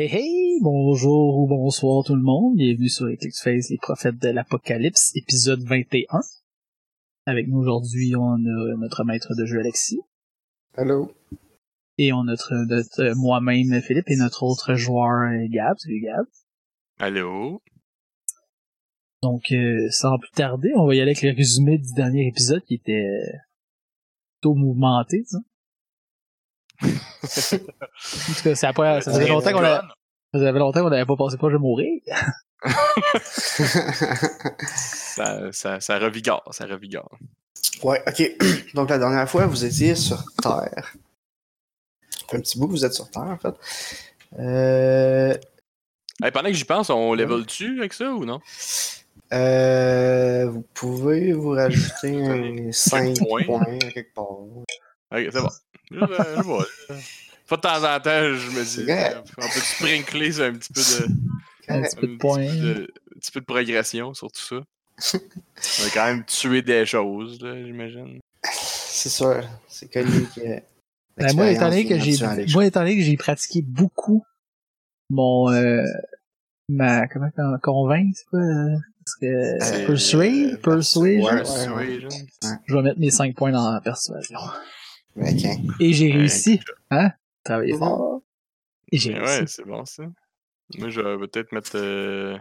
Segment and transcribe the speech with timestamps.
[0.00, 4.30] Hey hey, bonjour ou bonsoir tout le monde, bienvenue sur Eclipse Face, les prophètes de
[4.30, 6.20] l'apocalypse, épisode 21.
[7.26, 10.00] Avec nous aujourd'hui, on a notre maître de jeu Alexis.
[10.78, 11.12] Hello.
[11.98, 15.76] Et on a notre, notre moi-même Philippe et notre autre joueur Gab.
[15.76, 16.24] Salut Gab.
[16.98, 17.60] Allô?
[19.22, 22.64] Donc, euh, sans plus tarder, on va y aller avec le résumé du dernier épisode
[22.64, 23.04] qui était
[24.40, 25.40] plutôt mouvementé, ça.
[26.82, 26.86] En
[28.34, 29.88] tout cas, ça, pas, faisait longtemps qu'on a, ça
[30.34, 32.00] faisait longtemps qu'on n'avait pas passé proche de mourir.
[34.66, 37.18] ça, ça, ça revigore, ça revigore.
[37.82, 38.32] Ouais, ok.
[38.74, 40.94] Donc la dernière fois, vous étiez sur Terre.
[42.32, 43.54] Un petit bout que vous êtes sur Terre, en fait.
[44.38, 45.34] Euh...
[46.22, 48.40] Hey, pendant que j'y pense, on level-tu avec ça ou non?
[49.32, 52.24] Euh, vous pouvez vous rajouter
[52.68, 53.44] un 5 points.
[53.44, 54.30] points quelque part.
[54.30, 54.64] Ok,
[55.10, 55.48] c'est bon.
[55.90, 56.66] Je, je vois.
[57.48, 60.80] Pas de temps en temps, je me dis, euh, on peut sprinkler un petit peu
[60.80, 61.12] de.
[61.68, 62.42] Un petit peu de points.
[62.42, 64.56] Un petit peu de progression sur tout ça.
[65.14, 68.20] on a quand même tué des choses, j'imagine.
[68.44, 69.42] C'est sûr.
[69.68, 70.60] C'est connu que.
[71.16, 72.16] Ben, moi, étant donné que j'ai,
[72.54, 74.24] moi, étant donné que j'ai pratiqué beaucoup
[75.10, 75.82] mon, euh,
[76.68, 77.28] ma, comment,
[77.62, 81.28] convaincre, c'est quoi, euh, parce que, persuade, persuasion.
[81.28, 82.08] Persuasion.
[82.66, 84.38] Je vais mettre mes 5 points dans la persuasion.
[85.16, 85.58] Okay.
[85.80, 86.60] Et j'ai réussi.
[86.90, 87.10] Hein?
[87.44, 88.22] Travailler fort.
[88.92, 89.40] Et j'ai réussi.
[89.40, 90.04] Ouais, c'est bon ça.
[90.78, 92.38] Moi, je vais peut-être mettre euh,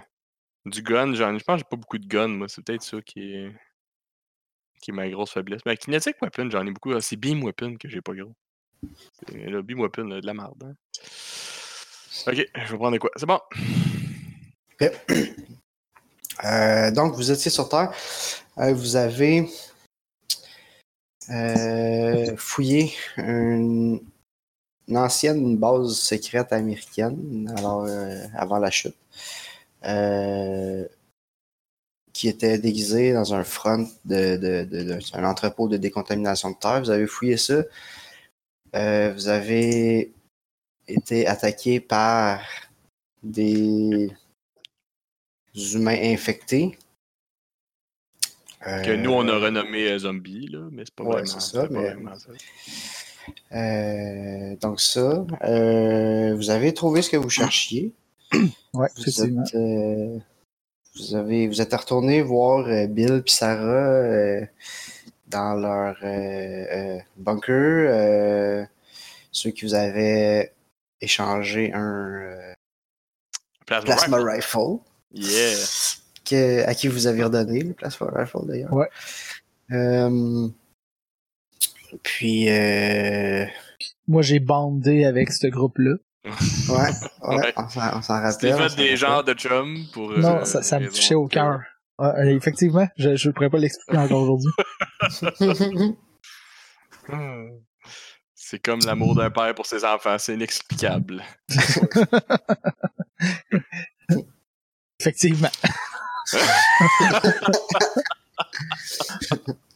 [0.66, 1.14] du gun.
[1.14, 2.48] Genre, je pense que j'ai pas beaucoup de gun, moi.
[2.48, 3.52] C'est peut-être ça qui est...
[4.81, 5.61] qui est ma grosse faiblesse.
[5.66, 7.00] Mais avec Kinetic Weapon, j'en ai beaucoup.
[7.00, 8.34] C'est Beam Weapon que j'ai pas gros.
[9.33, 10.64] Le Beam Weapon, de la merde.
[10.64, 10.73] Hein?
[12.28, 13.11] Ok, je vais prendre quoi?
[13.16, 13.39] C'est bon.
[16.45, 17.92] Euh, donc, vous étiez sur Terre.
[18.59, 19.45] Euh, vous avez
[21.30, 24.02] euh, fouillé une,
[24.96, 28.96] ancienne base secrète américaine euh, avant la chute,
[29.86, 30.88] euh,
[32.14, 36.82] qui était déguisée dans un front de, un entrepôt de décontamination de terre.
[36.82, 37.64] Vous avez fouillé ça.
[38.76, 40.12] Euh, vous avez
[40.88, 42.42] été attaqué par
[43.23, 44.12] des
[45.56, 46.78] humains infectés.
[48.84, 51.62] Que nous, on a renommé euh, zombie, là, mais c'est pas ouais, vraiment ça.
[51.62, 51.90] pas Mais...
[51.92, 52.30] vraiment ça.
[53.52, 57.94] Euh, donc ça, euh, vous avez trouvé ce que vous cherchiez.
[58.76, 60.20] Ouais, vous êtes, euh,
[60.96, 64.46] vous avez, vous êtes retourné voir euh, Bill et Sarah euh,
[65.28, 68.68] dans leur euh, bunker.
[69.32, 70.54] ceux qui vous avaient
[71.02, 72.54] échangé un
[73.66, 74.58] Plasma, plasma rifle.
[74.58, 74.80] rifle.
[75.12, 75.58] Yeah.
[76.30, 78.73] Que- à qui vous avez redonné le plasma rifle d'ailleurs.
[78.73, 78.90] Ouais.
[79.72, 80.48] Euh,
[82.04, 83.45] puis, euh,
[84.08, 85.95] Moi, j'ai bandé avec ce groupe-là.
[86.26, 86.32] ouais,
[86.73, 87.54] ouais, Ouais.
[87.58, 88.70] on s'en C'était rappelle.
[88.70, 90.12] s'en des genres de chums pour.
[90.12, 91.62] Non, euh, ça, ça me touchait au cœur.
[91.98, 94.52] Ah, effectivement, je je pourrais pas l'expliquer encore aujourd'hui.
[98.36, 101.23] C'est comme l'amour d'un père pour ses enfants, c'est inexplicable.
[105.00, 105.50] Effectivement.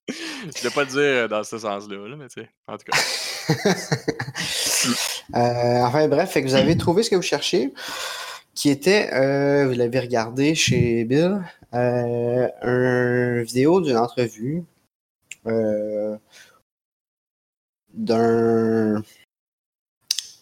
[0.08, 2.98] Je voulais pas le dire dans ce sens-là, là, mais tu sais, en tout cas.
[5.36, 7.74] Euh, enfin bref, vous avez trouvé ce que vous cherchiez,
[8.54, 11.42] qui était, euh, vous l'avez regardé chez Bill,
[11.74, 14.66] euh, une vidéo d'une entrevue
[15.48, 16.18] euh,
[17.94, 19.04] d'un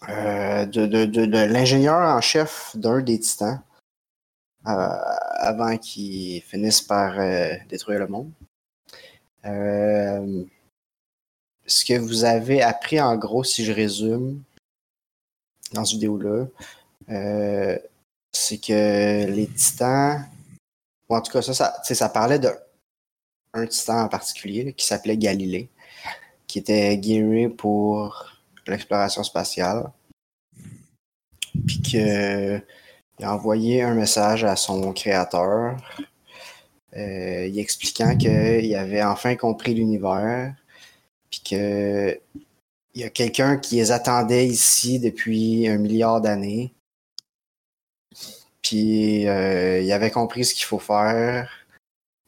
[0.10, 3.71] euh, de, l'ingénieur en chef d'un des titans euh,
[4.64, 8.32] avant qu'il finisse par euh, détruire le monde.
[9.46, 10.44] Euh,
[11.66, 14.44] ce que vous avez appris en gros, si je résume,
[15.74, 16.46] dans cette vidéo-là,
[17.10, 17.78] euh,
[18.32, 20.26] c'est que les titans,
[21.10, 22.56] ou en tout cas, ça, ça, ça parlait d'un
[23.54, 25.70] un titan en particulier qui s'appelait Galilée,
[26.48, 28.32] qui était guéri pour
[28.68, 29.91] l'exploration spatiale,
[31.68, 32.62] puis que
[33.22, 35.78] il a envoyé un message à son créateur,
[36.97, 40.56] euh, expliquant qu'il avait enfin compris l'univers,
[41.29, 42.20] puis que
[42.96, 46.73] il y a quelqu'un qui les attendait ici depuis un milliard d'années.
[48.64, 51.50] Puis euh, il avait compris ce qu'il faut faire.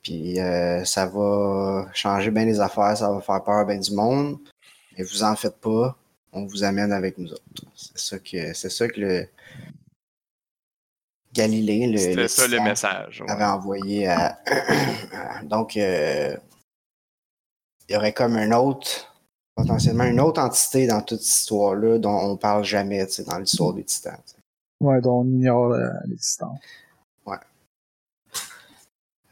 [0.03, 4.37] Puis euh, ça va changer bien les affaires, ça va faire peur bien du monde.
[4.95, 5.97] Mais vous en faites pas,
[6.33, 7.41] on vous amène avec nous autres.
[7.75, 9.27] C'est ça que c'est ça que le
[11.33, 13.21] Galilée, le, C'était le ça le titan, message.
[13.21, 13.31] ouais.
[13.31, 14.39] avait envoyé à.
[15.43, 16.37] Donc, euh,
[17.89, 19.13] il y aurait comme un autre,
[19.55, 23.37] potentiellement une autre entité dans toute cette histoire-là dont on parle jamais tu sais, dans
[23.39, 24.17] l'histoire des titans.
[24.25, 24.37] tu sais.
[24.79, 26.59] Ouais, dont on ignore euh, l'existence.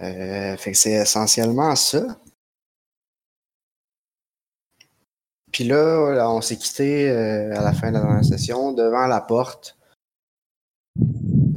[0.02, 2.02] Euh, fait que c'est essentiellement ça.
[5.52, 9.06] Puis là, là, on s'est quitté euh, à la fin de la dernière session devant
[9.06, 9.78] la porte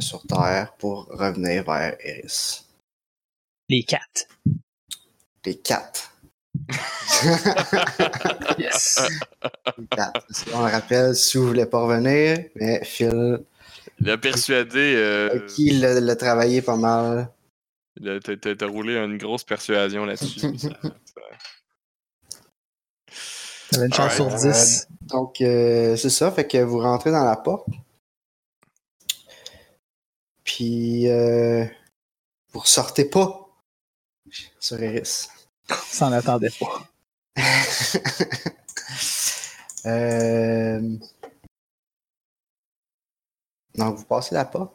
[0.01, 2.65] sur Terre pour revenir vers Eris.
[3.69, 4.27] Les quatre.
[5.45, 6.11] Les quatre.
[8.59, 9.09] Yes.
[9.79, 10.27] Les quatre.
[10.47, 13.45] Le rappelle, si vous voulez pas revenir, mais Phil,
[14.01, 14.95] Il a persuadé.
[14.97, 17.29] Euh, qui l'a l'a travaillé pas mal.
[18.01, 20.41] il a- T'as roulé une grosse persuasion là-dessus.
[20.59, 20.91] ça- ça-
[23.71, 24.53] T'avais une chance sur Alright.
[24.55, 24.89] 10.
[25.03, 26.31] Donc, euh, c'est ça.
[26.31, 27.67] Fait que vous rentrez dans la porte.
[30.45, 31.65] Puis, euh,
[32.53, 33.49] vous ressortez pas
[34.61, 35.29] sur Eris.
[35.91, 36.89] S'en attendait pas.
[39.87, 40.81] Euh,
[43.75, 44.75] Donc, vous passez la porte.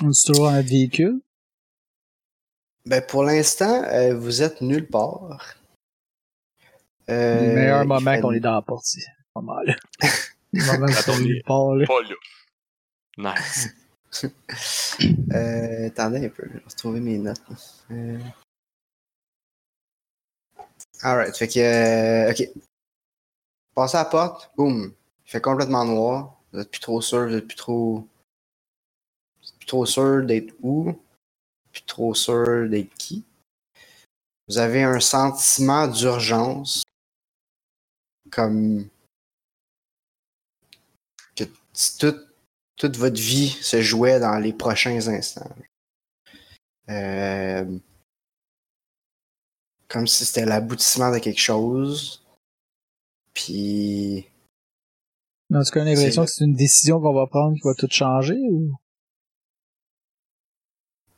[0.00, 1.20] On est toujours dans notre véhicule.
[2.86, 5.56] Ben, pour l'instant, euh, vous êtes nulle part.
[7.08, 9.04] Euh, Le meilleur il moment fait- qu'on est dans la porte, c'est
[9.34, 9.76] pas mal.
[10.52, 11.18] Le moment où on Attendez.
[11.22, 11.86] est nulle part, là.
[11.88, 12.14] Pas là.
[13.34, 13.68] Nice.
[15.32, 17.40] Euh, attendez un peu, je vais retrouver mes notes.
[17.92, 18.18] Euh...
[21.02, 21.58] Alright, fait que.
[21.60, 22.48] euh, ok.
[23.74, 24.92] Passez à la porte, boum.
[25.24, 26.36] Il fait complètement noir.
[26.52, 28.08] Vous êtes plus trop sûr, vous êtes plus trop.
[29.40, 30.92] Vous êtes plus trop sûr d'être où.
[31.72, 33.24] Plus trop sûr d'être qui.
[34.48, 36.82] Vous avez un sentiment d'urgence.
[38.30, 38.88] Comme.
[41.36, 41.44] Que
[41.98, 42.29] tout,
[42.80, 45.54] toute votre vie se jouait dans les prochains instants.
[46.88, 47.78] Euh,
[49.86, 52.24] comme si c'était l'aboutissement de quelque chose.
[53.34, 54.26] Puis.
[55.52, 57.74] En tout cas, on a l'impression que c'est une décision qu'on va prendre qui va
[57.74, 58.74] tout changer ou,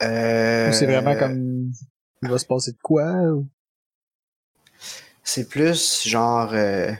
[0.02, 1.70] euh, ou c'est vraiment comme
[2.22, 3.46] il va se passer de quoi ou...
[5.22, 6.52] C'est plus genre.
[6.54, 6.92] euh,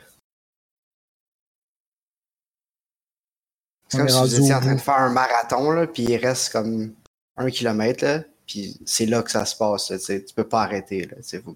[3.92, 6.50] C'est comme si vous étiez en train de faire un marathon, là, puis il reste
[6.52, 6.94] comme
[7.36, 9.90] un kilomètre, là, puis c'est là que ça se passe.
[9.90, 11.06] Là, tu peux pas arrêter.
[11.06, 11.50] Là, faut,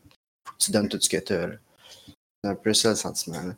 [0.44, 1.49] faut que tu donnes tout ce que tu as.
[2.44, 3.41] C'est un peu ça le sentiment.
[3.43, 3.55] Là.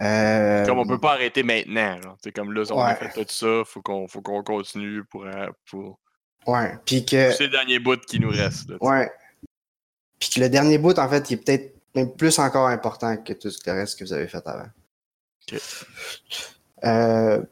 [0.00, 1.98] Euh, Comme on peut pas arrêter maintenant.
[2.22, 5.48] C'est comme là, on a fait tout ça, faut qu'on faut qu'on continue pour, euh,
[5.68, 5.98] pour
[6.46, 7.32] Ouais, puis que.
[7.32, 8.70] c'est le dernier bout qui nous reste.
[8.70, 8.76] là.
[8.80, 9.10] Ouais.
[10.20, 13.32] Puis que le dernier bout, en fait, il est peut-être même plus encore important que
[13.32, 14.68] tout le reste que vous avez fait avant.
[15.50, 15.60] Ok.
[16.84, 17.42] Euh...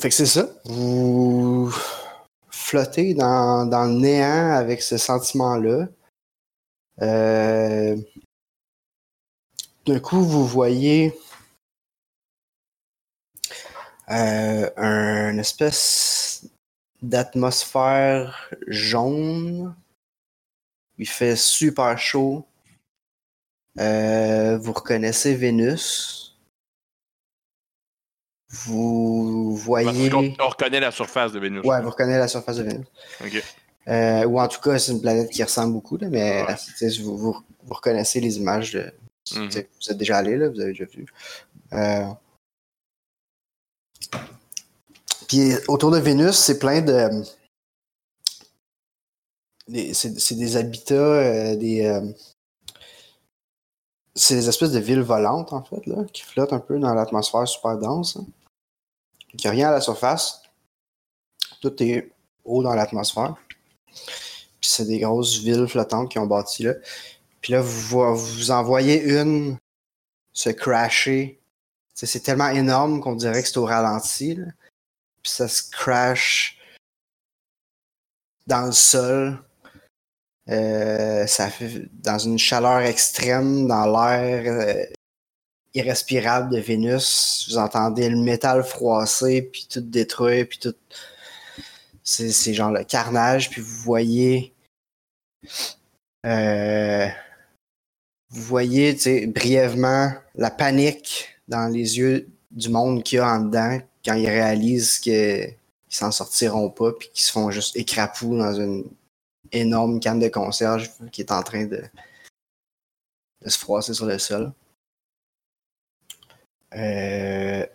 [0.00, 0.48] Fait que c'est ça.
[0.64, 1.72] Vous
[2.50, 5.88] flottez dans, dans le néant avec ce sentiment-là.
[7.02, 7.96] Euh...
[9.86, 11.16] D'un coup, vous voyez
[14.10, 16.44] euh, un espèce
[17.02, 19.76] d'atmosphère jaune.
[20.98, 22.44] Il fait super chaud.
[23.76, 26.25] Vous reconnaissez Vénus.
[28.48, 30.08] Vous voyez.
[30.10, 31.62] Parce on reconnaît la surface de Vénus.
[31.64, 32.86] Ouais, vous reconnaissez la surface de Vénus.
[33.20, 33.42] Ok.
[33.88, 36.88] Euh, ou en tout cas, c'est une planète qui ressemble beaucoup, là, mais Ouais.
[37.00, 38.72] vous, vous, vous reconnaissez les images.
[38.72, 38.92] De,
[39.34, 39.48] Mhm.
[39.50, 41.04] Vous êtes déjà allé, là, vous avez déjà vu.
[41.72, 42.06] Euh,
[45.28, 47.08] Puis autour de Vénus, c'est plein de.
[49.66, 51.84] des- C'est c'est des habitats, euh, des.
[54.16, 57.46] C'est des espèces de villes volantes, en fait, là, qui flottent un peu dans l'atmosphère
[57.46, 58.16] super dense.
[58.16, 58.26] hein.
[59.34, 60.42] Il n'y a rien à la surface.
[61.60, 62.10] Tout est
[62.44, 63.34] haut dans l'atmosphère.
[63.86, 66.72] Puis c'est des grosses villes flottantes qui ont bâti là.
[67.42, 69.58] Puis là, vous, vo- vous en voyez une
[70.32, 71.38] se crasher.
[71.94, 74.34] C'est tellement énorme qu'on dirait que c'est au ralenti.
[74.36, 74.46] là.
[75.22, 76.58] Puis ça se crash
[78.46, 79.42] dans le sol.
[80.48, 84.84] Euh, ça fait dans une chaleur extrême, dans l'air euh,
[85.74, 87.46] irrespirable de Vénus.
[87.48, 90.74] Vous entendez le métal froisser, puis tout détruire, puis tout.
[92.04, 94.54] C'est genre le carnage, puis vous voyez.
[96.24, 97.08] euh,
[98.30, 103.80] vous voyez, brièvement, la panique dans les yeux du monde qu'il y a en dedans
[104.04, 105.56] quand ils réalisent qu'ils
[105.88, 108.84] s'en sortiront pas, puis qu'ils se font juste écrapou dans une
[109.52, 111.82] énorme canne de conserve qui est en train de,
[113.42, 114.52] de se froisser sur le sol.
[116.74, 117.66] Euh...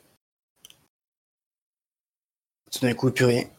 [2.71, 3.49] Tout d'un coup, plus rien.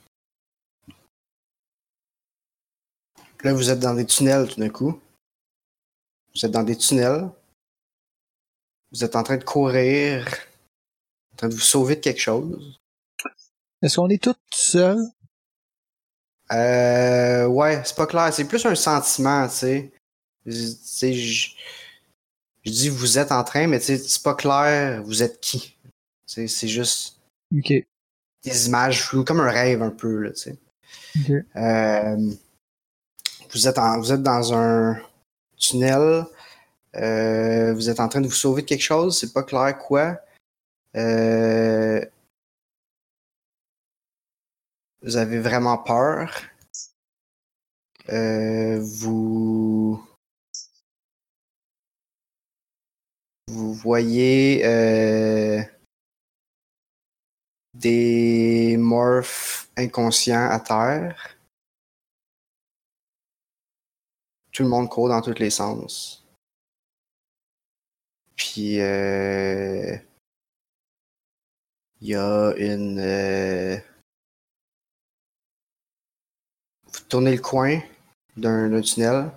[3.44, 5.00] Là, vous êtes dans des tunnels tout d'un coup.
[6.34, 7.28] Vous êtes dans des tunnels.
[8.92, 10.26] Vous êtes en train de courir
[11.32, 12.78] en train de vous sauver de quelque chose.
[13.82, 15.02] Est-ce qu'on est tous seuls?
[16.50, 18.32] Euh, ouais, c'est pas clair.
[18.32, 19.92] C'est plus un sentiment, tu sais.
[20.46, 21.50] Je-
[22.64, 25.76] Je dis vous êtes en train, mais c'est pas clair, vous êtes qui?
[26.26, 27.18] C'est juste
[27.56, 27.72] Ok.
[28.44, 30.56] des images floues, comme un rêve un peu, là, tu sais.
[31.20, 31.44] Ok.
[31.56, 32.30] Euh,
[33.52, 35.00] vous, êtes en- vous êtes dans un
[35.56, 36.24] tunnel.
[36.94, 40.18] euh, vous êtes en train de vous sauver de quelque chose, c'est pas clair quoi.
[40.94, 42.04] Euh,
[45.02, 46.42] vous avez vraiment peur.
[48.08, 50.04] Euh, vous.
[53.48, 55.62] Vous voyez euh,
[57.74, 61.36] des morphs inconscients à terre.
[64.52, 66.26] Tout le monde court dans tous les sens.
[68.36, 69.96] Puis, euh,
[72.00, 73.91] il y a une.
[76.92, 77.80] Vous tournez le coin
[78.36, 79.30] d'un tunnel,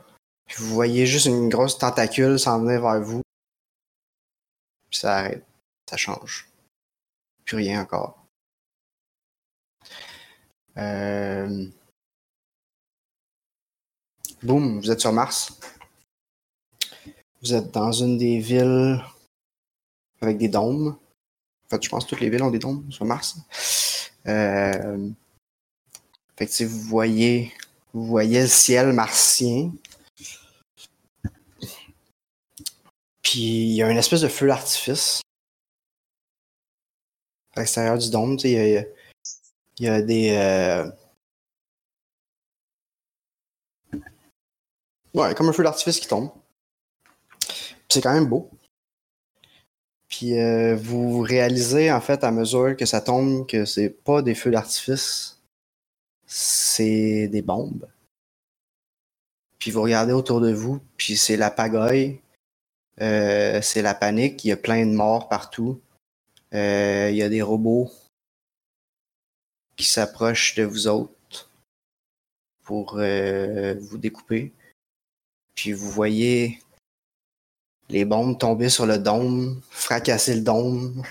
[0.45, 3.21] puis vous voyez juste une grosse tentacule s'en venir vers vous.
[4.89, 5.45] Puis ça arrête.
[5.89, 6.49] Ça change.
[7.45, 8.25] Plus rien encore.
[10.77, 11.67] Euh...
[14.41, 15.57] Boum, vous êtes sur Mars.
[17.41, 19.03] Vous êtes dans une des villes
[20.21, 20.97] avec des dômes.
[21.65, 23.37] En fait, je pense que toutes les villes ont des dômes sur Mars.
[24.27, 25.09] Euh...
[26.37, 27.53] Fait que vous voyez,
[27.93, 29.71] vous voyez le ciel martien.
[33.21, 35.21] Puis il y a une espèce de feu d'artifice
[37.55, 38.37] à l'extérieur du dôme.
[38.43, 40.31] Il y a, il y a des.
[40.31, 40.89] euh,
[45.15, 46.29] Ouais, comme un feu d'artifice qui tombe.
[47.89, 48.51] C'est quand même beau.
[50.09, 54.35] Puis euh, vous réalisez en fait à mesure que ça tombe que c'est pas des
[54.35, 55.34] feux d'artifice,
[56.25, 57.87] c'est des bombes.
[59.59, 62.21] Puis vous regardez autour de vous, puis c'est la pagaille,
[63.01, 65.81] euh, c'est la panique, il y a plein de morts partout.
[66.53, 67.91] Euh, il y a des robots
[69.75, 71.49] qui s'approchent de vous autres
[72.63, 74.53] pour euh, vous découper.
[75.55, 76.59] Puis vous voyez
[77.89, 81.03] les bombes tomber sur le dôme, fracasser le dôme.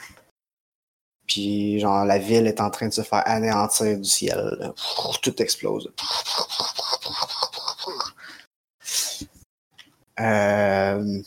[1.27, 4.73] Puis genre la ville est en train de se faire anéantir du ciel.
[5.23, 5.93] Tout explose.
[10.21, 11.23] Euh,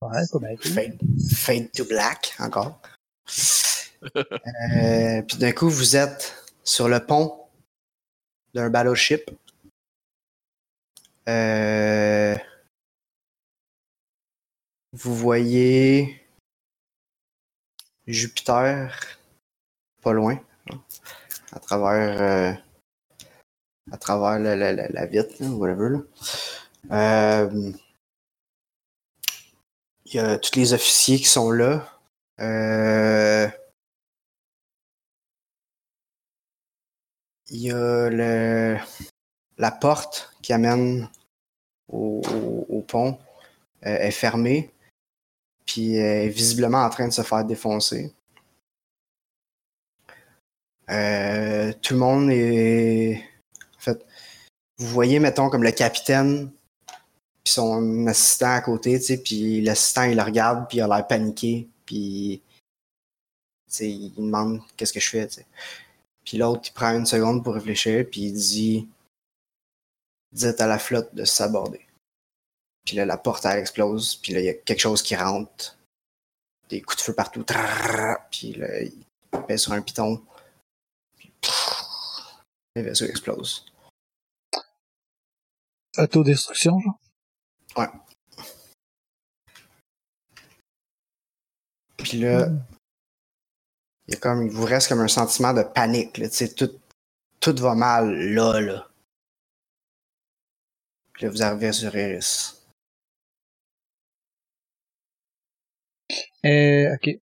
[0.00, 0.56] Ouais, pas mal.
[0.58, 0.98] fade,
[1.34, 2.80] fade to black encore.
[4.14, 7.48] Euh, puis d'un coup, vous êtes sur le pont
[8.54, 9.28] d'un battleship.
[11.28, 12.36] Euh,
[14.92, 16.17] vous voyez
[18.08, 18.90] Jupiter
[20.02, 20.40] pas loin,
[21.52, 22.52] à travers euh,
[23.92, 25.90] à travers la, la, la, la vitre, là, whatever.
[25.90, 26.00] là.
[26.90, 27.72] Euh,
[30.06, 31.86] il y a tous les officiers qui sont là.
[32.40, 33.48] Euh,
[37.48, 38.78] il y a le,
[39.58, 41.08] la porte qui amène
[41.88, 42.22] au,
[42.68, 43.18] au- pont
[43.82, 44.70] est fermée,
[45.68, 48.12] puis est visiblement en train de se faire défoncer.
[50.90, 53.22] Euh, tout le monde est.
[53.76, 54.04] En fait,
[54.78, 56.50] vous voyez, mettons, comme le capitaine,
[57.44, 60.88] puis son assistant à côté, tu sais, puis l'assistant, il le regarde, puis il a
[60.88, 62.42] l'air paniqué, puis.
[63.68, 65.46] tu sais, il demande qu'est-ce que je fais, tu sais.
[66.24, 68.88] Puis l'autre, il prend une seconde pour réfléchir, puis il dit
[70.32, 71.87] Dites à la flotte de s'aborder.
[72.88, 75.76] Puis là, la porte, elle explose, puis là, il y a quelque chose qui rentre.
[76.70, 77.44] Des coups de feu partout.
[78.30, 79.04] Puis là, il
[79.46, 80.24] pèse sur un piton.
[81.18, 81.82] Puis pff,
[82.76, 83.66] le vaisseau explose.
[85.98, 87.92] Autodestruction, genre?
[91.98, 92.48] Puis là,
[94.06, 96.80] il y a comme, il vous reste comme un sentiment de panique, là, tout,
[97.38, 98.88] tout va mal là, là.
[101.12, 102.57] Puis là, vous arrivez sur Iris.
[106.46, 107.18] Euh, ok.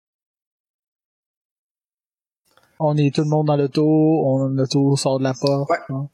[2.79, 5.71] On est tout le monde dans l'auto, on l'auto sort de la porte.
[5.71, 5.79] Ouais.
[5.91, 6.09] hein.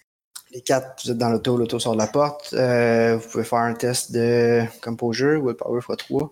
[0.50, 2.52] Les quatre, vous êtes dans l'auto, l'auto sort de la porte.
[2.54, 6.30] Euh, vous pouvez faire un test de Composure, Willpower x3.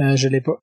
[0.00, 0.60] Euh, je l'ai pas.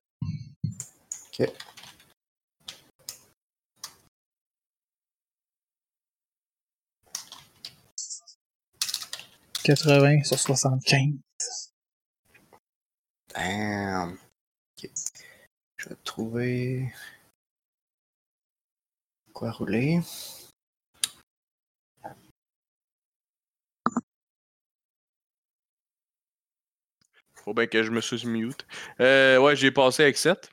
[9.63, 11.13] 80 sur 75.
[13.33, 14.17] Damn.
[14.77, 14.89] Ok.
[15.77, 16.93] Je vais trouver.
[19.33, 20.01] Quoi rouler?
[27.43, 28.67] Faut bien que je me suis mute.
[28.99, 30.51] Euh, ouais, j'ai passé avec 7.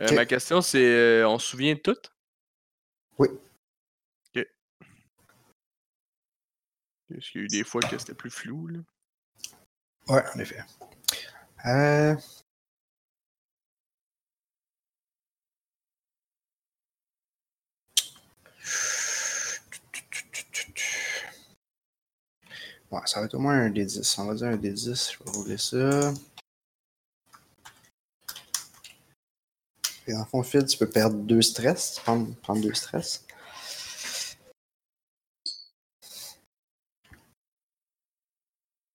[0.00, 0.12] Euh.
[0.14, 1.96] Ma question, c'est euh, on se souvient de tout?
[3.18, 3.28] Oui.
[7.16, 8.78] Est-ce qu'il y a eu des fois que c'était plus flou, là?
[10.08, 10.62] Ouais, en effet.
[11.66, 12.16] Euh...
[22.90, 24.18] Ouais, ça va être au moins un des 10.
[24.18, 25.12] On va dire un des 10.
[25.12, 26.12] Je vais rouler ça.
[30.06, 32.00] Et dans fond, Phil, tu peux perdre deux stress.
[32.00, 33.24] Prendre, prendre deux stress.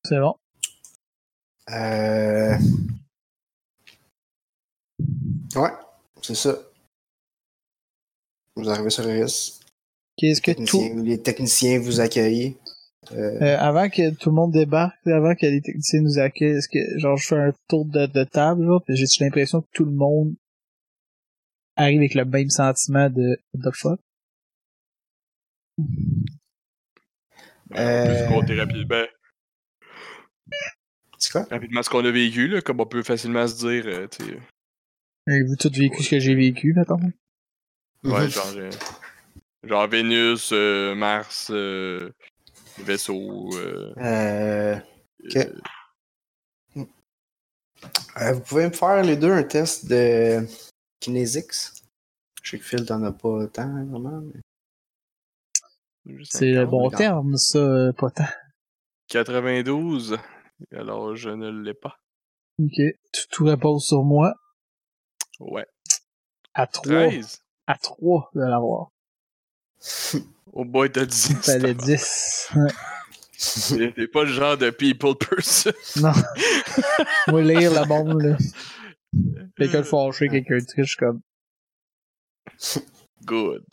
[0.07, 0.35] C'est bon.
[1.69, 2.57] Euh...
[5.55, 5.71] Ouais,
[6.21, 6.55] c'est ça.
[8.55, 9.59] Vous arrivez sur Iris.
[10.15, 10.81] Qu'est-ce que tout.
[11.03, 12.55] Les techniciens vous accueillent.
[13.11, 16.69] Euh, Euh, avant que tout le monde débarque, avant que les techniciens nous accueillent, est-ce
[16.69, 19.85] que, genre, je fais un tour de, de table, là, pis j'ai l'impression que tout
[19.85, 20.35] le monde
[21.75, 23.99] arrive avec le même sentiment de what the fuck?
[27.69, 28.27] Ben, Euh.
[28.29, 29.03] Compter rapidement,
[31.17, 31.45] c'est quoi?
[31.49, 34.39] rapidement ce qu'on a vécu, là, comme on peut facilement se dire, euh, tu sais.
[35.27, 36.99] Avez-vous tout vécu ce que j'ai vécu, mettons?
[38.03, 38.27] Ouais, Mhm.
[38.29, 38.71] genre, euh,
[39.63, 42.11] genre Vénus, euh, Mars, euh,
[42.79, 43.49] vaisseau.
[43.57, 44.79] Euh, Euh,
[45.25, 45.35] Ok.
[45.35, 46.85] euh,
[48.21, 50.45] euh, vous pouvez me faire les deux un test de
[50.99, 51.81] Kinesics.
[52.43, 54.21] Je sais que Phil t'en a pas tant, hein, vraiment.
[54.21, 54.39] mais-
[56.23, 56.69] C'est le 50.
[56.71, 58.25] bon terme, ça, euh, pas tant.
[59.09, 60.17] 92.
[60.75, 61.97] Alors, je ne l'ai pas.
[62.59, 62.81] Ok.
[63.11, 64.33] Tout, tout repose sur moi.
[65.39, 65.65] Ouais.
[66.53, 67.07] À 3.
[67.09, 67.41] 13.
[67.67, 68.89] À 3 de l'avoir.
[70.53, 71.29] Oh boy, t'as 10.
[71.29, 72.49] Il fallait 10.
[72.55, 73.91] Ouais.
[73.95, 75.71] T'es pas le genre de people person.
[75.97, 76.13] Non.
[77.27, 78.37] Moi, lire la bombe, là.
[79.55, 81.21] Quelqu'un de fâché, quelqu'un de triche, comme.
[83.23, 83.65] Good.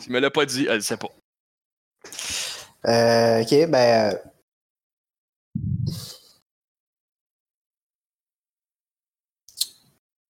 [0.00, 1.10] Tu me l'as pas dit, elle sait pas.
[2.86, 4.18] Euh, ok, ben.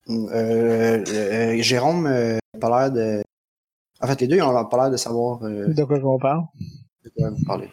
[0.09, 3.23] Euh, Euh, euh, Jérôme euh, a pas l'air de.
[4.01, 6.45] En fait, les deux, ils ont pas l'air de savoir euh, De quoi qu'on parle?
[7.05, 7.71] de quoi vous parlez.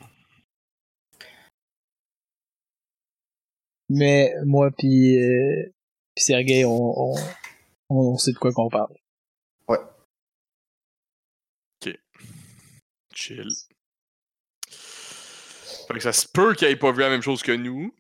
[3.89, 5.72] Mais moi pis, euh,
[6.15, 7.15] pis Sergei, on, on,
[7.89, 8.96] on sait de quoi qu'on parle.
[13.15, 13.48] Chill.
[14.67, 17.93] Fait que ça se peut qu'il ait pas vu la même chose que nous.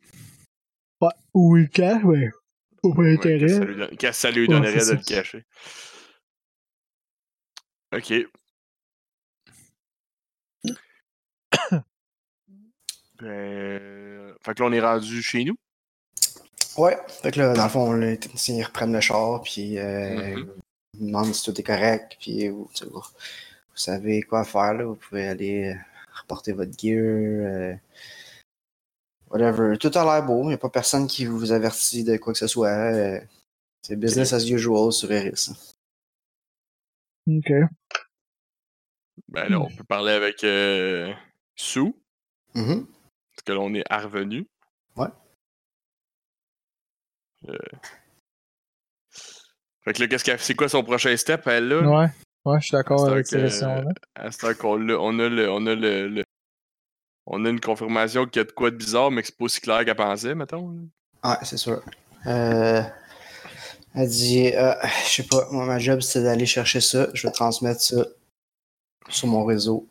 [1.01, 1.09] Ouais.
[1.35, 2.29] Ou le cas, mais.
[2.83, 3.47] Pas Ouais, intérêt.
[3.97, 4.93] que ça lui ça Ouais, donnerait c'est de ça.
[4.95, 5.45] le cacher.
[7.95, 8.13] Ok.
[13.19, 15.55] Ben, Fait que là, on est rendu chez nous?
[16.77, 20.35] Ouais, fait que là, dans le fond, les techniciens ils reprennent le char, puis euh,
[20.37, 20.49] Mhm.
[20.99, 23.01] ils demandent si tout est correct, puis vous, tu sais, vous,
[23.75, 24.83] savez quoi faire, là.
[24.85, 25.75] Vous pouvez aller euh,
[26.19, 27.73] reporter votre gear, euh,
[29.33, 29.77] whatever.
[29.77, 32.39] Tout a l'air beau, il n'y a pas personne qui vous avertit de quoi que
[32.39, 32.69] ce soit.
[32.69, 33.19] euh,
[33.81, 35.49] c'est business as usual sur Eris.
[37.27, 37.51] Ok.
[39.27, 41.11] Ben là, on peut parler avec euh,
[41.55, 41.93] Sue,
[42.55, 42.85] Mhm.
[43.35, 44.47] parce que là, on est revenu.
[44.95, 45.07] Ouais.
[47.49, 47.57] Euh,
[49.83, 51.81] Fait que là, qu'est-ce qu'elle- c'est quoi son prochain step, elle, là?
[51.81, 52.07] Ouais.
[52.45, 53.91] Ouais, je suis d'accord C'est avec que- ces questions-là.
[54.15, 56.23] À ce temps qu'on l'a, on a le, on a le, le-
[57.25, 59.45] on a une confirmation qu'il y a de quoi de bizarre, mais que c'est pas
[59.45, 60.89] aussi clair qu'elle pensait, mettons.
[61.23, 61.81] Ouais, c'est sûr.
[62.25, 62.81] Euh,
[63.95, 64.73] elle dit, euh,
[65.05, 67.07] je sais pas, moi, ma job, c'est d'aller chercher ça.
[67.13, 68.05] Je vais transmettre ça
[69.09, 69.87] sur mon réseau.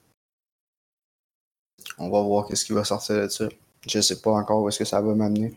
[1.98, 3.48] On va voir qu'est-ce qui va sortir de ça.
[3.86, 5.52] Je sais pas encore où est-ce que ça va m'amener.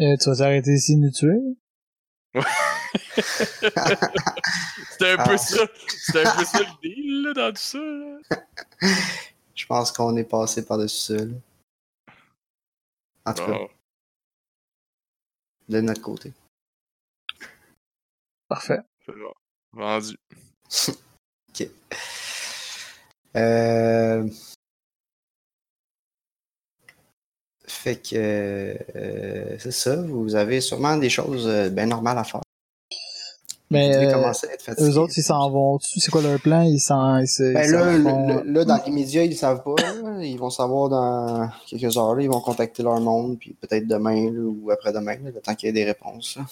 [0.00, 1.38] Euh, tu vas t'arrêter ici de nous tuer?
[4.90, 5.38] C'était un peu Ah.
[5.38, 5.66] ça.
[5.88, 7.78] C'était un peu ça le deal, là, dans tout ça.
[7.78, 8.18] là.
[9.54, 11.24] Je pense qu'on est passé par-dessus ça.
[11.24, 11.34] là.
[13.24, 13.58] En tout cas,
[15.68, 16.32] de notre côté.
[18.48, 18.80] Parfait.
[19.06, 19.32] Bon.
[19.72, 20.16] Vendu.
[23.34, 24.28] Euh...
[27.66, 32.42] Fait que euh, c'est ça, vous avez sûrement des choses euh, bien normales à faire.
[33.72, 34.88] Mais euh, commencer à être fatigué.
[34.90, 36.00] eux autres, ils s'en vont dessus.
[36.00, 36.62] C'est quoi leur plan?
[36.62, 39.62] Ils s'en, ils se, Ben ils là, font- le- là, dans l'immédiat, ils ne savent
[39.62, 39.74] pas.
[39.82, 40.22] là.
[40.24, 42.14] Ils vont savoir dans quelques heures.
[42.14, 42.22] là.
[42.22, 45.66] Ils vont contacter leur monde, puis peut-être demain là, ou après-demain, là, le temps qu'il
[45.66, 46.36] y ait des réponses.
[46.36, 46.44] là.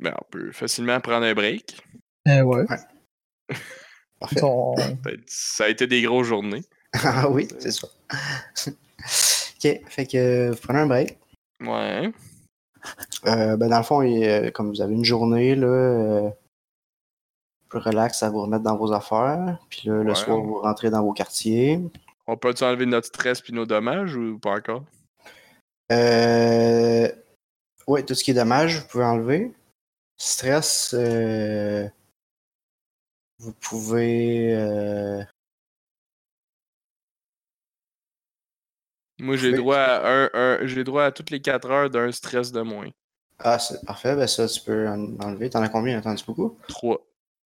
[0.00, 1.76] Ben, on peut facilement prendre un break.
[2.26, 2.64] Eh ouais.
[5.26, 6.62] Ça a été des grosses journées.
[6.94, 7.88] Ah oui, c'est ça.
[8.70, 11.18] ok, fait que vous prenez un break.
[11.60, 12.12] Ouais.
[13.26, 16.30] Euh, ben dans le fond, il- euh, comme vous avez une journée, là, euh,
[17.68, 19.58] plus relax à vous remettre dans vos affaires.
[19.70, 21.80] Puis là, le soir, vous rentrez dans vos quartiers.
[22.26, 24.84] On peut-tu enlever notre stress puis nos dommages ou pas encore?
[25.90, 27.08] Euh...
[27.86, 29.52] Ouais, tout ce qui est dommage, vous pouvez enlever.
[30.16, 30.94] Stress,
[33.38, 34.54] vous pouvez.
[39.22, 42.50] Moi, j'ai droit à un, un- j'ai droit à toutes les 4 heures d'un stress
[42.52, 42.90] de moins.
[43.38, 45.48] Ah, c'est parfait, ben ça, tu peux en enlever.
[45.50, 46.00] T'en as combien?
[46.00, 46.58] T'en as beaucoup?
[46.68, 47.00] 3.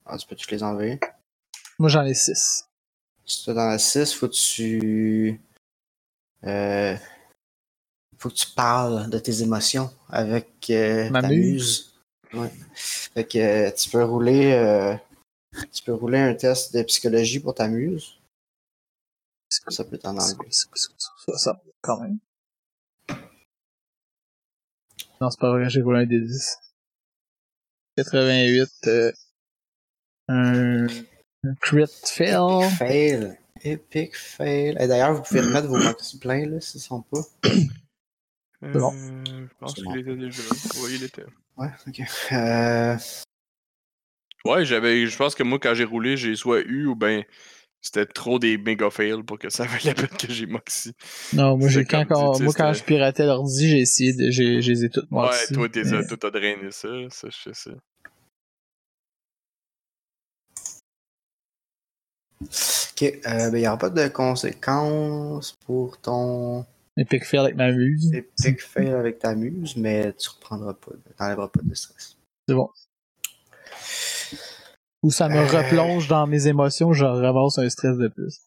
[0.04, 0.98] Ah, tu peux tous les enlever.
[1.78, 2.64] Moi, j'en ai six.
[3.24, 5.40] Si tu dans la 6, faut que tu.
[6.44, 6.96] Euh,
[8.18, 11.92] faut que tu parles de tes émotions avec euh, Ma ta muse.
[12.32, 12.40] muse.
[12.40, 12.50] Ouais.
[12.74, 14.52] Fait que euh, tu peux rouler.
[14.52, 14.94] euh,
[15.72, 18.14] tu peux rouler un test de psychologie pour ta muse.
[19.48, 20.48] Ça peut enlever.
[20.50, 20.88] C'est quoi ça?
[21.26, 22.18] Ça, ça, quand même.
[25.20, 26.58] Non, c'est pas vrai, j'ai roulé un des 10.
[27.96, 29.12] 88, euh,
[30.28, 32.70] un, un crit fail.
[32.76, 33.38] Fail.
[33.62, 34.76] Epic fail.
[34.78, 37.22] Et d'ailleurs, vous pouvez remettre vos moxie pleins là, s'ils sont pas.
[38.60, 38.94] bon.
[38.94, 39.94] Euh, je pense qu'il bon.
[39.96, 40.42] était déjà.
[40.82, 41.24] Oui, il était.
[41.56, 42.02] Ouais, ok.
[42.32, 42.96] Euh,
[44.46, 45.06] Ouais, j'avais.
[45.06, 47.24] Je pense que moi, quand j'ai roulé, j'ai soit eu ou ben
[47.86, 50.92] c'était trop des méga fails pour que ça valait la peine que j'ai moxie.
[51.32, 54.72] Non, moi, j'ai, C'est quand, moi, quand je piratais l'ordi, j'ai essayé de, j'ai, j'ai
[54.72, 55.54] les ai toutes moi ouais, aussi.
[55.54, 56.88] toi, t'es mais- toi, t'as drainé ça.
[57.10, 57.70] Ça, je sais ça.
[62.42, 66.64] ok, euh, ben, il n'y aura pas de conséquences pour ton
[66.96, 68.10] Epic fail avec ma muse.
[68.14, 72.16] epic fail avec ta muse, mais tu reprendras pas, de- t'enlèveras pas de stress.
[75.06, 75.46] Ou ça me Euh.
[75.46, 78.40] replonge dans mes émotions, je ramasse un stress de plus.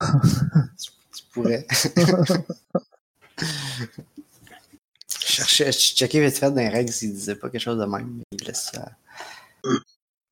[1.16, 1.66] Tu pourrais.
[3.38, 7.86] je cherchais, je checkais vite fait dans les règles s'il disait pas quelque chose de
[7.86, 8.92] même, mais il laisse ça.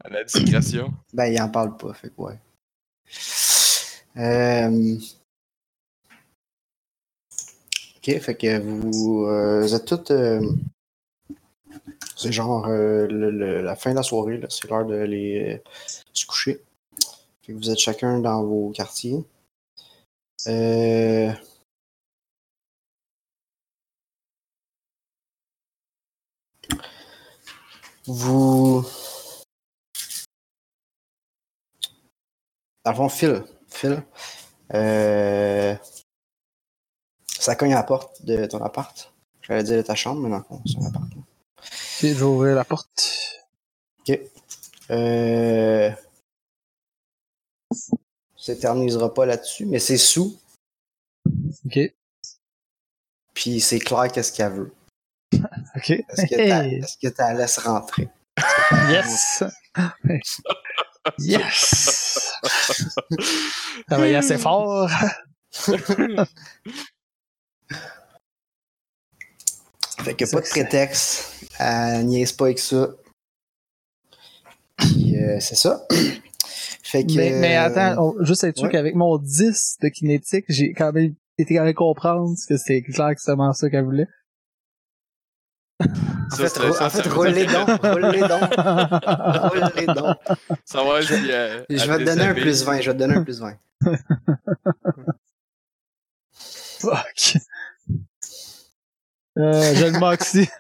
[0.05, 0.93] À la discrétion.
[1.15, 2.39] Ben, il en parle pas, fait que ouais.
[4.19, 4.97] Euh...
[7.97, 10.11] Ok, fait que vous, euh, vous êtes toutes.
[10.11, 10.41] euh,
[12.17, 15.59] C'est genre euh, le- la fin de la soirée, c'est l'heure de les euh,
[16.13, 16.63] se coucher.
[17.49, 19.25] Vous êtes chacun dans vos quartiers.
[20.49, 21.33] Euh...
[28.07, 28.85] Vous.
[32.95, 33.45] Fond, Phil.
[33.69, 34.03] Phil.
[34.75, 35.75] euh,
[37.39, 39.13] Ça cogne à la porte de ton appart.
[39.43, 41.07] J'allais dire de ta chambre, mais fond, c'est un appart.
[41.97, 43.03] Ok, je vais ouvrir la porte.
[44.01, 44.21] Ok.
[44.91, 45.91] Euh...
[48.37, 50.39] s'éternisera pas là-dessus, mais c'est sous,
[51.65, 51.79] Ok.
[53.33, 54.73] puis c'est clair qu'est-ce qu'elle veut.
[55.77, 55.91] Ok.
[55.91, 58.09] Est-ce que t'as est-ce que t'as laisse rentrer?
[58.91, 59.43] Yes!
[61.19, 62.33] yes!
[63.89, 64.91] Travailler assez fort.
[70.07, 71.45] Fait que Ça, pas de prétexte.
[71.59, 72.91] Elle niaise pas avec ça.
[74.77, 75.85] Puis euh, c'est ça.
[76.83, 77.13] Fait que.
[77.17, 78.71] Mais, mais attends, on- juste être sûr ouais.
[78.73, 83.15] qu'avec mon 10 de kinétique, j'ai quand même été capable de comprendre que c'était clair
[83.15, 84.07] que c'était vraiment ça qu'elle voulait.
[86.29, 90.17] En Ça, fait, ça, en fait, ça veut roulez dire donc, roulez donc, roulez donc.
[90.65, 91.13] Savoir si.
[91.31, 93.57] euh, Je vais te donner un plus 20, je vais te donner un plus 20.
[96.81, 97.37] Fuck.
[99.39, 100.49] Euh, j'ai le moxie.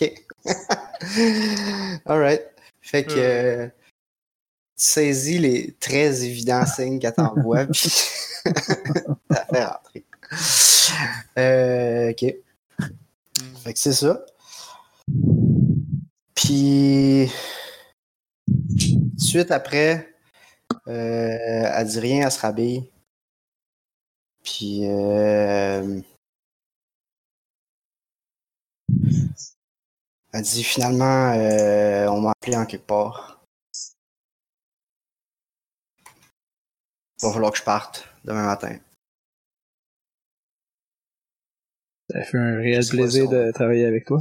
[0.00, 0.12] Ok.
[2.06, 2.42] Alright.
[2.80, 3.72] Fait que euh, tu
[4.76, 7.92] saisis les très évidents signes qu'elle t'envoie, puis
[9.28, 10.04] t'as fait rentrer.
[11.38, 12.34] Euh, ok.
[13.64, 14.24] Fait que c'est ça.
[16.34, 17.30] Puis
[19.18, 20.14] suite après,
[20.86, 22.90] euh, elle dit rien, elle se rhabille.
[24.48, 26.00] Puis euh,
[30.32, 33.44] elle dit finalement euh, on m'a appelé en quelque part.
[37.20, 38.78] Il va falloir que je parte demain matin.
[42.10, 44.18] Ça fait un réel plaisir si on- de travailler avec toi.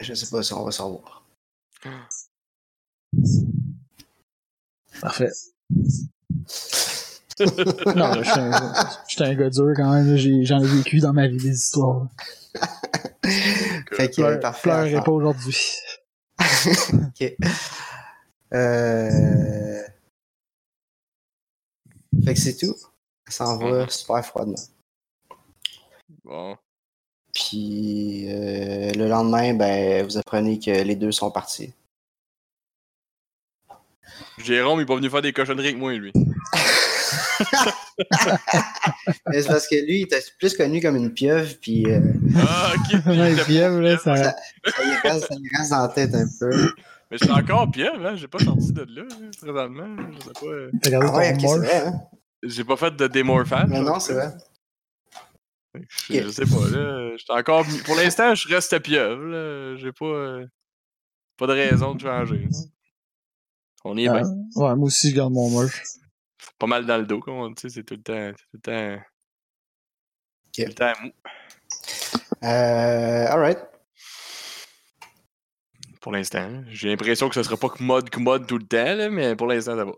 [0.00, 1.24] Je sais pas si on va se revoir.
[5.00, 5.30] Parfait.
[7.40, 8.74] Non, là, je suis un,
[9.08, 10.16] je suis un gars dur quand même.
[10.44, 12.06] J'en ai vécu dans ma vie des histoires.
[13.92, 15.56] fait que, euh, pas aujourd'hui.
[16.40, 17.36] ok.
[18.54, 19.82] Euh...
[22.24, 22.74] Fait que c'est tout.
[23.28, 23.90] Ça s'en va Mhm.
[23.90, 24.56] super froidement.
[26.24, 26.56] Bon.
[27.34, 31.72] Puis euh, le lendemain, ben, vous apprenez que les deux sont partis.
[34.38, 36.12] Jérôme, il est pas venu faire des cochonneries avec moi, lui.
[39.28, 42.00] Mais c'est parce que lui, il était plus connu comme une pieuvre, puis euh,
[42.36, 42.94] Ah, ok.
[43.06, 44.16] était fièvre, là, ça...
[44.16, 44.34] ça,
[44.84, 46.50] lui reste, ça lui reste dans la tête un peu.
[47.10, 48.16] Mais je suis encore pieuvre, hein.
[48.16, 49.96] J'ai pas sorti de là, là, présentement.
[50.12, 50.46] Je sais pas.
[50.46, 52.00] euh, T'as regardé Ah ouais, c'est vrai, hein?
[52.42, 53.68] J'ai pas fait de démorphage.
[53.68, 54.28] Mais non, c'est vrai.
[56.10, 57.16] Je, je sais pas, là.
[57.16, 57.64] J'étais encore.
[57.84, 59.76] Pour l'instant, je reste pieuvre, là.
[59.76, 60.04] J'ai pas.
[60.04, 60.46] euh,
[61.36, 62.38] Pas de raison de changer.
[62.50, 62.58] là.
[63.84, 64.22] On est Ah, bien.
[64.56, 65.82] ouais, moi aussi, je garde mon morph.
[66.58, 67.70] Pas mal dans le dos, comme on dit.
[67.70, 68.32] C'est tout le temps.
[68.36, 69.02] C'est tout le temps.
[70.54, 71.10] Tout le temps mou.
[72.44, 73.58] Euh, alright.
[76.00, 76.62] Pour l'instant.
[76.68, 79.36] J'ai l'impression que ce sera pas que mode que mode tout le temps, là, mais
[79.36, 79.92] pour l'instant, ça va.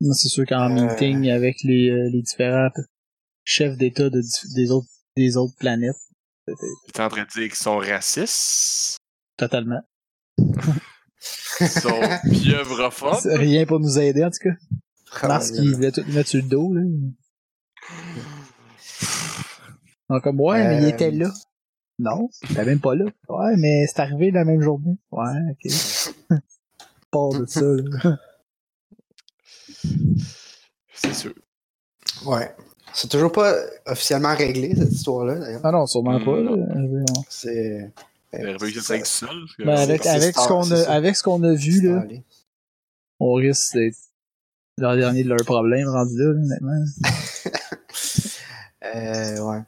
[0.00, 0.88] Non, C'est sûr qu'en Euh.
[0.88, 2.70] meeting avec les, euh, les différents
[3.44, 5.94] chefs d'État de, dif- des, autres, des autres planètes,
[6.92, 8.96] T'es en train de dire qu'ils sont racistes?
[9.36, 9.80] totalement.
[11.68, 13.18] Sont pieuvrophobes?
[13.22, 14.54] C'est rien pour nous aider, en tout cas.
[15.28, 15.76] Mars qui Probablement.
[15.76, 16.82] voulait tout mettre sur le dos, là.
[20.10, 20.88] Donc, comme, ouais, mais il Euh.
[20.88, 21.30] était là.
[21.98, 23.04] Non, il était même pas là.
[23.28, 24.96] Ouais, mais c'est arrivé la même journée.
[25.10, 25.72] Ouais, ok.
[27.10, 28.18] Pas de ça, là.
[30.94, 31.34] C'est sûr.
[32.26, 32.54] Ouais.
[32.94, 33.54] C'est toujours pas
[33.86, 35.60] officiellement réglé, cette histoire-là, d'ailleurs.
[35.64, 36.50] Ah non, sûrement pas, là.
[37.28, 37.90] C'est.
[38.32, 42.04] Ça parce que- Ben, avec, avec, ce qu'on a, avec ce qu'on a vu, là,
[43.20, 43.96] on risque d'être
[44.78, 46.84] le dernier de leurs problèmes rendu là, honnêtement.
[48.94, 49.60] Euh, ouais.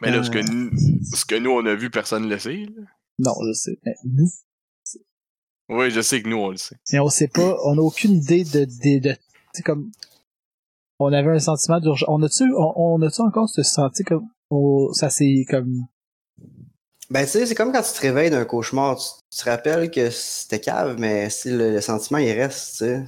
[0.00, 0.42] Mais là, ce que, Euh.
[0.50, 0.70] nous,
[1.14, 2.64] ce que nous, on a vu, personne ne le sait.
[2.74, 2.82] là.
[3.18, 3.78] Non, je sais.
[3.84, 4.26] Mais nous,
[5.68, 6.76] Oui, je sais que nous, on le sait.
[6.92, 9.16] Mais on sait pas, on a aucune idée de, de, de
[9.52, 9.92] c'est comme,
[10.98, 12.08] on avait un sentiment d'urgence.
[12.08, 15.86] On a-tu, on, on a-tu encore ce senti comme, on- ça c'est comme,
[17.10, 18.96] Ben, tu sais, c'est comme quand tu te réveilles d'un cauchemar.
[18.96, 19.04] Tu,
[19.36, 23.02] tu te rappelles que c'était cave, mais si le, le sentiment, il reste, tu sais.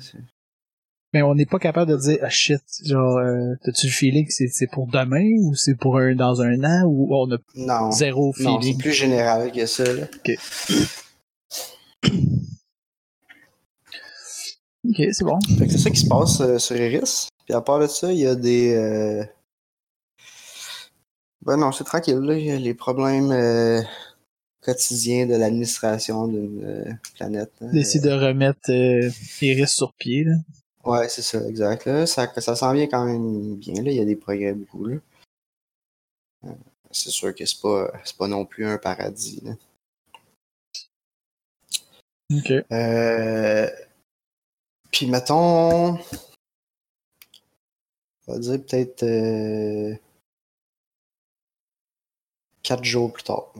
[1.14, 4.32] mais on n'est pas capable de dire, ah shit, genre, euh, t'as-tu le feeling que
[4.32, 7.90] c'est, pour demain ou c'est pour un, dans un an ou on a Non.
[7.92, 8.78] zéro Non, c'est feeling?
[8.78, 10.04] plus général que ça, là.
[14.88, 15.38] ok, c'est bon.
[15.58, 17.28] Fait que c'est ça qui se passe euh, sur Iris.
[17.44, 18.74] Puis à part de ça, il y a des.
[18.74, 19.24] euh,
[21.42, 22.18] Ben non, c'est tranquille.
[22.18, 22.34] Là.
[22.38, 23.82] Il y a les problèmes euh,
[24.60, 27.52] quotidiens de l'administration d'une euh, planète.
[27.60, 27.70] hein.
[27.72, 30.34] D'essayer de remettre euh, Iris sur pied, là.
[30.84, 31.84] Ouais, c'est ça, exact.
[31.86, 32.06] Là.
[32.06, 33.74] Ça, ça s'en vient quand même bien.
[33.82, 33.90] Là.
[33.90, 34.86] Il y a des progrès beaucoup.
[34.86, 34.96] Là.
[36.44, 36.50] Euh,
[36.90, 39.40] C'est sûr que c'est pas, c'est pas non plus un paradis.
[39.44, 39.52] Là.
[42.34, 42.52] Ok.
[42.72, 43.68] Euh,
[44.90, 45.98] Puis mettons.
[48.26, 49.02] On va dire peut-être.
[52.62, 53.52] Quatre jours plus tard.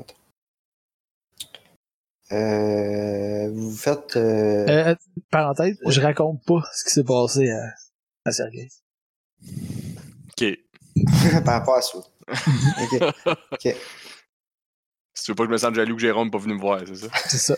[2.33, 4.17] Euh, vous faites.
[4.17, 4.95] euh, Euh,
[5.31, 5.93] parenthèse, Ouais.
[5.93, 7.75] je raconte pas ce qui s'est passé à,
[8.25, 8.69] à Sergei.
[10.31, 10.45] Ok.
[11.45, 11.99] par rapport à ça.
[13.53, 13.77] Ok.
[15.15, 16.61] Si tu veux pas que je me sente jaloux que Jérôme n'est pas venu me
[16.61, 17.09] voir, c'est ça?
[17.29, 17.57] C'est ça.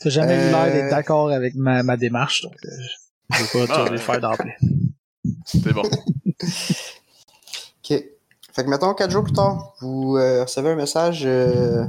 [0.00, 0.90] T'as jamais eu l'air d'être Euh.
[0.90, 2.68] d'accord avec ma, ma démarche, donc euh,
[3.34, 4.54] je vais pas Ah, te faire d'emblée.
[5.44, 5.82] C'est bon.
[8.58, 11.84] Fait que mettons quatre jours plus tard, vous euh, recevez un message euh,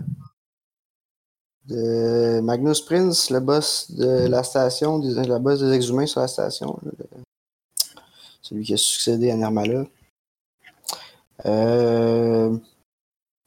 [1.66, 6.28] de Magnus Prince, le boss de la station, des- la boss des exhumains sur la
[6.28, 6.78] station.
[6.84, 7.24] là, le-
[8.44, 9.86] celui qui a succédé à Nermala.
[11.48, 12.56] Euh,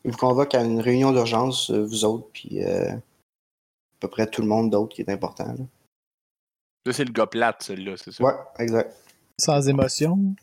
[0.04, 2.98] il vous convoque à une réunion d'urgence, euh, vous autres, puis euh, à
[4.00, 5.46] peu près tout le monde d'autre qui est important.
[5.46, 5.64] là.
[6.86, 8.24] Là, c'est le gars plate, celui-là, c'est ça?
[8.24, 8.96] Ouais, exact.
[9.38, 10.34] Sans émotion.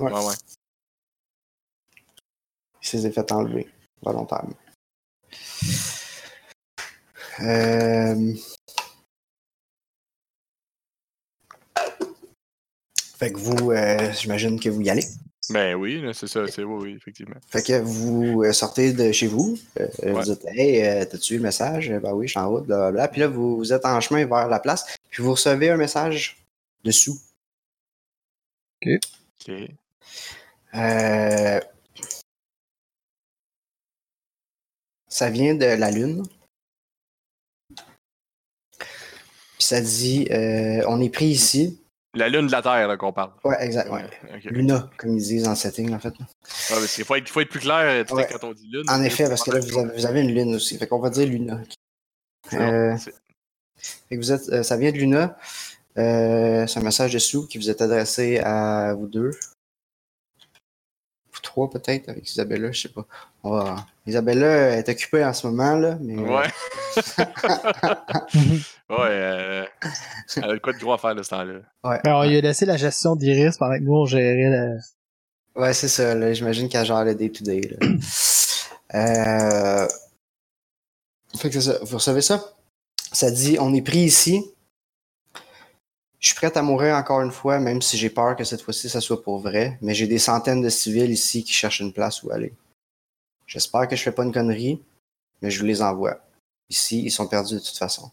[0.00, 0.12] Ouais.
[0.12, 0.34] Ouais, ouais.
[2.92, 3.68] Il s'est fait enlever
[4.02, 4.54] volontairement.
[7.40, 8.34] Euh...
[13.18, 15.04] Fait que vous, euh, j'imagine que vous y allez.
[15.50, 17.36] Ben oui, c'est ça, c'est oui, oui, effectivement.
[17.48, 20.12] Fait que vous euh, sortez de chez vous, euh, Ouais.
[20.12, 21.90] vous dites Hey, euh, t'as-tu eu le message?
[21.90, 23.08] Ben oui, je suis en route, blablabla.
[23.08, 26.44] Puis là, vous, vous êtes en chemin vers la place, puis vous recevez un message
[26.84, 27.18] dessous.
[28.84, 29.50] Ok.
[30.74, 31.60] Euh,
[35.18, 36.22] Ça vient de la Lune.
[38.78, 38.86] Puis
[39.58, 41.82] ça dit euh, on est pris ici.
[42.14, 43.32] La lune de la Terre, là, qu'on parle.
[43.42, 43.90] Ouais, exact.
[43.90, 44.04] Ouais.
[44.44, 46.10] Luna, comme ils disent en setting, en fait.
[46.10, 46.26] Ouais,
[46.70, 48.28] parce qu'il faut être, faut être plus clair Ouais.
[48.30, 48.88] quand on dit lune.
[48.88, 50.78] En effet, parce que là, vous avez, vous avez une lune aussi.
[50.78, 51.60] Fait qu'on va dire Luna.
[52.52, 52.96] Euh,
[53.76, 55.36] Fait que vous êtes, euh, ça vient de Luna.
[55.98, 59.32] Euh, c'est un message dessous qui vous est adressé à vous deux.
[61.42, 63.04] Trois, peut-être, avec Isabella, je sais pas.
[63.42, 65.96] On va- Isabella est occupée en ce moment, là.
[66.00, 66.46] Mais, euh, Ouais.
[68.90, 69.64] ouais, euh,
[70.36, 71.60] elle a quoi de gros à faire de ce temps-là.
[71.84, 74.76] Ben, on lui a laissé la gestion d'Iris pendant que nous, on gérait la...
[75.60, 76.14] Ouais, c'est ça.
[76.14, 76.32] là.
[76.32, 77.60] J'imagine qu'elle gère le day-to-day.
[77.80, 77.86] là.
[78.94, 79.88] euh...
[81.36, 81.78] Fait que c'est ça.
[81.82, 82.42] Vous recevez ça?
[83.12, 84.44] Ça dit on est pris ici.
[86.20, 88.88] Je suis prête à mourir encore une fois, même si j'ai peur que cette fois-ci
[88.88, 89.78] ça soit pour vrai.
[89.82, 92.54] Mais j'ai des centaines de civils ici qui cherchent une place où aller.
[93.46, 94.82] J'espère que je fais pas une connerie,
[95.40, 96.20] mais je vous les envoie.
[96.68, 98.10] Ici, ils sont perdus de toute façon.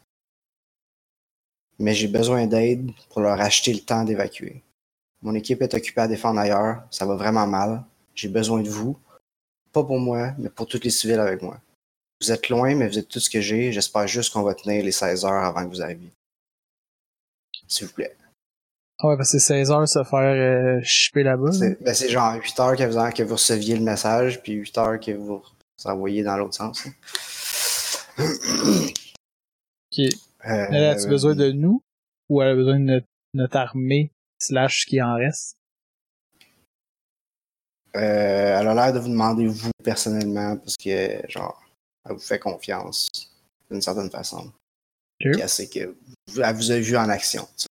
[1.77, 4.63] Mais j'ai besoin d'aide pour leur acheter le temps d'évacuer.
[5.21, 6.83] Mon équipe est occupée à défendre ailleurs.
[6.89, 7.83] Ça va vraiment mal.
[8.13, 8.97] J'ai besoin de vous.
[9.73, 11.59] Pas pour moi, mais pour tous les civils avec moi.
[12.21, 13.73] Vous êtes loin, mais vous êtes tout ce que j'ai.
[13.73, 16.13] J'espère juste qu'on va tenir les 16 heures avant que vous arriviez.
[17.67, 18.15] S'il vous plaît.
[18.99, 21.47] Ah ouais, parce que c'est 16 heures se faire euh, chipper là-bas.
[21.47, 21.51] là.
[21.51, 24.77] C'est ben, c'est genre 8 heures que vous, que vous receviez le message, puis 8
[24.77, 26.85] heures que vous, vous envoyez dans l'autre sens.
[28.17, 29.99] Ok.
[29.99, 31.81] Euh, Elle a-tu besoin de nous?
[32.29, 35.55] Ou elle a besoin de notre, notre armée slash ce qui en reste?
[37.95, 41.61] euh, elle a l'air de vous demander vous personnellement, parce que, genre,
[42.05, 43.07] elle vous fait confiance
[43.71, 44.51] d'une certaine façon.
[45.19, 45.95] Elle sait que
[46.27, 47.47] vous- elle vous a vu en action.
[47.55, 47.67] sais.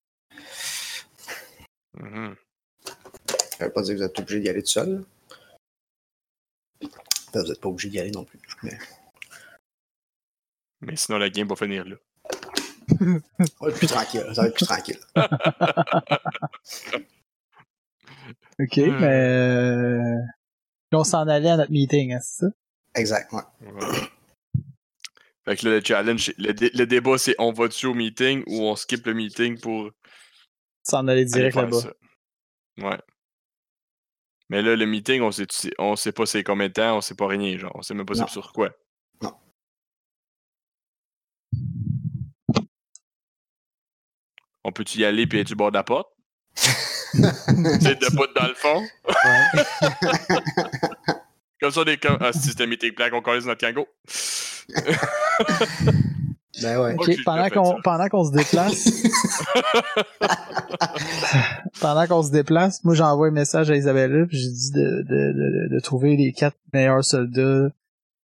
[2.00, 2.36] Mhm.
[3.58, 5.06] Ça veut pas dire que vous êtes obligé d'y aller tout seul.
[6.82, 6.88] là.
[7.34, 8.40] Vous n'êtes pas obligé d'y aller non plus.
[8.64, 8.78] Mais...
[10.82, 11.96] Mais sinon, la game va finir là.
[12.90, 13.06] Ça
[13.62, 14.26] va être plus tranquille.
[14.34, 15.00] Ça va être plus tranquille.
[18.60, 19.00] Ok, Hmm.
[19.00, 19.08] mais...
[19.08, 20.16] Euh...
[20.90, 22.52] puis on s'en allait à notre meeting, hein, c'est ça?
[22.96, 23.42] Exact, ouais.
[23.62, 23.88] Ouais.
[25.46, 28.62] Fait que là, le challenge, le, dé- le débat, c'est on va-tu au meeting ou
[28.62, 29.90] on skip le meeting pour
[30.84, 31.94] S'en aller direct là-bas.
[32.78, 32.98] Ouais.
[34.50, 35.48] Mais là, le meeting, on sait,
[35.80, 37.72] on sait pas c'est combien de temps, on sait pas rien, genre.
[37.76, 38.70] On sait même pas c'est sur quoi.
[39.22, 39.34] Non.
[44.64, 46.08] On peut-tu y aller puis être du bord de la porte?
[46.56, 48.84] C'est de pas dans le fond?
[51.64, 52.18] Comme ça, est comme.
[52.20, 53.88] Ah, si c'était meeting black, on connaît notre Kango.
[56.62, 56.96] Ben ouais.
[57.26, 59.04] Pendant qu'on pendant qu'on se déplace,
[61.82, 65.34] pendant qu'on se déplace, moi j'envoie un message à Isabella puis j'ai dit de, de,
[65.34, 67.70] de, de trouver les quatre meilleurs soldats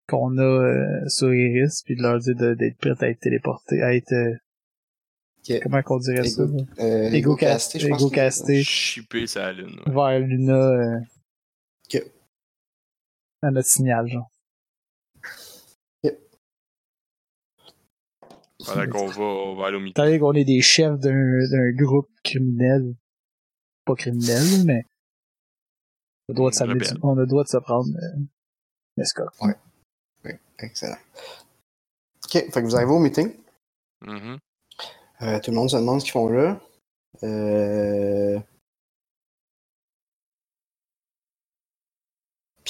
[0.08, 3.95] qu'on a euh, sur Iris puis de leur dire d'être prêts à être téléportés, à
[3.95, 6.43] être euh, comment qu'on dirait ça?
[6.80, 7.99] Euh, Ego casté, je pense.
[7.99, 9.80] Ego casté Chipper sa lune.
[9.88, 9.93] ouais.
[9.93, 10.99] vers Luna euh,
[11.91, 12.04] Ok.
[13.41, 14.30] À notre signal, genre.
[18.65, 19.80] Pendant qu'on va, on va aller au
[20.19, 22.93] qu'on est des chefs d'un groupe criminel.
[23.86, 24.84] Pas criminel, mais
[26.28, 26.93] on a le droit de s'amener Rebelle.
[26.95, 28.19] du- on a le droit de se prendre euh,
[28.97, 29.34] l'escorte.
[29.41, 30.97] Oui, excellent.
[32.25, 33.34] Ok, fait que vous arrivez au meeting.
[34.02, 34.38] Mhm.
[35.21, 36.60] Euh, tout le monde se demande ce qu'ils font là.
[37.23, 38.39] Euh...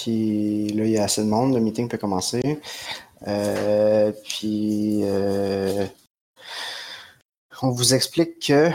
[0.01, 2.61] Puis là, il y a assez de monde, le meeting peut commencer.
[3.27, 5.85] Euh, puis euh,
[7.61, 8.69] on vous explique que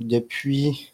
[0.00, 0.92] depuis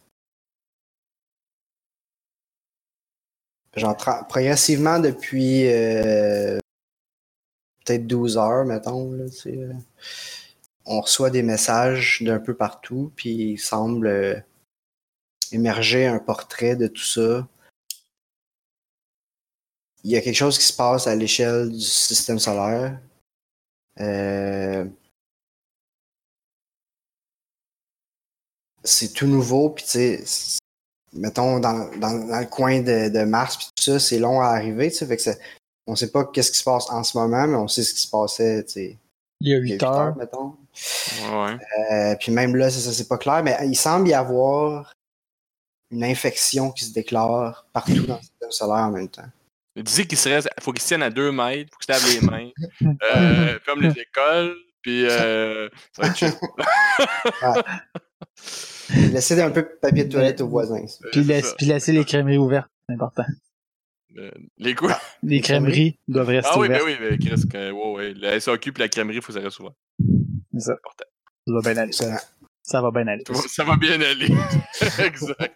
[4.28, 6.58] progressivement depuis euh,
[7.84, 9.16] peut-être 12 heures, mettons,
[10.84, 14.44] on reçoit des messages d'un peu partout, puis il semble
[15.50, 17.48] émerger un portrait de tout ça.
[20.04, 22.98] Il y a quelque chose qui se passe à l'échelle du système solaire.
[24.00, 24.84] Euh,
[28.84, 29.90] c'est tout nouveau, puis tu
[30.24, 30.58] sais,
[31.12, 34.46] mettons dans, dans, dans le coin de, de Mars, puis tout ça, c'est long à
[34.48, 35.34] arriver, tu sais, fait que ça-
[35.86, 38.00] on sait pas qu'est-ce qui se passe en ce moment, mais on sait ce qui
[38.00, 38.98] se passait, tu sais,
[39.40, 40.16] Il y a il y a 8 huit heures.
[40.16, 40.56] mettons.
[41.32, 41.58] Ouais.
[41.92, 44.92] Euh, puis même là, c'est ça, c'est pas clair, mais il semble y avoir
[45.90, 49.28] une infection qui se déclare partout dans le système solaire en même temps.
[49.80, 52.20] Il disait qu'il serait, faut qu'il se tienne à deux mètres, faut qu'il se lave
[52.20, 52.50] les mains,
[53.16, 56.32] euh, comme les écoles, puis euh, ça va être chill.
[59.12, 60.80] Laissez un peu de papier de toilette aux voisins.
[60.84, 61.54] Puis, c'est laisse- ça.
[61.56, 63.24] puis laisser les crèmeries ouvertes, c'est important.
[64.18, 64.98] Euh, Les quoi?
[65.22, 65.98] Les crèmeries.
[66.08, 67.00] doivent rester Ah oui, ben ouvertes.
[67.00, 68.14] oui, mais Chris, que- ouais, ouais.
[68.14, 69.72] La SAQ et la crèmerie, faut que ça reste ouvert.
[70.52, 70.72] C'est ça.
[70.72, 71.04] Important.
[71.46, 71.88] Ça va bien aller.
[71.88, 72.18] Excellent.
[72.62, 73.24] Ça va bien aller.
[73.26, 74.28] Ça Ça va bien aller.
[75.06, 75.54] exact.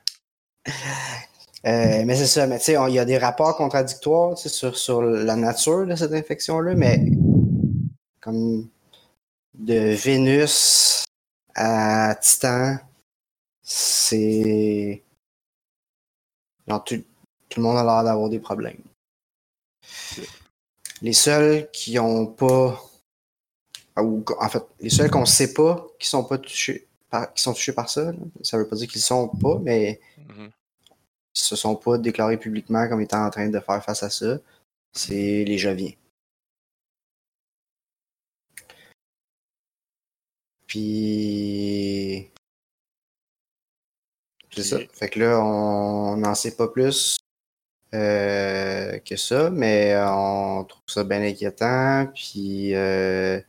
[1.67, 5.01] Euh, mais c'est ça, mais tu sais, il y a des rapports contradictoires sur, sur
[5.03, 7.01] la nature de cette infection-là, mais
[8.21, 8.69] comme
[9.55, 11.05] de Vénus
[11.55, 12.77] à Titan,
[13.63, 15.03] c'est.
[16.67, 17.05] tout,
[17.49, 18.83] tout le monde a l'air d'avoir des problèmes.
[21.01, 22.83] Les seuls qui ont pas.
[23.97, 27.53] Ou, en fait, les seuls qu'on sait pas qui sont pas touchés par, qui sont
[27.55, 30.51] touchés par ça, là, ça veut pas dire qu'ils sont pas, mais Mhm.
[31.35, 34.39] Se sont pas déclarés publiquement comme étant en train de faire face à ça,
[34.93, 35.93] c'est les Joviens.
[40.67, 42.31] Puis.
[44.53, 44.79] C'est ça.
[44.93, 47.17] Fait que là, on n'en sait pas plus
[47.95, 52.07] euh, que ça, mais on trouve ça bien inquiétant.
[52.15, 52.75] Puis.
[52.75, 53.41] Euh,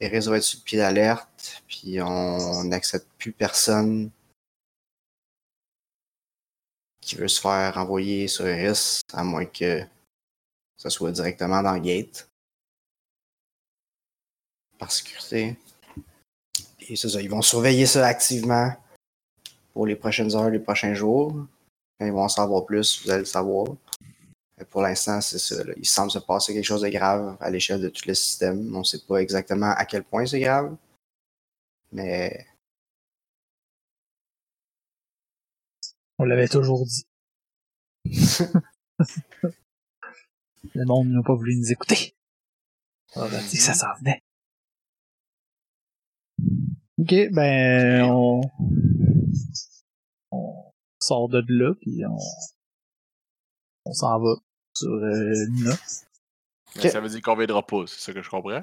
[0.00, 4.10] Eris va être sur le pied d'alerte, puis on n'accepte plus personne
[7.12, 9.82] qui veut se faire envoyer sur Eris, à moins que
[10.78, 12.26] ça soit directement dans gate.
[14.78, 15.58] Par sécurité.
[16.88, 18.74] Et ça, ils vont surveiller ça activement
[19.74, 21.34] pour les prochaines heures, les prochains jours.
[22.00, 23.66] Quand ils vont en savoir plus, vous allez le savoir.
[24.70, 25.56] Pour l'instant, c'est ça.
[25.76, 28.74] Il semble se passer quelque chose de grave à l'échelle de tout le système.
[28.74, 30.74] On ne sait pas exactement à quel point c'est grave.
[31.92, 32.46] Mais
[36.22, 37.04] On l'avait toujours dit.
[40.74, 42.14] Le monde n'a pas voulu nous écouter.
[43.16, 44.22] On a dit que ça s'en venait.
[46.98, 48.40] Ok, ben, on,
[50.30, 52.16] on sort de là, puis on,
[53.86, 54.36] on s'en va
[54.76, 55.34] sur euh.
[55.56, 55.72] Mais
[56.76, 56.88] Ok.
[56.88, 58.62] ça veut dire qu'on viendra pas, c'est ça que je comprends.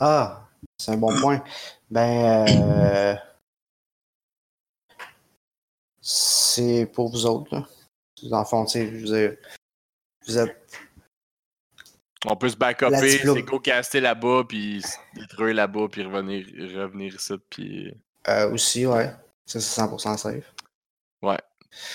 [0.00, 1.44] Ah, c'est un bon point.
[1.88, 3.14] Ben, euh,
[6.06, 7.54] c'est pour vous autres.
[7.54, 7.66] Là.
[8.24, 9.40] Dans le fond, tu sais, vous êtes,
[10.26, 10.78] vous êtes
[12.26, 16.46] On peut se back-upper, c'est go caster là-bas, puis se détruire là-bas, puis revenir,
[16.76, 17.94] revenir ici, puis...
[18.28, 19.10] euh, aussi, ouais.
[19.46, 20.54] Ça, c'est 100% safe.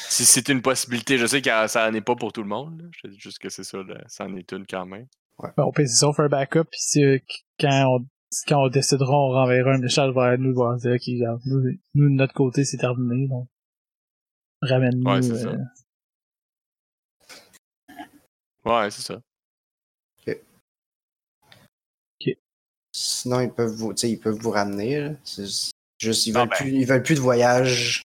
[0.09, 2.81] Si c'est une possibilité, je sais que ça n'en est pas pour tout le monde,
[2.81, 2.87] là.
[2.91, 4.01] je te dis juste que c'est ça, là.
[4.07, 5.07] ça en est une quand même.
[5.41, 7.17] Ben, on peut si on fait un backup, puis si, euh,
[7.59, 8.05] quand on,
[8.45, 11.61] quand on décidera, on renverra un message vers nous, pour dire, ok, regarde, nous,
[11.93, 13.47] nous, de notre côté, c'est terminé, donc,
[14.61, 15.47] ramène-nous, Ouais, c'est ça.
[15.49, 15.57] euh,
[18.65, 19.21] Ouais, c'est ça.
[22.91, 25.15] Sinon, ils peuvent vous, tu sais, ils peuvent vous ramener.
[25.99, 26.55] juste, ils Ah veulent, ben.
[26.55, 28.01] plus, ils veulent plus de voyage.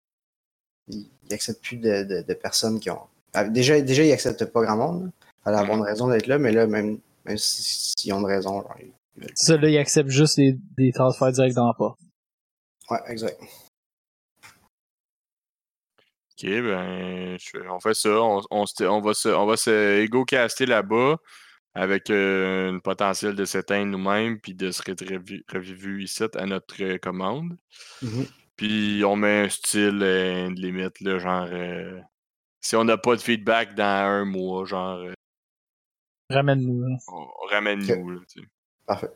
[0.87, 3.01] Ils n'acceptent plus de, de- de personnes qui ont.
[3.33, 5.03] Ah, Déjà, déjà ils acceptent pas grand monde.
[5.05, 5.11] là.
[5.21, 8.25] Il fallait avoir une raison d'être là, mais là, même, même si- s'ils ont une
[8.25, 8.93] raison, genre, ils-
[9.35, 11.97] c'est ça, là, ils acceptent juste les, des transferts directs dans le port.
[12.89, 13.37] Ouais, exact.
[16.41, 18.09] Ok, ben, je- on fait ça.
[18.21, 18.61] On, on,
[19.01, 21.17] va se, on va se égo-caster là-bas
[21.73, 26.97] avec euh, une potentiel de s'éteindre nous-mêmes puis de se revi- revivu ici à notre
[26.97, 27.57] commande.
[28.01, 28.25] Mhm.
[28.55, 31.47] Puis on met un style, euh, une limite, là, genre.
[31.51, 31.99] euh,
[32.61, 35.13] si on n'a pas de feedback dans un mois, genre, euh,
[36.31, 36.97] Ramène-nous,
[37.49, 38.11] ramène-nous.
[38.11, 38.47] là, tu sais.
[38.85, 39.09] Parfait.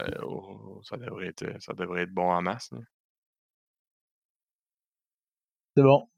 [0.00, 2.70] Euh, oh, ça, devrait être, ça devrait être bon en masse.
[5.76, 6.08] C'est bon.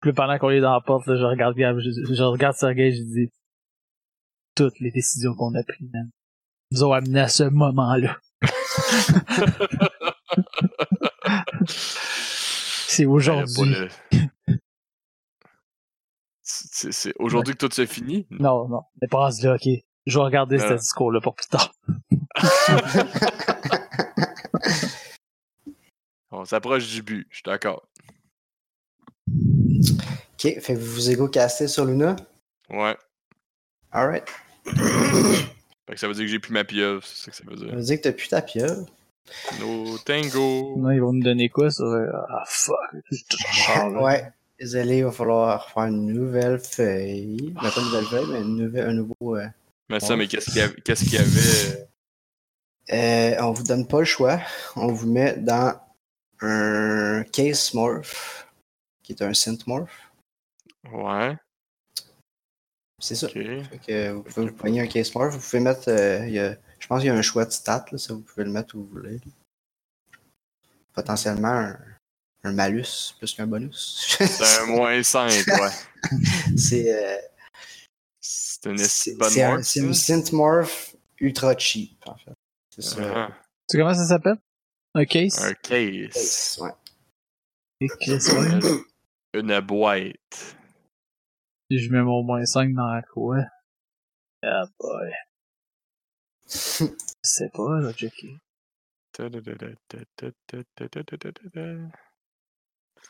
[0.00, 2.92] Puis pendant qu'on est dans la porte, là, je regarde Gab, je, je regarde Sergei,
[2.92, 3.30] je dis
[4.56, 6.10] toutes les décisions qu'on a prises, man,
[6.72, 8.18] nous ont amené à ce moment-là.
[11.66, 13.74] C'est aujourd'hui.
[13.74, 13.88] le-
[16.42, 18.26] C'est aujourd'hui que tout se finit?
[18.30, 18.82] Non, non.
[19.00, 19.68] Mais passe là, ok.
[20.06, 21.72] Je vais regarder ce discours-là pour plus tard.
[26.30, 27.86] On s'approche du but, je suis d'accord.
[29.90, 32.16] Ok, fait que vous vous égo-castez sur Luna?
[32.70, 32.96] Ouais.
[33.90, 34.24] Alright.
[34.64, 37.56] Fait que ça veut dire que j'ai plus ma pieuvre, c'est ça que ça veut
[37.56, 37.74] Ça dire.
[37.74, 38.86] veut dire que t'as plus ta pieuvre.
[39.60, 40.74] No tango!
[40.78, 41.84] Non, ils vont nous donner quoi sur...
[41.84, 42.76] euh, Ah, fuck.
[43.68, 43.88] Là.
[44.02, 44.24] Ouais.
[44.58, 47.52] Désolé, il va falloir faire une nouvelle feuille.
[47.60, 49.36] Ben, pas une nouvelle feuille, mais une nouvelle, un nouveau.
[49.36, 49.46] euh,
[49.90, 50.80] Mais ça, mais qu'est-ce qu'il y avait?
[50.82, 51.88] Qu'est-ce qu'il y avait?
[52.92, 54.40] Euh, on vous donne pas le choix.
[54.76, 55.74] On vous met dans
[56.40, 58.46] un case morph,
[59.02, 60.10] qui est un synth morph.
[60.92, 61.36] Ouais,
[63.00, 63.26] C'est ça.
[63.26, 63.32] ok.
[63.34, 65.34] Fait que vous pouvez vous poigner un case morph.
[65.34, 65.88] Vous pouvez mettre.
[65.88, 68.12] euh, il y a- je pense qu'il y a un choix de stats, là, ça
[68.14, 69.20] vous pouvez le mettre où vous voulez.
[70.94, 71.78] potentiellement un,
[72.44, 74.16] un malus plus qu'un bonus.
[74.18, 75.70] C'est un moins 5, ouais.
[76.58, 77.18] c'est euh,
[78.20, 80.14] C'est une c'est un- morph, c'est une ça?
[80.14, 82.32] synthmorph ultra cheap, en fait.
[82.74, 82.96] C'est ça.
[83.00, 83.36] Ah, Tu
[83.68, 84.38] sais comment ça s'appelle?
[84.94, 85.38] Un case?
[85.42, 86.58] Un case.
[86.60, 86.72] Ouais.
[87.80, 88.60] Et Chris, ouais.
[89.34, 90.56] Une boîte.
[91.70, 93.38] Je mets mon moins 5 dans la quoi?
[94.42, 95.12] Ah boy.
[96.48, 96.86] Je
[97.22, 97.92] sais pas, là.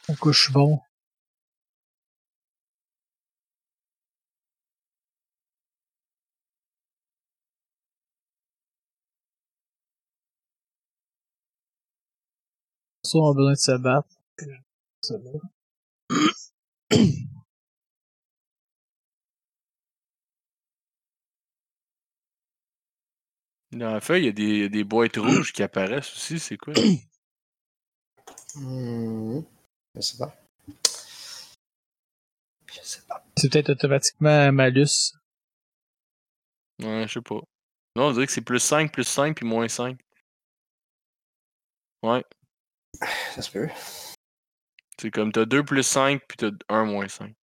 [0.08, 0.80] On couche bon?
[13.04, 14.08] Ça, on a besoin de se battre.
[23.72, 26.74] Dans la feuille, il y a des, des boîtes rouges qui apparaissent aussi, c'est quoi?
[28.54, 29.40] Hmm,
[29.94, 30.34] Je sais pas.
[32.70, 33.24] Je sais pas.
[33.38, 35.14] C'est peut-être automatiquement un malus.
[36.82, 37.40] Ouais, je sais pas.
[37.96, 39.98] Non, on dirait que c'est plus 5, plus 5, puis moins 5.
[42.02, 42.24] Ouais.
[43.34, 43.68] Ça se peut.
[44.98, 47.34] C'est comme t'as 2 plus 5, puis t'as 1 moins 5.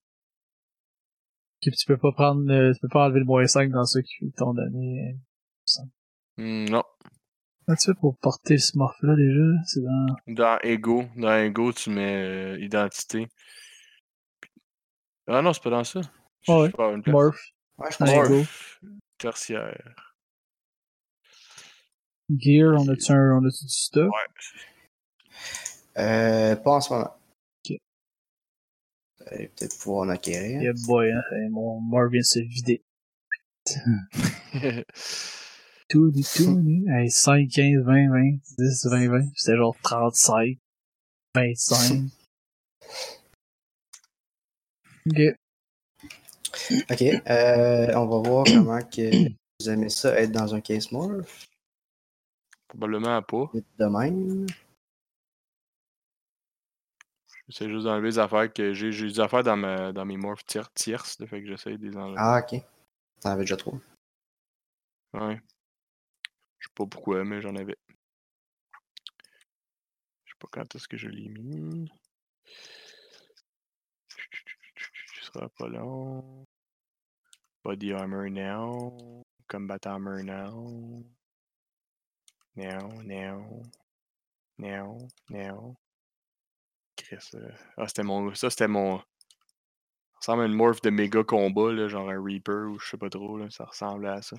[1.61, 4.01] Puis tu peux pas prendre, le- tu peux pas enlever le moins 5 dans ceux
[4.01, 5.17] qui t'ont donné.
[6.37, 6.83] Hmm, non.
[7.65, 9.63] Comment tu fais pour porter ce morph-là déjà?
[9.65, 10.15] C'est dans...
[10.27, 12.23] Dans Ego, dans Ego, tu mets
[12.55, 13.27] euh, Identité.
[15.27, 16.01] Ah non, c'est pas dans ça.
[16.41, 17.13] Je- Ouais, pas, une place.
[17.13, 17.39] Morph,
[17.77, 18.35] Ouais, je pense Ego.
[18.37, 18.79] Morph.
[19.17, 19.95] Tertiaire.
[22.29, 24.09] Gear, on a-tu un, on a-tu du stock?
[24.11, 26.01] Ouais.
[26.01, 27.15] Euh, pas en ce moment.
[29.29, 30.61] Peut-être pouvoir en acquérir.
[30.61, 31.21] Yeah boy, hein.
[31.31, 32.83] Hey, mon morph vient de se vider.
[35.89, 36.85] Tout, du tout, du.
[36.89, 39.21] Hey, 5, 15, 20, 20, 10, 20, 20.
[39.35, 40.57] C'était genre 35,
[41.35, 42.03] 25.
[45.09, 45.19] Ok.
[46.91, 51.47] Ok, euh, on va voir comment que vous aimez ça être dans un case morph.
[52.67, 53.51] Probablement pas.
[53.79, 54.45] De même.
[57.49, 58.91] J'essaie juste d'enlever les affaires que j'ai.
[58.91, 61.89] J'ai des affaires dans, ma, dans mes morphs tier- tierces, là, fait que j'essaie de
[61.89, 62.15] les enlever.
[62.19, 62.61] Ah, ok.
[63.21, 63.79] T'en avais déjà trop.
[65.13, 65.41] Ouais.
[66.59, 67.75] Je sais pas pourquoi, mais j'en avais.
[70.25, 71.91] Je sais pas quand est-ce que je l'ai mis.
[75.15, 76.45] Ce sera pas long.
[77.63, 79.23] Body armor now.
[79.47, 81.03] Combat armor now.
[82.55, 83.63] Now, now.
[84.57, 84.97] Now,
[85.29, 85.75] now.
[87.77, 88.33] Ah, c'était mon.
[88.35, 88.99] Ça, c'était mon.
[88.99, 92.97] Ça ressemble à une morph de méga combat, là, genre un Reaper ou je sais
[92.97, 94.35] pas trop, là, ça ressemble à ça.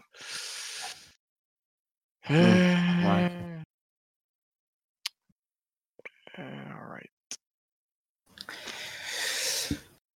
[2.28, 3.30] ouais.
[6.38, 7.10] Euh, alright.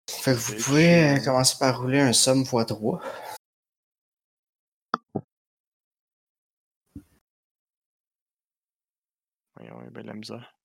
[0.08, 3.00] Fait que vous pouvez euh, commencer par rouler un somme x3.
[9.56, 10.59] Voyons, il y a bien de la misère.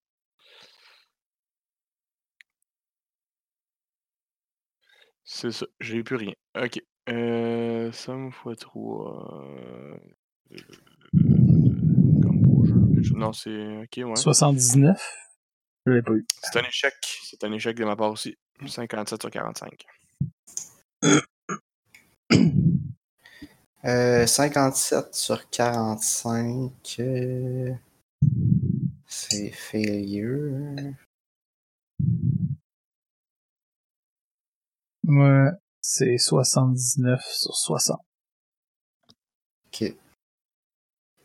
[5.26, 6.34] C'est ça, j'ai plus rien.
[6.56, 6.80] Ok.
[7.10, 9.48] Euh, somme x 3.
[12.22, 12.74] Comme beau jeu.
[12.94, 13.78] quelque chose- Non, c'est.
[13.84, 14.16] Ok, ouais.
[14.16, 15.18] 79.
[15.88, 16.26] Je l'ai pas eu.
[16.44, 16.94] C'est un échec.
[17.24, 18.36] C'est un échec de ma part aussi.
[18.66, 19.86] 57 sur 45.
[23.88, 26.72] Euh, 57 sur 45.
[27.00, 27.72] euh,
[29.06, 30.76] C'est failure.
[35.08, 35.50] Ouais.
[35.82, 38.00] C'est 79 sur 60.
[39.68, 39.94] Ok.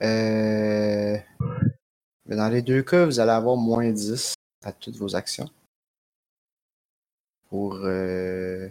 [0.02, 1.16] Euh...
[2.26, 5.48] mais dans les deux cas, vous allez avoir moins 10 à toutes vos actions.
[7.48, 8.68] Pour, euh...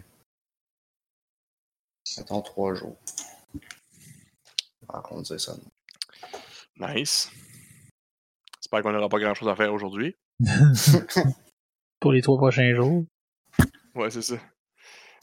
[2.16, 2.96] mettons, 3 jours.
[4.92, 5.56] On va dire ça.
[6.78, 7.30] Nice.
[8.60, 10.16] J'espère qu'on n'aura pas grand chose à faire aujourd'hui.
[12.00, 13.04] Pour les trois prochains jours.
[13.94, 14.36] Ouais, c'est ça.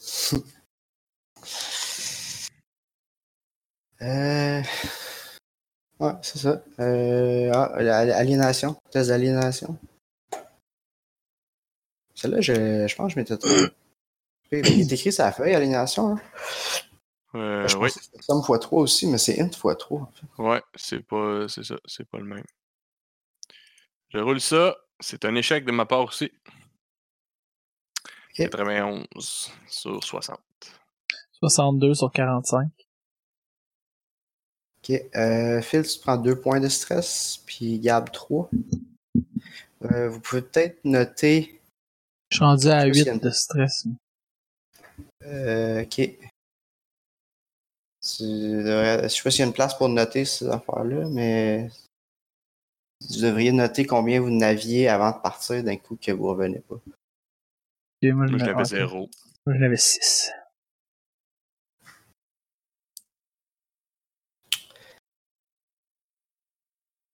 [4.00, 4.62] Euh...
[5.98, 6.62] Ouais, c'est ça.
[6.78, 7.50] Euh...
[7.52, 8.76] Ah, la- l'aliénation.
[8.92, 9.76] Test d'aliénation.
[12.14, 13.72] Celle-là, je, je pense que je m'étais trompé.
[14.52, 16.12] Il est écrit sur la feuille, aliénation.
[16.12, 16.20] Hein?
[17.34, 17.90] Euh, je oui.
[17.90, 20.02] pense que c'est somme x3 aussi, mais c'est int x3.
[20.02, 20.42] En fait.
[20.42, 21.46] Ouais, c'est pas.
[21.48, 22.44] C'est ça, c'est pas le même.
[24.10, 24.76] Je roule ça.
[25.00, 26.32] C'est un échec de ma part aussi.
[28.38, 28.50] Ok.
[28.50, 30.38] 91 sur 60.
[31.40, 32.68] 62 sur 45.
[34.78, 35.02] Ok.
[35.16, 38.48] Euh, Phil, tu prends 2 points de stress, puis Gab 3.
[39.84, 41.60] Euh, vous pouvez peut-être noter.
[42.30, 43.86] Je suis rendu à Je sais pas 8 s'il y de stress.
[45.24, 45.94] Euh, ok.
[48.00, 51.68] Tu devrais- Je sais pas s'il y a une place pour noter ces affaires-là, mais
[53.08, 56.80] vous devriez noter combien vous n'aviez avant de partir d'un coup que vous revenez pas.
[58.02, 58.68] Ok, moi, Moi, je me- l'avais ok.
[58.68, 59.10] zéro.
[59.46, 60.32] Moi, je l'avais 6.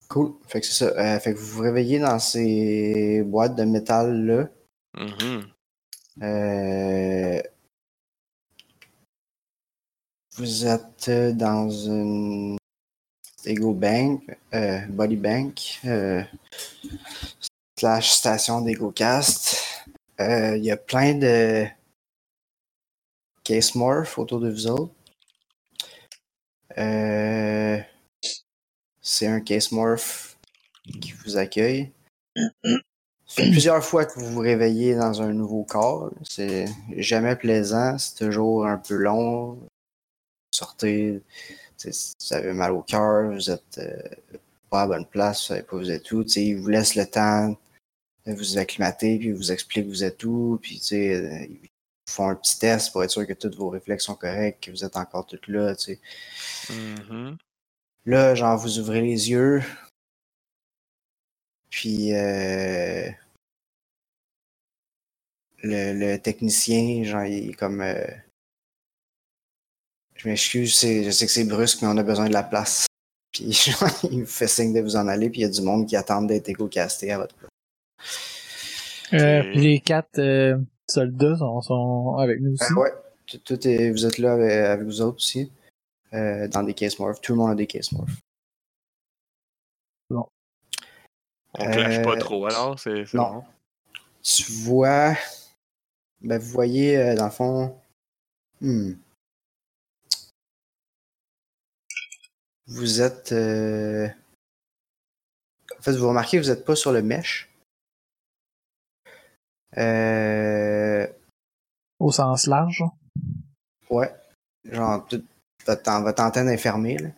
[0.08, 0.34] Cool.
[0.46, 0.86] Fait que c'est ça.
[1.16, 4.48] Euh, fait que vous vous réveillez dans ces boîtes de métal-là.
[4.96, 5.46] Mhm.
[6.22, 7.42] Euh,
[10.36, 12.56] Vous êtes euh, dans une
[13.44, 14.22] Ego Bank,
[14.52, 16.22] euh, Body Bank, euh,
[17.78, 19.63] slash station d'EgoCast.
[20.20, 21.66] Euh, Il y a plein de
[23.42, 24.92] case morph autour de vous autres.
[26.78, 27.78] Euh,
[29.00, 30.36] C'est un case morph
[31.00, 31.92] qui vous accueille.
[33.26, 36.10] Ça fait plusieurs fois que vous vous réveillez dans un nouveau corps.
[36.22, 39.52] C'est jamais plaisant, c'est toujours un peu long.
[39.54, 39.68] Vous
[40.52, 41.22] sortez,
[41.84, 41.90] vous
[42.30, 44.02] avez mal au cœur, vous êtes euh,
[44.70, 46.22] pas à bonne place, vous savez pas vous êtes où.
[46.24, 47.56] Tu sais, Ils vous laissent le temps
[48.26, 51.66] vous acclimater, puis vous expliquent vous êtes où, puis tu sais, euh, ils vous
[52.10, 54.84] font un petit test pour être sûr que tous vos réflexes sont corrects, que vous
[54.84, 55.74] êtes encore toutes là.
[55.76, 55.98] tu
[56.66, 56.72] sais.
[56.72, 57.36] Mhm.
[58.06, 59.62] Là, genre, vous ouvrez les yeux.
[61.70, 63.10] Puis, euh,
[65.62, 67.80] le, le technicien, genre, il est comme.
[67.80, 68.06] euh,
[70.16, 72.86] je m'excuse, je sais que c'est brusque, mais on a besoin de la place.
[73.32, 75.60] Puis, genre, il vous fait signe de vous en aller, puis il y a du
[75.60, 77.50] monde qui attend d'être éco-casté à votre place.
[79.14, 80.58] Euh, puis les quatre euh,
[80.88, 82.72] soldats sont, sont avec nous aussi.
[82.72, 82.92] Euh, ouais,
[83.26, 85.52] tout, tout est, vous êtes là avec, avec vous autres aussi,
[86.12, 87.20] euh, dans des cases morph.
[87.20, 88.10] Tout le monde a des cases morph.
[91.56, 93.34] On clash pas Euh, trop alors, c'est non.
[93.34, 93.44] bon.
[94.22, 95.14] tu vois,
[96.20, 97.78] ben vous voyez euh, dans le fond,
[98.60, 98.94] hmm.
[102.66, 104.08] vous êtes, euh,
[105.78, 107.48] en fait vous remarquez que vous n'êtes pas sur le mesh.
[109.76, 111.06] Euh,
[111.98, 112.84] Au sens large.
[113.90, 114.14] ouais,
[114.64, 115.06] genre
[115.66, 117.08] votre, an- votre antenne est fermée là.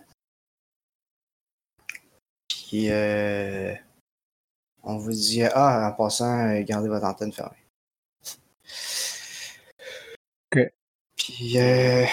[2.48, 3.74] Puis euh,
[4.82, 7.56] on vous dit ah en passant euh, gardez votre antenne fermée.
[10.52, 10.72] Ok.
[11.16, 12.04] Puis euh,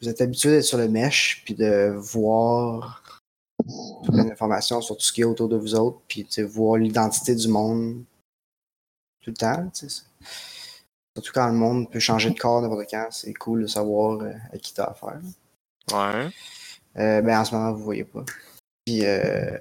[0.00, 3.20] vous êtes habitué d'être sur le mesh puis de voir
[4.04, 7.34] plein d'informations sur tout ce qui est autour de vous autres puis de voir l'identité
[7.34, 8.04] du monde
[9.24, 9.70] tout le temps.
[9.70, 10.02] tu sais.
[11.16, 14.32] Surtout quand le monde peut changer de corps n'importe quand, c'est cool de savoir euh,
[14.52, 15.20] à qui t'as affaire.
[15.92, 16.30] Ouais.
[16.96, 18.24] Euh, ben en ce moment, vous voyez pas.
[18.84, 19.58] Puis euh,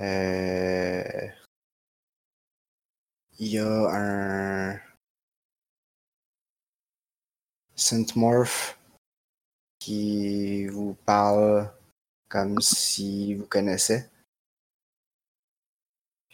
[0.00, 1.28] euh,
[3.38, 4.80] il y a un
[7.76, 8.78] Synthmorph
[9.78, 11.70] qui vous parle
[12.28, 14.10] comme si vous connaissait.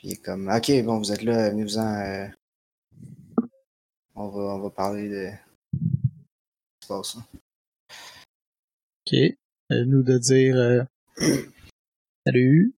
[0.04, 1.80] Puis il est comme Ok, bon, vous êtes là, venez-vous-en.
[1.80, 2.26] euh,
[4.14, 5.30] on, va, on va parler de
[5.72, 7.16] ce qui se passe.
[7.16, 7.24] hein.
[9.06, 9.18] Ok.
[9.70, 10.84] Nous de dire euh,
[12.26, 12.74] Salut.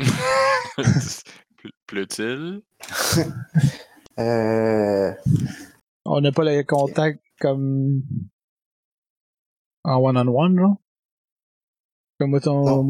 [0.00, 2.62] Ple- Pleut-il?
[4.18, 5.14] Euh,
[6.04, 8.02] On n'a pas le contact comme
[9.84, 10.76] en one-on-one, genre?
[12.20, 12.38] Comme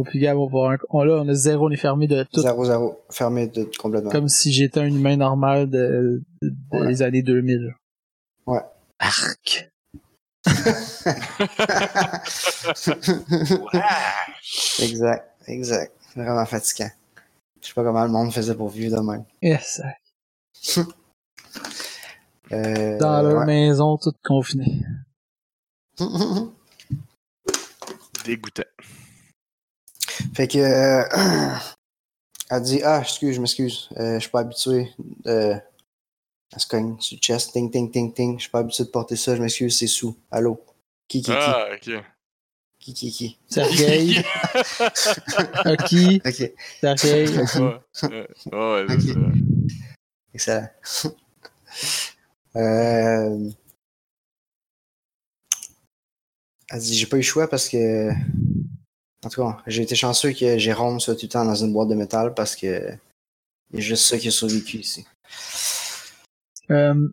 [0.05, 2.25] puis Gab, on va avoir un- on, là, on a zéro, on est fermé de
[2.25, 2.41] tout.
[2.43, 4.11] 0-0, fermé de, complètement.
[4.11, 6.89] Comme si j'étais un humain normal de, de- Ouais.
[6.89, 7.73] des années 2000.
[8.47, 8.61] Ouais.
[8.99, 9.71] Arc.
[14.81, 15.93] exact, exact.
[16.17, 16.91] Vraiment fatigant.
[17.61, 19.25] Je sais pas comment le monde faisait pour vivre de même.
[19.43, 19.81] Yes.
[22.53, 23.47] Euh, Dans leur ouais.
[23.47, 24.83] maison, toute confinée.
[28.25, 28.65] Dégoûtant.
[30.35, 31.05] Fait que, euh,
[32.51, 34.91] elle dit, ah, excuse, je m'excuse, euh, je suis pas habitué.
[35.27, 35.55] Euh,
[36.53, 38.37] elle se cogne sur le chest, ting, ting, ting, ting.
[38.39, 40.17] Je suis pas habitué de porter ça, je m'excuse, c'est sous.
[40.31, 40.61] Allô?
[41.09, 41.81] Qui, qui, Ah, ok.
[41.81, 41.93] qui?
[42.81, 43.39] Qui, qui, qui?
[43.49, 44.25] Sergei.
[45.65, 46.23] Aki.
[46.25, 47.27] Ok, Sergei.
[47.29, 47.81] Ouais,
[48.53, 49.01] ouais, Ok.
[50.39, 50.63] ça.
[50.65, 50.69] excellent.
[52.57, 53.51] euh...
[56.73, 58.11] Elle dit, j'ai pas eu le choix parce que.
[59.25, 61.89] En tout cas, j'ai été chanceux que Jérôme soit tout le temps dans une boîte
[61.89, 62.91] de métal parce que.
[63.73, 65.07] Il y a juste ça qui a survécu ici.
[66.71, 67.09] Euh,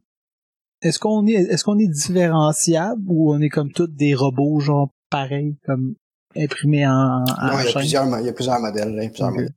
[0.82, 4.89] est-ce qu'on est, est-ce qu'on est différenciable ou on est comme tous des robots, genre,
[5.12, 5.93] pareils, comme
[6.36, 6.91] imprimés en,
[7.26, 8.95] en Non, il y a plusieurs, il y a plusieurs modèles.
[8.95, 9.36] là, il y a plusieurs Ok.
[9.36, 9.53] modèles.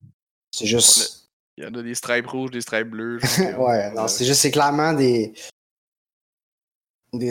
[0.54, 1.28] C'est juste.
[1.56, 4.40] Il y en a des stripes rouges, des stripes genre, que- ouais, non, c'est juste,
[4.40, 5.32] c'est clairement des.
[7.12, 7.30] Des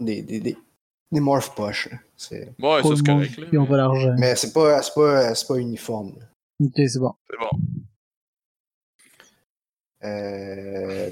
[0.00, 0.56] des, des, des,
[1.12, 1.88] des morph poches.
[1.90, 1.98] là.
[2.16, 2.52] C'est...
[2.58, 3.36] Ouais, ça c'est correct.
[3.36, 4.14] Là, qui ont pas d'argent.
[4.18, 6.14] Mais c'est pas, c'est pas, c'est pas uniforme.
[6.18, 6.26] là.
[6.62, 7.14] Ok, c'est bon.
[7.28, 7.50] C'est bon.
[10.02, 11.10] Euh...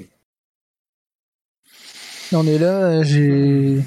[2.32, 3.82] On est là, euh, j'ai...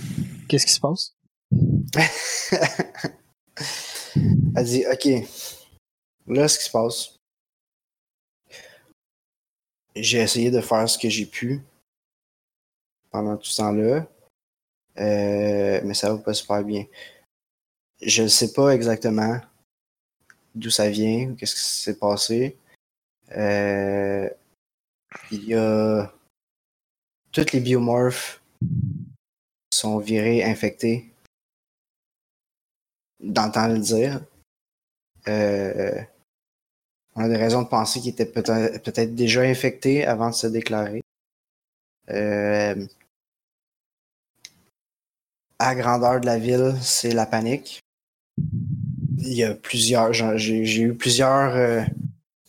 [0.47, 1.15] Qu'est-ce qui se passe?
[4.55, 5.07] Elle dit, OK,
[6.27, 7.19] là, ce qui se passe,
[9.95, 11.61] j'ai essayé de faire ce que j'ai pu
[13.11, 14.07] pendant tout ce temps-là,
[15.01, 16.85] mais ça va pas super bien.
[18.01, 19.39] Je ne sais pas exactement
[20.55, 22.57] d'où ça vient, qu'est-ce qui s'est passé.
[23.35, 24.29] Euh,
[25.31, 26.11] il y a
[27.31, 28.41] toutes les biomorphes
[29.73, 31.11] sont virés infectés
[33.19, 34.21] d'entendre le dire.
[35.27, 36.01] Euh,
[37.15, 40.47] on a des raisons de penser qu'il était peut-être peut-être déjà infecté avant de se
[40.47, 41.03] déclarer.
[42.09, 42.85] Euh,
[45.61, 47.81] à grandeur de la ville, c'est la panique.
[49.17, 51.83] Il y a plusieurs, j'ai eu plusieurs, euh,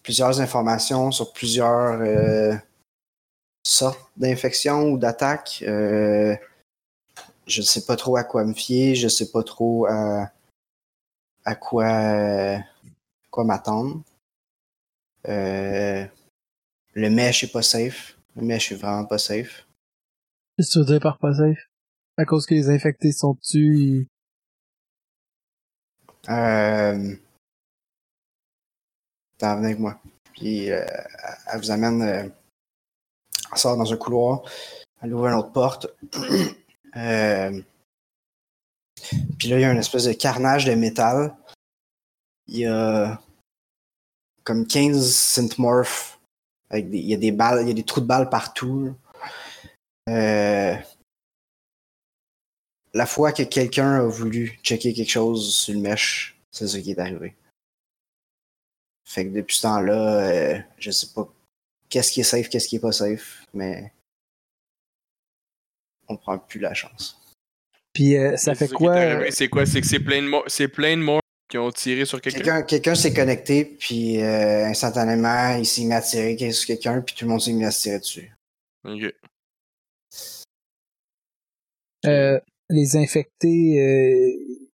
[0.02, 2.54] plusieurs informations sur plusieurs euh,
[3.66, 5.62] sortes d'infections ou d'attaques.
[5.66, 6.34] Euh,
[7.46, 10.30] je ne sais pas trop à quoi me fier, je sais pas trop à,
[11.44, 12.58] à quoi, euh,
[13.30, 14.02] quoi m'attendre.
[15.28, 16.06] Euh,
[16.94, 18.16] le mesh est pas safe.
[18.36, 19.66] Le mesh est vraiment pas safe.
[20.56, 21.68] Qu'est-ce que tu veux dire par pas safe?
[22.18, 24.06] À cause que les infectés sont ils...
[26.28, 27.16] Euh,
[29.38, 29.98] T'en venez avec moi.
[30.34, 30.84] Puis euh,
[31.52, 32.02] elle vous amène.
[32.02, 32.28] Euh,
[33.52, 34.42] elle sort dans un couloir.
[35.00, 35.86] Elle ouvre une autre porte.
[36.94, 37.58] Euh,
[39.38, 41.34] puis là, il y a une espèce de carnage de métal.
[42.48, 43.18] Il y a
[44.44, 46.20] comme 15 synthmorphs.
[46.74, 48.94] Il y a des balles, il y a des trous de balles partout.
[50.10, 50.76] Euh,
[52.95, 56.90] la fois que quelqu'un a voulu checker quelque chose sur le mesh, c'est ce qui
[56.90, 57.34] est arrivé.
[59.05, 61.28] Fait que depuis ce temps-là, euh, je sais pas
[61.88, 63.93] qu'est-ce qui est safe, qu'est-ce qui est pas safe, mais
[66.09, 67.18] on prend plus la chance.
[67.93, 68.95] Puis euh, ça fait quoi?
[68.95, 69.66] arrivé, C'est quoi?
[69.66, 70.45] C'est que c'est plein de morts.
[70.47, 72.38] C'est plein de morts qui ont tiré sur quelqu'un.
[72.38, 77.14] Quelqu'un quelqu'un s'est connecté, puis euh, instantanément, il s'est mis à tirer sur quelqu'un, puis
[77.14, 78.32] tout le monde s'est mis à se tirer dessus.
[78.84, 79.14] Ok.
[82.07, 84.68] Euh, les infectés euh,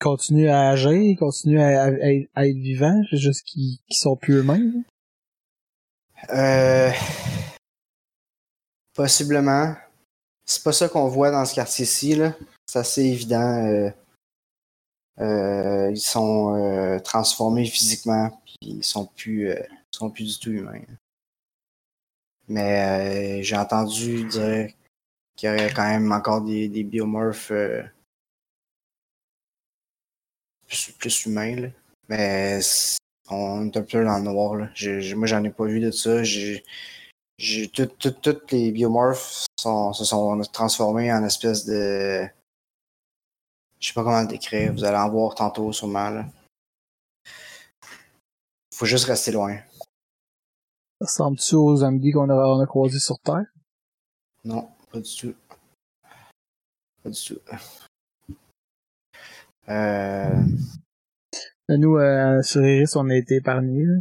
[0.00, 4.84] continuent à agir, continuent à, être vivants, juste qu'ils qu'ils sont plus eux-mêmes.
[6.30, 6.90] Euh,
[8.94, 9.74] possiblement.
[10.44, 12.34] C'est pas ça qu'on voit dans ce quartier-ci, là.
[12.66, 13.64] C'est assez évident.
[13.66, 13.90] euh,
[15.18, 20.82] euh, ils sont transformés physiquement, puis ils sont plus, euh, sont plus du tout humains.
[22.48, 24.70] Mais j'ai entendu dire
[25.36, 27.82] qu'il y aurait quand même encore des, des biomorphes euh,
[30.66, 31.68] plus, plus humains, là.
[32.08, 32.60] Mais
[33.28, 34.68] on est un peu dans le noir, là.
[35.14, 36.22] Moi, j'en ai pas vu de ça.
[36.22, 36.64] J'ai
[37.38, 42.26] j'ai tout- tout- toutes les biomorphes sont, se sont transformés en espèce de.
[43.78, 44.72] Je sais pas comment le décrire.
[44.72, 46.08] Vous allez en voir tantôt sûrement.
[46.08, 46.24] Là.
[48.72, 49.58] Faut juste rester loin.
[51.00, 53.44] Ça ressemble-tu aux zombies qu'on a, a croisés sur Terre?
[54.44, 55.34] Non, pas du tout.
[57.02, 57.38] Pas du tout.
[59.68, 60.42] Euh,
[61.68, 63.94] Nous, euh, sur Iris, on a été épargnés, là.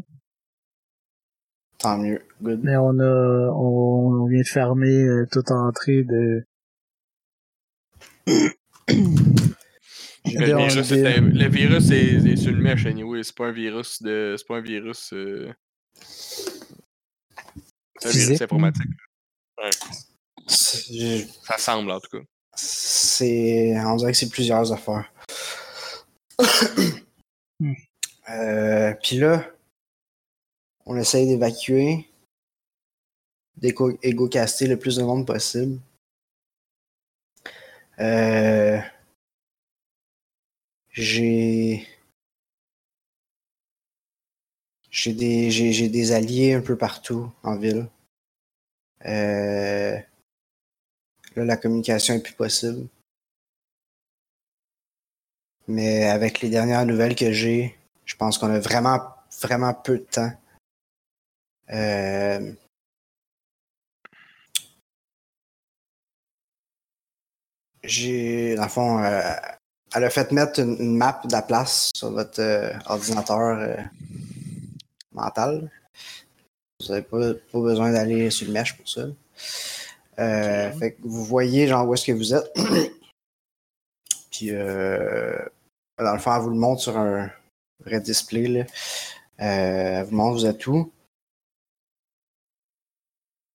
[1.79, 2.21] tant mieux.
[2.41, 2.61] Good.
[2.63, 6.45] mais on a, on, on vient de fermer euh, toute entrée de...
[8.27, 8.53] Le
[10.45, 13.23] virus, des- c'est- le virus est, est sur le mesh anyway.
[13.23, 14.35] C'est pas un virus de.
[14.37, 15.13] C'est pas un virus.
[15.13, 15.51] euh,
[17.99, 18.89] C'est un virus informatique.
[19.71, 20.05] C'est-
[20.47, 22.23] Ça semble en tout cas.
[22.55, 23.73] C'est.
[23.85, 25.11] On dirait que c'est plusieurs affaires.
[28.27, 29.47] Euh, Puis là,
[30.87, 32.09] on essaye d'évacuer,
[33.57, 35.79] d'égo-caster le plus de monde possible.
[37.99, 38.79] Euh,
[40.91, 41.87] j'ai.
[44.89, 47.87] J'ai des, j'ai, j'ai des alliés un peu partout en ville.
[49.05, 49.99] Euh,
[51.36, 52.88] La communication est plus possible.
[55.67, 57.75] Mais avec les dernières nouvelles que j'ai,
[58.05, 59.01] je pense qu'on a vraiment,
[59.41, 60.31] vraiment peu de temps.
[61.71, 62.53] Euh,
[67.83, 69.21] J'ai, dans le fond, euh,
[69.93, 73.77] elle a fait mettre une, map de la place sur votre euh, ordinateur.
[75.11, 75.69] mental.
[76.79, 79.05] Vous n'avez pas, pas besoin d'aller sur le mèche pour ça.
[80.20, 80.72] Euh.
[80.74, 82.51] Fait que vous voyez genre où est-ce que vous êtes.
[84.32, 85.38] Puis euh,
[85.97, 87.32] dans le fond, elle vous le montre sur un
[87.86, 88.47] vrai display.
[88.47, 88.66] Là.
[89.39, 90.91] Euh, elle vous montre vous êtes où.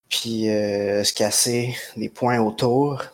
[0.09, 3.05] Puis euh, se casser des points autour.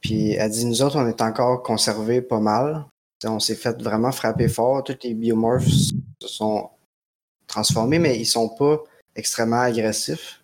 [0.00, 2.86] Puis elle dit nous autres, on est encore conservés pas mal.
[3.24, 4.82] On s'est fait vraiment frapper fort.
[4.84, 6.70] Tous les biomorphs se sont
[7.46, 8.82] transformés, mais ils sont pas
[9.14, 10.41] extrêmement agressifs.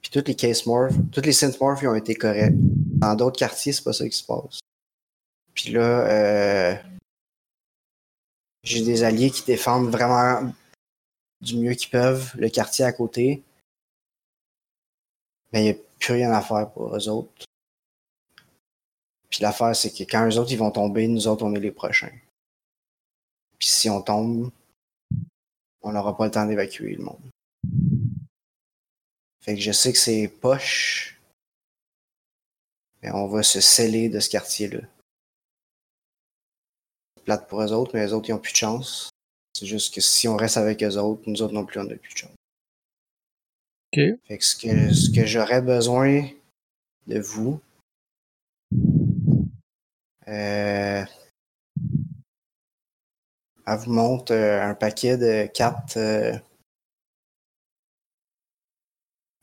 [0.00, 2.54] Puis tous les case morphs, tous les synthmorphs ils ont été corrects.
[2.54, 4.60] Dans d'autres quartiers, c'est pas ça qui se passe.
[5.54, 6.74] Puis là, euh,
[8.62, 10.52] j'ai des alliés qui défendent vraiment
[11.40, 13.42] du mieux qu'ils peuvent le quartier à côté.
[15.52, 17.44] Mais il n'y a plus rien à faire pour eux autres.
[19.28, 21.70] Puis l'affaire, c'est que quand eux autres ils vont tomber, nous autres, on est les
[21.70, 22.12] prochains.
[23.58, 24.50] Puis si on tombe,
[25.82, 27.20] on n'aura pas le temps d'évacuer le monde.
[29.50, 31.20] Fait que je sais que c'est poche,
[33.02, 34.78] mais on va se sceller de ce quartier-là.
[37.24, 39.10] Plate pour eux autres, mais eux autres, ils ont plus de chance.
[39.52, 41.96] C'est juste que si on reste avec eux autres, nous autres non plus, on n'a
[41.96, 42.36] plus de chance.
[43.92, 44.20] Ok.
[44.28, 46.28] Fait que ce que, ce que j'aurais besoin
[47.08, 47.60] de vous,
[50.28, 51.04] euh,
[53.66, 56.38] elle vous montre euh, un paquet de quatre, euh,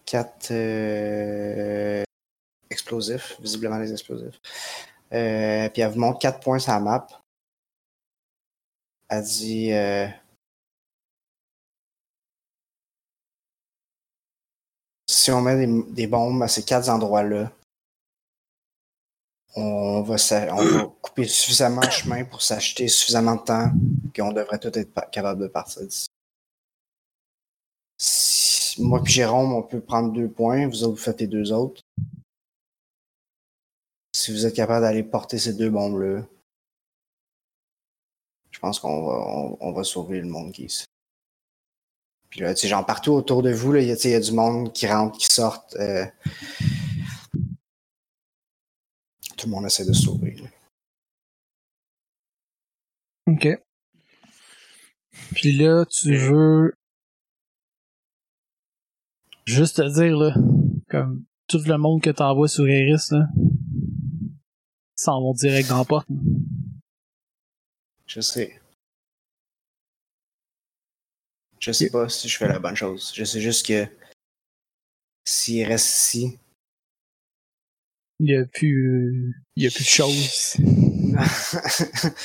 [0.08, 2.03] quatre euh,
[2.72, 4.39] explosifs, visiblement des explosifs.
[5.14, 7.08] Euh, puis elle vous montre quatre points sur la map.
[9.10, 10.08] Elle dit euh,
[15.10, 17.51] si on met des, bombes à ces quatre endroits-là,
[19.55, 20.16] on va,
[20.51, 23.72] on va couper suffisamment de chemin pour s'acheter suffisamment de temps
[24.16, 26.07] qu'on devrait tout être pa- capable de partir d'ici.
[28.80, 31.82] Moi puis Jérôme, on peut prendre deux points, vous autres, vous faites les deux autres.
[34.14, 36.26] Si vous êtes capable d'aller porter ces deux bombes-là,
[38.52, 40.86] je pense qu'on va, on, va sauver le monde qui ici.
[42.30, 44.74] Puis là, tu sais, genre partout autour de vous, il y, y a du monde
[44.74, 45.66] qui rentre, qui sort.
[45.76, 46.06] euh,
[49.38, 50.36] tout le monde essaie de sauver.
[50.36, 50.50] là.
[53.28, 53.48] Ok.
[55.34, 56.74] Puis là, tu veux
[59.48, 60.34] juste te dire, là,
[60.89, 63.26] comme tout le monde que t'envoies sur Eris, là,
[64.95, 66.08] s'en vont direct dans la porte.
[68.06, 68.60] Je sais.
[71.60, 73.12] Je sais pas si je fais la bonne chose.
[73.16, 73.88] Je sais juste que
[75.26, 76.39] s'il reste ici,
[78.20, 80.58] Il y a plus, il y a plus de choses.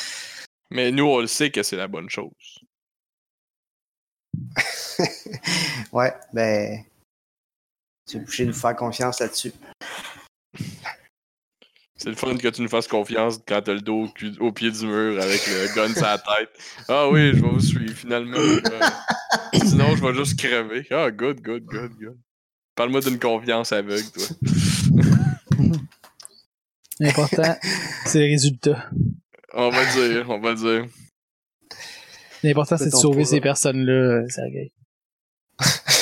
[0.70, 2.64] Mais nous, on le sait que c'est la bonne chose.
[5.92, 6.82] ouais, ben,
[8.06, 9.52] tu es obligé de nous faire confiance là-dessus.
[11.96, 14.50] C'est le fun que tu nous fasses confiance quand t'as le dos au, cul- au
[14.50, 16.50] pied du mur avec le gun sur la tête.
[16.88, 18.36] Ah oui, je vais vous suivre finalement.
[18.38, 18.60] Euh,
[19.64, 20.84] sinon, je vais juste crever.
[20.90, 22.18] Ah, good, good, good, good.
[22.74, 24.26] Parle-moi d'une confiance aveugle, toi.
[26.98, 27.56] L'important,
[28.06, 28.90] c'est le résultat.
[29.54, 30.86] On va dire, on va dire.
[32.42, 34.72] L'important, c'est de sauver ces personnes-là, euh, Sergei.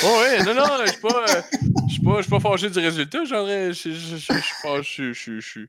[0.03, 1.41] Oh ouais, non, non, je suis pas, euh,
[1.87, 3.23] je suis pas, je suis pas fâché du résultat.
[3.25, 3.91] Genre, je suis
[4.63, 5.67] pas- je suis- je suis- je suis-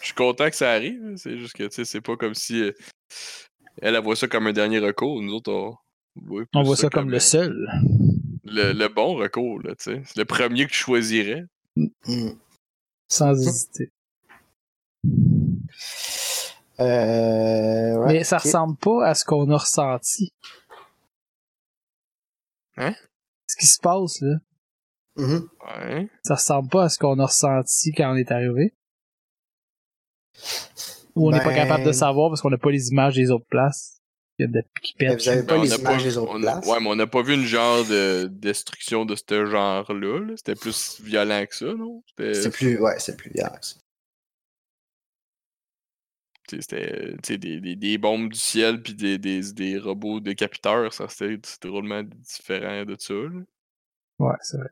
[0.00, 1.00] je suis content que ça arrive.
[1.04, 1.14] hein.
[1.16, 2.72] C'est juste que, tu sais, c'est pas comme si euh,
[3.82, 5.20] elle, elle voit ça comme un dernier recours.
[5.20, 5.76] Nous autres, on,
[6.16, 7.68] voit On voit ça comme le seul.
[8.44, 10.02] le, le bon recours, là, tu sais.
[10.06, 11.44] C'est le premier que tu choisirais.
[11.76, 12.30] Hmm.
[13.08, 13.90] Sans hésiter.
[16.80, 20.32] Euh, ouais, Mais ça ressemble pas à ce qu'on a ressenti.
[22.76, 22.94] Hein?
[23.54, 24.34] Ce qui se passe, là,
[25.16, 25.48] Mhm.
[25.64, 26.08] Ouais.
[26.24, 28.74] ça ressemble pas à ce qu'on a ressenti quand on est arrivé.
[31.14, 33.30] Ou on n'est pas Ben- capable de savoir parce qu'on n'a pas les images des
[33.30, 34.00] autres places.
[34.40, 35.22] Il y a des qui pètent.
[35.22, 36.66] vous avez pas les images des autres a- places.
[36.66, 40.18] Ouais, mais on n'a pas vu une genre de destruction de ce genre-là.
[40.26, 40.32] là.
[40.36, 42.02] C'était plus violent que ça, non?
[42.08, 43.76] C'était- C'est plus, ouais, c'est plus violent que ça.
[46.48, 51.08] C'était sais, des, des, des bombes du ciel puis des, des, des robots décapiteurs, ça
[51.08, 51.38] c'était
[51.68, 53.14] drôlement différent de ça.
[53.14, 53.40] là.
[54.18, 54.68] Ouais, c'est vrai.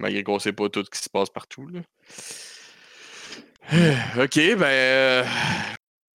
[0.00, 1.66] Malgré qu'on sait pas tout ce qui se passe partout.
[1.68, 1.80] Là.
[4.22, 4.62] ok, ben.
[4.64, 5.24] euh,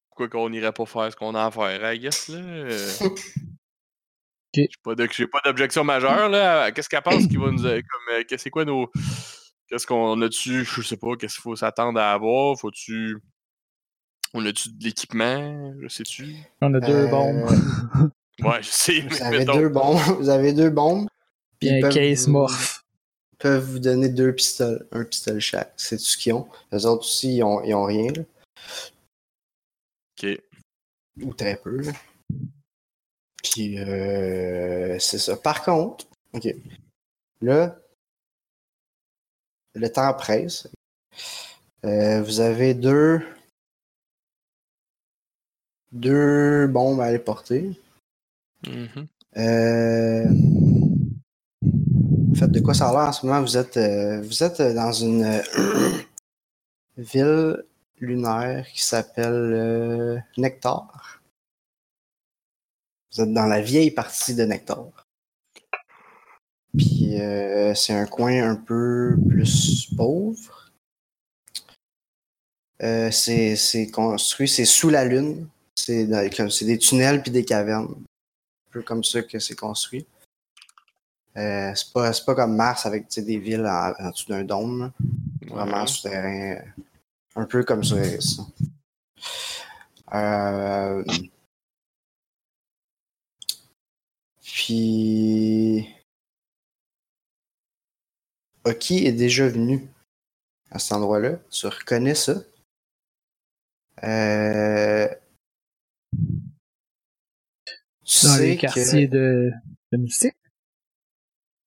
[0.09, 2.37] Pourquoi qu'on n'irait pas faire ce qu'on a à faire, I guess, là?
[2.39, 2.89] euh.
[4.53, 4.95] J'ai pas
[5.45, 6.71] d'objection majeure, là.
[6.71, 7.65] Qu'est-ce qu'elle pense qu'il va nous.
[7.65, 8.91] euh, Comme, euh, c'est quoi nos.
[9.67, 10.65] Qu'est-ce qu'on a-tu.
[10.65, 12.57] Je sais pas, qu'est-ce qu'il faut s'attendre à avoir?
[12.59, 13.17] Faut-tu.
[14.33, 15.73] On a-tu de l'équipement?
[15.81, 16.35] Je sais-tu?
[16.61, 17.49] On a deux Euh, bombes.
[18.39, 19.97] Ouais, je sais, Vous mais avez mettons- deux bombes.
[20.17, 21.07] Vous avez deux bombes.
[21.59, 22.83] Puis ils un peuvent case vous- morph.
[23.37, 25.73] peuvent vous donner deux pistoles, un pistolet chaque.
[25.77, 26.47] C'est tout ce qu'ils ont.
[26.71, 28.23] Les autres aussi, ils ont, ils ont rien, là.
[30.23, 30.41] Ok.
[31.21, 31.81] ou très peu.
[31.81, 31.91] Là.
[33.43, 35.35] Puis, euh, c'est ça.
[35.37, 36.47] Par contre, ok.
[37.41, 37.77] Là,
[39.75, 40.67] le temps presse.
[41.85, 43.21] Euh, vous avez deux.
[45.91, 47.79] Deux bombes à aller porter.
[48.67, 49.07] Mhm.
[49.37, 50.25] Euh,
[52.35, 53.41] Faites de quoi ça a l'air en ce moment?
[53.41, 55.91] Vous êtes, euh, vous êtes dans une euh,
[56.97, 57.63] ville
[57.99, 61.21] lunaire qui s'appelle euh, Nectar.
[63.13, 65.05] Vous êtes dans la vieille partie de Nectar.
[66.77, 70.71] Puis euh, c'est un coin un peu plus pauvre.
[72.81, 75.47] Euh, c'est c'est construit, c'est sous la lune.
[75.83, 77.95] C'est dans- comme- c'est des tunnels puis des cavernes.
[78.67, 80.05] Un peu comme ça que c'est construit.
[81.37, 84.79] Euh, c'est pas, pas comme Mars avec des villes en, en dessous d'un dôme.
[84.81, 84.93] là.
[85.47, 85.87] Vraiment Ouais.
[85.87, 86.55] souterrain.
[86.57, 86.61] euh,
[87.35, 87.95] Un peu comme ça.
[88.19, 88.43] ça.
[90.13, 91.03] Euh,
[94.41, 95.87] Puis.
[98.65, 99.89] Oki est déjà venu
[100.69, 101.37] à cet endroit-là.
[101.49, 102.35] Tu reconnais ça?
[104.03, 105.07] Euh...
[108.11, 109.51] Tu Dans sais les que- quartiers de,
[109.93, 110.35] de Moustique?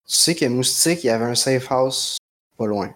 [0.07, 2.19] tu sais que Moustique, il y avait un safe house
[2.59, 2.95] pas loin.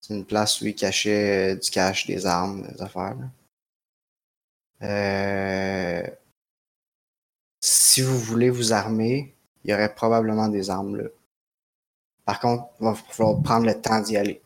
[0.00, 3.16] C'est une place où il cachait euh, du cash, des armes, des affaires.
[4.82, 6.02] Euh,
[7.60, 11.08] Si vous voulez vous armer, il y aurait probablement des armes là.
[12.24, 14.40] Par contre, il va falloir prendre le temps d'y aller.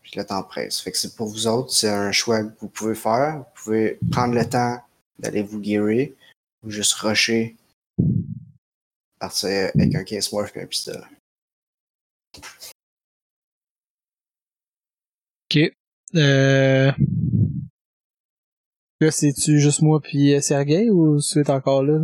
[0.00, 0.80] Puis le temps presse.
[0.80, 3.38] Fait que c'est pour vous autres, c'est un choix que vous pouvez faire.
[3.38, 4.80] Vous pouvez prendre le temps
[5.18, 6.10] d'aller vous guérir
[6.62, 7.56] ou juste rusher
[9.18, 11.00] partir avec un case morph et un pistolet.
[15.50, 15.72] Ok.
[16.14, 16.92] Euh...
[19.00, 22.00] Là, c'est-tu juste moi puis euh, Sergei ou c'est encore là?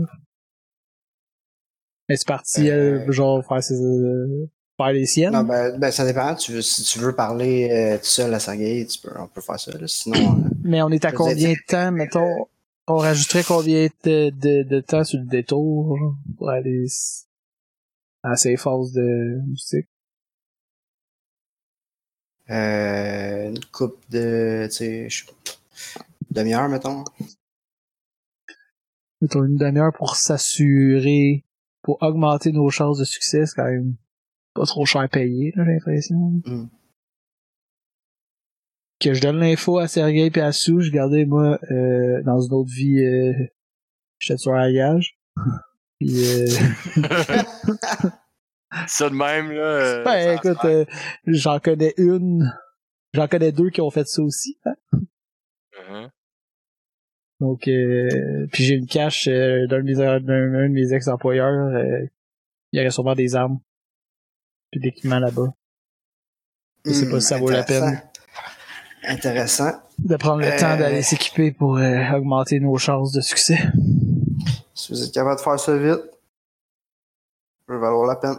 [2.09, 5.33] Est-ce parti, Euh, elle, genre, faire ses, euh, faire les siennes?
[5.33, 6.35] Non, ben, ben, ça dépend.
[6.35, 9.41] Tu veux, si tu veux parler euh, tout seul à Sergei, tu peux, on peut
[9.41, 9.73] faire ça.
[9.73, 9.87] Là.
[9.87, 12.47] Sinon, euh, Mais on est à combien de temps, mettons?
[12.95, 15.99] On rajouterait combien de, de, de temps sur le détour
[16.37, 16.85] pour aller
[18.23, 19.89] à ces phases de musique?
[22.51, 25.25] euh, une coupe de, tu sais,
[26.31, 27.05] demi-heure, mettons.
[29.23, 31.47] Mettons une demi-heure pour s'assurer,
[31.81, 33.95] pour augmenter nos chances de succès, c'est quand même
[34.53, 36.43] pas trop cher payé, j'ai l'impression.
[36.45, 36.69] Mm.
[39.03, 42.53] Que je donne l'info à Sergei et à Sou, je gardais moi euh, dans une
[42.53, 43.33] autre vie euh,
[44.21, 45.19] j'étais sur un gage.
[45.99, 46.47] Puis euh,
[48.87, 49.61] Ça de même, là.
[49.63, 50.85] euh, ben ça écoute, euh,
[51.27, 52.53] j'en connais une.
[53.15, 54.59] J'en connais deux qui ont fait ça aussi.
[54.65, 54.75] hein.
[55.91, 56.09] Mhm.
[57.41, 61.75] Donc euh, puis j'ai une cache euh, d'un de mes d'un, d'un de mes ex-employeurs.
[61.75, 62.07] euh,
[62.73, 63.59] il y aurait sûrement des armes.
[64.71, 65.53] Puis d'équipements là-bas.
[66.87, 68.01] Je sais pas si ça vaut la peine.
[69.05, 69.73] Intéressant.
[69.99, 73.59] De prendre le Euh, temps d'aller s'équiper pour euh, augmenter nos chances de succès.
[74.75, 78.37] Si vous êtes capable de faire ça vite, ça peut valoir la peine.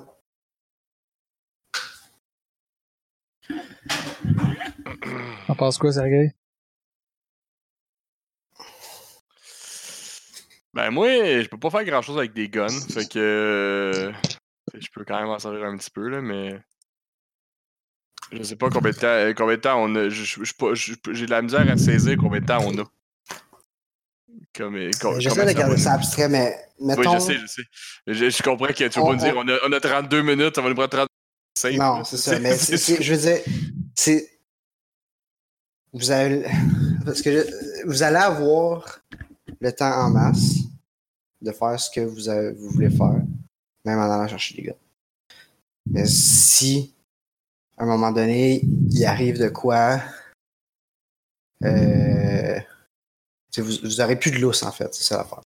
[5.48, 6.34] T'en penses quoi, Sergei?
[10.74, 12.68] Ben moi, je peux pas faire grand chose avec des guns.
[12.70, 14.12] Fait que euh,
[14.74, 16.60] je peux quand même en servir un petit peu là, mais
[18.38, 20.10] je sais pas combien de temps, euh, combien de temps on a.
[20.10, 22.84] J'ai de la misère à saisir combien de temps on a.
[24.56, 27.62] Comme, euh, com- J'essaie de garder ça abstrait, mais Oui, je sais, je sais.
[28.08, 30.62] Je, je comprends que tu pas me dire on- a, on a 32 minutes, ça
[30.62, 30.90] va nous prendre
[31.56, 31.78] 35.
[31.78, 32.40] Non, c'est ça.
[32.40, 33.40] Mais je veux dire,
[33.96, 34.30] c'est.
[35.94, 36.44] Vous avez.
[37.06, 39.00] Parce que je- vous allez avoir
[39.60, 40.56] le temps en masse
[41.42, 43.22] de faire ce que vous, avez- vous voulez faire,
[43.86, 44.76] même en allant chercher des gars.
[45.86, 46.93] Mais si,
[47.78, 48.62] à un moment donné,
[48.92, 50.02] il arrive de quoi,
[51.64, 52.60] euh,
[53.58, 55.42] vous, vous aurez plus de lousse, en fait, c'est ça l'affaire.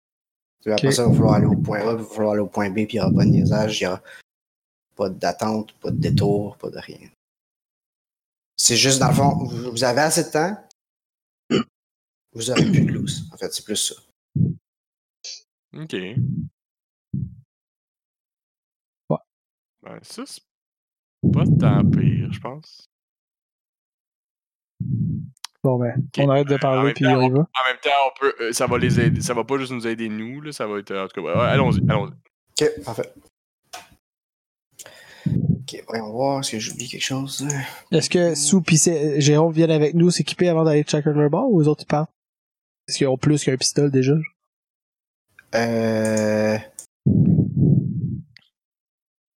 [0.66, 0.94] Après Ok.
[0.94, 2.74] ça, il va falloir aller au point A, il va falloir aller au point B,
[2.74, 4.02] puis il n'y aura pas de niaisage, il n'y aura
[4.96, 7.08] pas d'attente, pas de détour, pas de rien.
[8.56, 10.56] C'est juste, dans le fond, vous, vous avez assez de temps,
[12.32, 13.30] vous aurez plus de loose.
[13.32, 13.94] En fait, c'est plus ça.
[15.74, 15.92] Ok.
[19.10, 19.18] Ouais.
[19.82, 20.42] Ben, ça, c'est
[21.32, 22.88] pas tant pire, je pense.
[25.64, 27.38] Bon, ben, on arrête de En parler même puis temps, on y va.
[27.40, 29.20] En même temps, on peut, euh, ça va les aider.
[29.20, 30.90] Ça va pas juste nous aider nous, là, ça va être.
[30.92, 32.12] euh, En tout cas, allons-y, allons-y.
[32.62, 33.12] Ok, parfait.
[35.26, 37.46] Ok, voyons voir, est-ce que j'oublie quelque chose?
[37.90, 41.50] Est-ce que Sou pis c'est- Jérôme viennent avec nous s'équiper avant d'aller checker leur bar
[41.50, 42.10] ou les autres ils partent?
[42.86, 44.12] Est-ce qu'ils ont plus qu'un pistolet déjà?
[45.56, 46.56] Euh...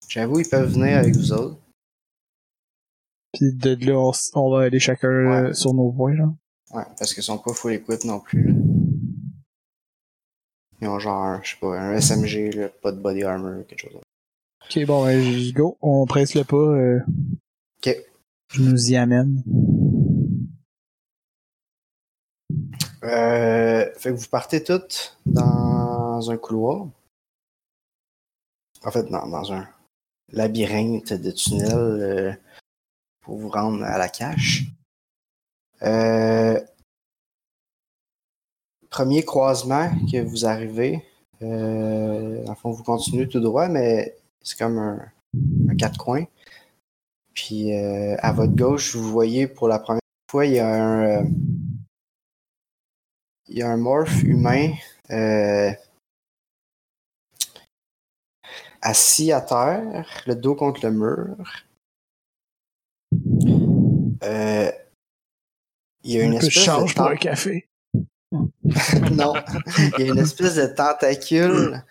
[0.07, 1.57] J'avoue, ils peuvent venir avec vous autres.
[3.33, 5.53] Puis de là, on, va aller chacun euh, Ouais.
[5.53, 6.33] sur nos voies, là.
[6.71, 8.43] Ouais, parce qu'ils sont pas full equip non plus.
[8.51, 8.53] là.
[10.81, 13.81] Ils ont genre, un, je sais pas, un SMG, là, pas de body armor, quelque
[13.81, 13.99] chose.
[14.65, 15.77] Ok, bon, ben, go.
[15.81, 16.55] On presse le pas.
[16.57, 16.99] euh,
[17.85, 17.95] Ok.
[18.53, 19.43] Je nous y amène.
[23.03, 26.87] Euh, fait que vous partez toutes dans un couloir.
[28.83, 29.67] En fait, dans, dans un
[30.31, 32.33] labyrinthe de tunnels euh,
[33.29, 34.63] pour vous rendre à la cache.
[35.83, 36.59] Euh,
[38.89, 41.05] premier croisement que vous arrivez.
[41.43, 45.11] Euh, fond, vous continuez tout droit, mais c'est comme un,
[45.69, 46.25] un quatre coins.
[47.35, 50.01] Puis euh, à votre gauche, vous voyez pour la première
[50.31, 51.05] fois, il y a un.
[51.05, 51.29] euh,
[53.47, 54.73] il y a un morph humain
[55.11, 55.71] euh,
[58.81, 61.68] assis à terre, le dos contre le mur.
[64.23, 64.71] Euh,
[66.03, 67.67] il y a une de espèce change de pour un café.
[69.11, 69.33] non,
[69.97, 71.83] il y a une espèce de tentacule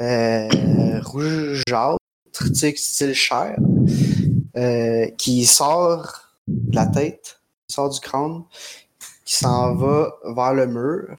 [0.00, 1.98] euh, rougeâtre,
[2.32, 3.56] tu sais, style chair,
[4.56, 8.42] euh, qui sort de la tête, qui sort du crâne,
[9.24, 11.16] qui s'en va vers le mur,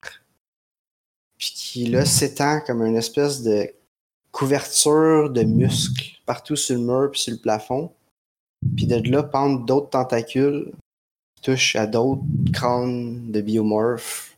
[1.37, 3.73] puis qui là s'étend comme une espèce de
[4.31, 7.91] couverture de muscles partout sur le mur puis sur le plafond.
[8.75, 10.71] Puis de là pendent d'autres tentacules
[11.35, 14.37] qui touchent à d'autres crânes de biomorphes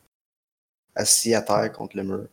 [0.94, 2.26] assis à terre contre le mur.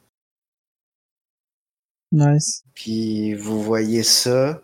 [2.12, 2.64] Nice.
[2.74, 4.62] Puis vous voyez ça.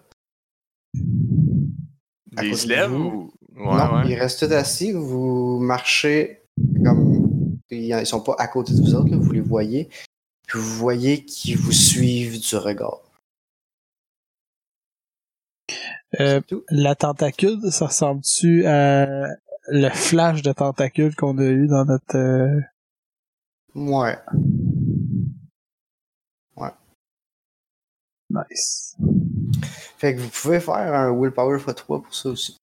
[2.38, 3.32] À Ils se lèvent ou?
[3.56, 4.10] Ouais, non, ouais.
[4.10, 4.92] ils restent tous assis.
[4.92, 6.44] Vous marchez
[6.84, 7.58] comme.
[7.72, 9.90] Ils sont pas à côté de vous autres, là, vous les voyez.
[10.48, 13.02] Puis vous voyez qu'ils vous suivent du regard.
[16.20, 19.28] Euh, la tentacule, ça ressemble-tu à
[19.68, 22.18] le flash de tentacule qu'on a eu dans notre...
[22.18, 22.60] euh,
[26.56, 26.72] Ouais.
[28.32, 28.96] Nice.
[29.98, 32.58] Fait que vous pouvez faire un willpower x3 pour ça aussi.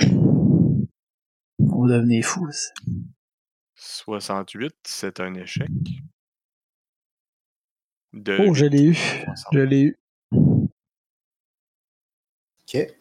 [0.08, 2.46] On va devenir fou.
[2.50, 2.70] ça.
[3.76, 5.68] 68, c'est un échec.
[8.12, 8.94] De Oh, je l'ai eu.
[8.94, 9.46] 60.
[9.52, 9.98] Je l'ai eu.
[12.68, 12.94] Ok.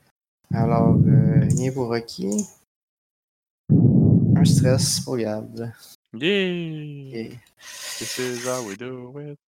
[0.54, 2.30] Alors, euh, rien pour Rocky.
[3.70, 5.72] Un stress pour Gab.
[6.14, 7.32] Yeah!
[7.32, 7.40] Ok.
[7.98, 9.40] This is how we do it.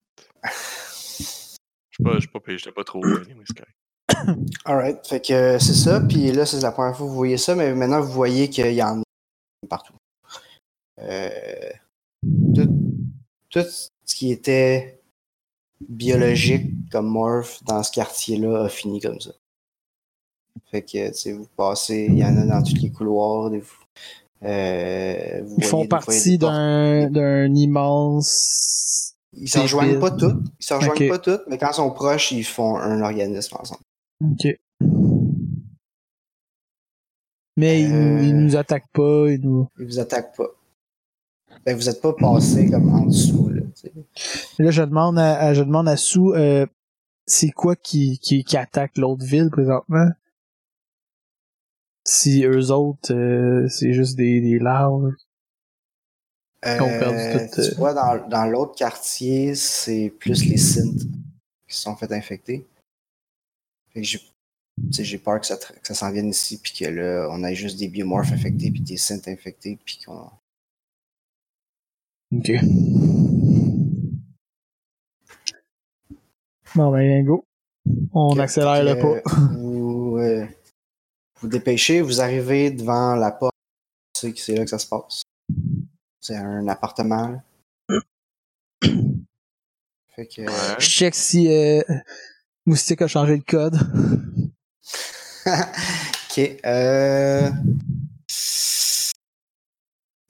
[0.44, 4.48] Je suis pas, j'étais pas trop mais c'est correct.
[4.66, 7.38] Alright, fait que euh, c'est ça, puis là c'est la première fois que vous voyez
[7.38, 9.04] ça, mais maintenant vous voyez qu'il y en a
[9.70, 9.94] partout.
[11.00, 11.72] Euh,
[12.56, 12.70] tout,
[13.50, 13.66] tout
[14.06, 15.02] ce qui était
[15.88, 19.32] biologique comme morph dans ce quartier-là a fini comme ça.
[20.72, 23.50] Fait que, tu sais, vous passez, il y en a dans tous les couloirs.
[23.50, 23.64] Des,
[24.44, 29.14] euh, vous Ils font des partie d'un immense...
[29.40, 30.42] Ils se rejoignent pas toutes.
[30.60, 33.82] Ils se rejoignent pas toutes, mais quand ils sont proches, ils font un organisme ensemble.
[34.24, 34.48] Ok.
[37.58, 38.24] Mais ils, nous, Euh.
[38.24, 39.68] ils nous attaquent pas, ils nous...
[39.80, 40.48] Ils vous attaquent pas.
[41.66, 45.88] Ben, vous êtes pas passé comme en dessous, là, je demande à, à- je demande
[45.90, 46.66] à Sou, euh,
[47.26, 50.10] c'est quoi qui, qui, qui attaque l'autre ville présentement?
[52.10, 55.12] Si eux autres, euh, c'est juste des, des larves.
[56.66, 60.56] Ils ont perdu Euh, tout, euh, Tu vois, dans, dans l'autre quartier, c'est plus les
[60.56, 61.02] synths
[61.68, 62.66] qui se sont fait infecter.
[63.90, 64.26] Fait que j'ai, tu
[64.92, 67.56] sais, j'ai peur que ça, que ça s'en vienne ici, puis que là, on ait
[67.56, 70.30] juste des biomorphes infectés, puis des synths infectés, puis qu'on.
[72.34, 72.52] Ok.
[76.74, 77.44] Bon, ben, go.
[78.14, 79.30] On accélère le pas.
[79.58, 80.46] Vous, euh,
[81.42, 83.54] vous dépêchez, vous arrivez devant la porte,
[84.18, 85.24] c'est que c'est là que ça se passe.
[86.22, 87.42] C'est un appartement.
[87.90, 88.00] là.
[90.16, 90.42] Fait que.
[90.80, 91.82] Je check si euh,
[92.66, 93.76] Moustique a changé le code.
[95.46, 96.58] ok.
[96.66, 97.50] Euh...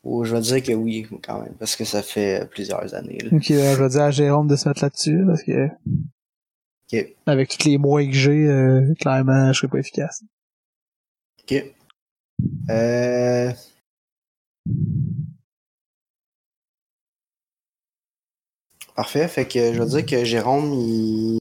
[0.04, 3.18] Oh, je vais dire que oui, quand même, parce que ça fait plusieurs années.
[3.18, 3.30] Là.
[3.38, 5.68] Ok, euh, je vais dire à Jérôme de se mettre là-dessus, parce que
[6.94, 7.16] Ok.
[7.26, 10.24] avec tous les mois que j'ai, euh, clairement, je serais pas efficace.
[11.49, 11.74] Ok.
[12.69, 13.53] Euh...
[18.95, 19.28] Parfait.
[19.30, 21.40] Fait que je veux dire que Jérôme, il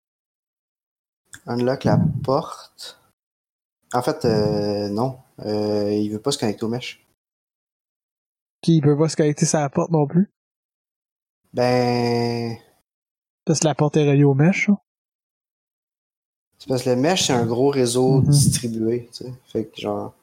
[1.46, 3.00] unlock la porte.
[3.92, 5.18] En fait, euh, non.
[5.40, 7.04] Euh, il veut pas se connecter aux mèches.
[8.62, 10.30] Qui peut pas se connecter sur la porte non plus.
[11.52, 12.56] Ben.
[13.44, 14.68] Parce que la porte est reliée aux mèches.
[14.68, 14.78] hein.
[16.58, 18.28] C'est parce que le mesh, c'est un gros réseau Mhm.
[18.30, 19.08] distribué.
[19.12, 19.32] Tu sais.
[19.52, 20.14] Fait que genre.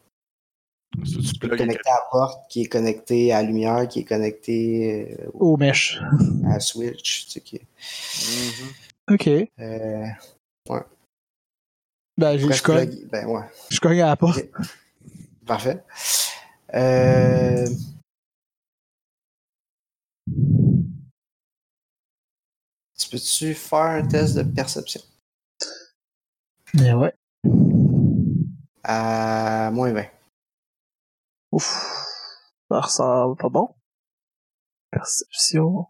[1.03, 5.17] Tu peux connecter à la porte qui est connectée à la lumière, qui est connectée
[5.19, 5.99] euh, Aux mèches.
[6.45, 7.25] à la switch.
[7.25, 7.59] Tu sais, qui...
[7.59, 9.13] Mhm.
[9.15, 9.27] Ok.
[9.59, 10.05] euh,
[12.15, 13.41] Ben, je, je cogne, Ben ouais.
[13.71, 14.37] je cogne à la porte.
[14.37, 14.49] Ok.
[15.47, 15.83] Parfait.
[16.75, 17.67] Euh...
[22.97, 25.01] Tu peux-tu faire un test de perception?
[26.75, 27.13] Mais ouais.
[28.83, 30.05] À moins 20.
[31.51, 32.07] Ouf.
[32.69, 33.69] Ça ressemble pas bon.
[34.91, 35.87] Perception.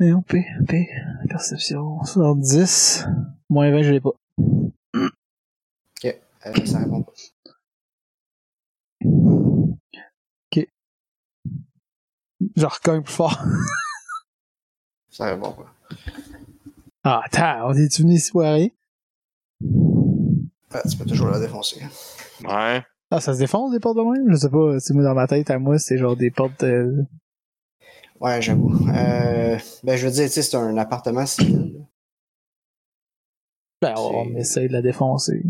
[0.00, 0.88] Et on P, P,
[1.28, 3.06] perception, 70.
[3.48, 4.10] Moins 20, je l'ai pas.
[6.46, 7.12] Euh, ça répond pas.
[12.56, 13.42] Je recogne plus fort.
[15.16, 15.72] Ça répond pas.
[17.04, 18.68] Ah, attends, on est venu ici pour rien?
[20.72, 21.80] Ah, tu peux toujours la défoncer.
[22.42, 22.82] Ouais.
[23.10, 24.32] Ah, ça se défonce des portes de même?
[24.32, 27.02] Je sais pas, c'est moi dans ma tête, à moi, c'est genre des portes euh,
[28.18, 28.74] Ouais, j'avoue.
[28.88, 31.84] Euh, ben, je veux dire, tu sais, c'est un appartement civil.
[33.80, 35.42] Ben, on essaye de la défoncer.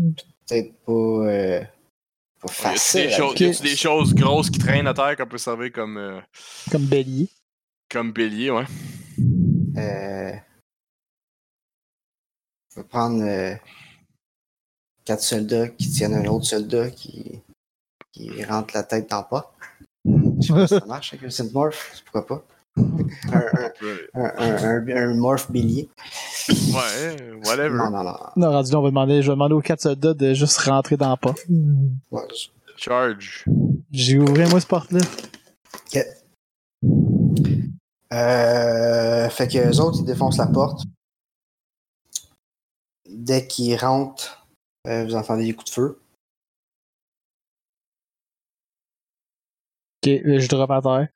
[0.47, 1.61] Peut-être pas, euh,
[2.41, 3.35] pas Y a-tu facile.
[3.37, 6.19] des, des choses grosses qui traînent à terre qu'on peut servir comme, euh,
[6.69, 7.29] Comme bélier.
[7.89, 8.65] comme bélier, ouais?
[9.77, 10.31] Euh,
[12.73, 13.55] je vais prendre euh,
[15.03, 17.41] quatre soldats qui tiennent un autre soldat qui,
[18.11, 19.45] qui rentre la tête dans le pot.
[20.41, 22.45] Je sais pas si ça marche avec le synthmorph, pourquoi pas.
[22.77, 22.81] Un,
[23.33, 23.71] un,
[24.13, 25.89] un, un, un- un morph bélier.
[26.49, 27.77] Ouais, whatever.
[27.77, 28.17] Non, non, non.
[28.35, 30.97] Non, rendu là, on va demander, je vais demander aux quatre soldats de juste rentrer
[30.97, 31.33] dans le pas.
[32.11, 32.27] Ouais,
[32.77, 33.45] Charge.
[33.91, 34.99] J'ai ouvert moi ce porte-là.
[35.73, 36.03] Ok.
[38.15, 40.83] Euh, fait que les autres, ils défoncent la porte.
[43.09, 44.47] Dès qu'ils rentrent,
[44.87, 45.99] euh, vous entendez des coups de feu.
[50.01, 51.09] Ok, là, je drop à terre.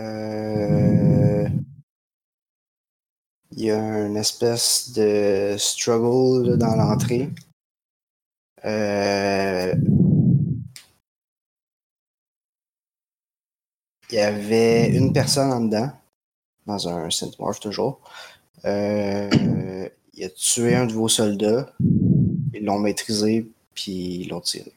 [0.00, 1.48] Euh,
[3.52, 7.28] Il y a une espèce de struggle dans l'entrée.
[8.64, 9.74] Euh,
[14.10, 15.90] Il y avait une personne en dedans,
[16.66, 18.00] dans un synthmorph toujours.
[18.64, 21.72] Euh, Il a tué un de vos soldats.
[22.54, 24.72] Ils l'ont maîtrisé, puis ils l'ont tiré.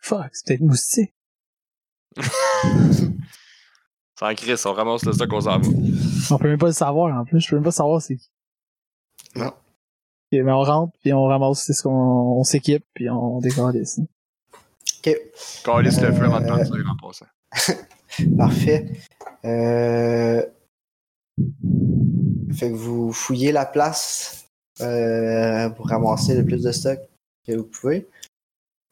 [0.00, 1.12] Fuck, c'est peut-être moustique.
[4.18, 5.68] Sans Chris, on ramasse le stock, on s'en va.
[6.30, 7.40] On peut même pas le savoir en plus.
[7.40, 8.30] Je peux même pas savoir c'est qui.
[9.34, 9.48] Non.
[9.48, 9.54] Ok,
[10.32, 14.06] mais on rentre, puis on ramasse c'est ce qu'on on s'équipe, puis on décolle ici.
[15.06, 15.14] Ok.
[15.64, 17.26] Calisse le feu avant de Euh, partir en passant.
[18.38, 18.92] Parfait.
[19.44, 20.44] Euh,
[22.52, 24.46] Fait que vous fouillez la place
[24.80, 27.00] euh, pour ramasser le plus de stock
[27.46, 28.08] que vous pouvez.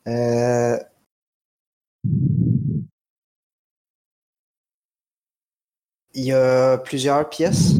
[0.08, 0.78] Euh,
[6.14, 7.72] Il y a plusieurs pièces.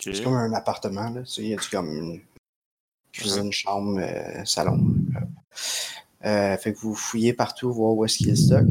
[0.00, 1.10] C'est comme un appartement.
[1.10, 1.22] Là.
[1.36, 2.20] Il y a comme une
[3.12, 4.94] cuisine, chambre, euh, salon?
[6.24, 8.66] Euh, fait que vous fouillez partout, voir où est-ce qu'il le stock.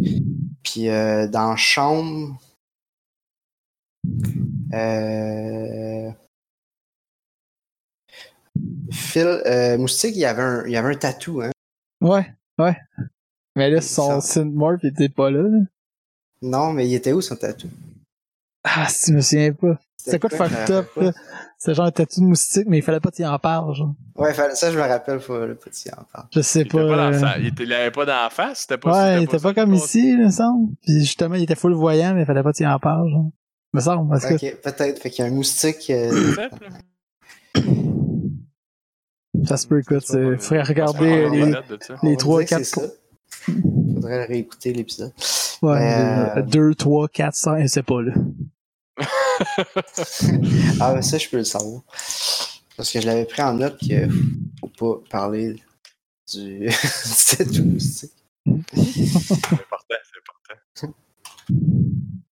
[0.64, 2.38] Puis euh, dans la chambre,
[4.74, 6.12] euh,
[8.92, 11.52] Phil, euh, Moustique, il y avait un, il y avait un tatou, hein?
[12.02, 12.76] Ouais, ouais.
[13.56, 15.48] Mais là, son synthmorph était pas là.
[16.42, 17.70] Non, mais il était où son tatou?
[18.64, 19.80] Ah, si, je me souviens pas.
[19.98, 21.14] C'était quoi de faire me top, rappelle là?
[21.60, 23.96] C'était genre un tatou de moustique, mais il fallait pas qu'il en parle, genre.
[24.16, 26.28] Ouais, ça je me rappelle, faut le petit en parle.
[26.32, 26.80] Je sais Il pas.
[26.82, 28.92] était pas dans euh, sa- il, était- il avait pas dans la face, c'était pas
[28.92, 30.74] Ouais, il était pas comme ici, il me semble.
[30.84, 33.32] Puis justement, il était full voyant, mais il fallait pas qu'il en parle, genre.
[33.74, 34.34] Me semble, parce que.
[34.36, 35.00] Ok, peut-être.
[35.02, 35.90] Fait qu'il y a un moustique.
[35.90, 36.36] euh.
[39.46, 41.30] Ça se peut, écoute, C'est faudrait Je regarder
[42.04, 43.00] les, trois, que quatre c'est.
[43.94, 45.12] Faudrait réécouter l'épisode.
[45.62, 48.14] Ouais, Mais, euh, 2, 3, 4, 5, c'est pas là.
[50.80, 51.82] Ah, mais ça, je peux le savoir.
[52.76, 54.10] Parce que je l'avais pris en note qu'il
[54.78, 55.56] faut pas parler
[56.34, 58.14] du, du tatou moustique.
[58.46, 60.96] C'est important, c'est important.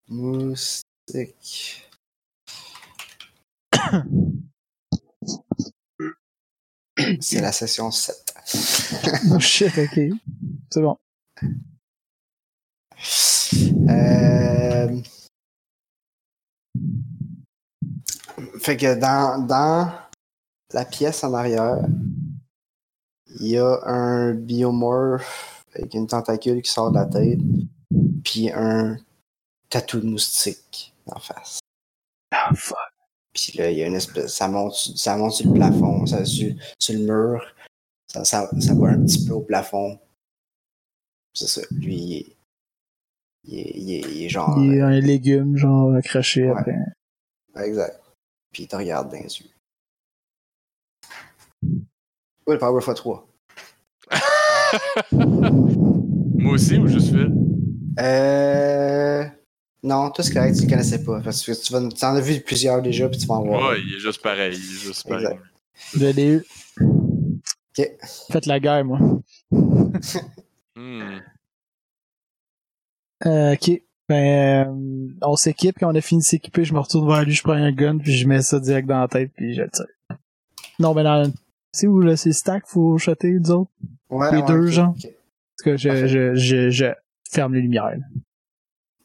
[0.07, 1.81] Moustique.
[7.19, 8.15] C'est la session 7.
[9.31, 9.99] Oh shit, ok.
[10.71, 10.97] C'est bon.
[13.89, 15.01] Euh...
[18.59, 19.91] Fait que dans, dans
[20.73, 21.85] la pièce en arrière,
[23.39, 27.39] il y a un biomorph avec une tentacule qui sort de la tête,
[28.23, 28.97] puis un
[29.69, 31.59] tatou de moustique en face.
[32.31, 32.77] Ah, fuck.
[33.33, 34.33] Puis là, il y a une espèce.
[34.33, 37.55] Ça monte, ça monte sur le plafond, ça, sur, sur le mur.
[38.07, 39.99] Ça, ça, ça va un petit peu au plafond.
[41.33, 41.61] C'est ça.
[41.71, 42.34] Lui,
[43.47, 44.57] il est, il est, il est, est genre.
[44.59, 46.57] Il y a un légume, genre, accroché Ouais.
[46.57, 46.77] après.
[47.63, 47.99] Exact.
[48.51, 49.49] Puis il te regarde dans les yeux.
[52.47, 53.23] Ouais, le Power x3.
[56.37, 57.31] Moi aussi, ou juste Phil?
[57.99, 59.23] Euh.
[59.83, 61.21] Non, tout ce correct, tu le connaissais pas.
[61.21, 63.71] Parce que tu, vas, tu en as vu plusieurs déjà, puis tu vas en voir.
[63.71, 64.53] Ouais, il est juste pareil.
[64.55, 65.25] Il est juste pareil.
[65.25, 65.41] Exact.
[65.95, 66.43] Je l'ai eu.
[67.77, 67.91] Ok.
[68.31, 68.99] Faites la guerre, moi.
[70.75, 71.19] Hmm.
[73.25, 73.81] Euh, ok.
[74.07, 77.33] Ben, euh, on s'équipe, quand on a fini de s'équiper, je me retourne vers lui,
[77.33, 79.69] je prends un gun, puis je mets ça direct dans la tête, puis je le
[79.69, 79.87] tire.
[80.79, 81.31] Non, mais dans...
[81.71, 82.15] C'est où, là?
[82.15, 83.71] C'est stack, faut shotter, les autres?
[84.09, 84.89] Ouais, Les ouais, deux, ok, genre?
[84.95, 85.01] ok.
[85.57, 86.85] Parce que je, je, je, je
[87.31, 87.89] ferme les lumières.
[87.89, 87.97] là.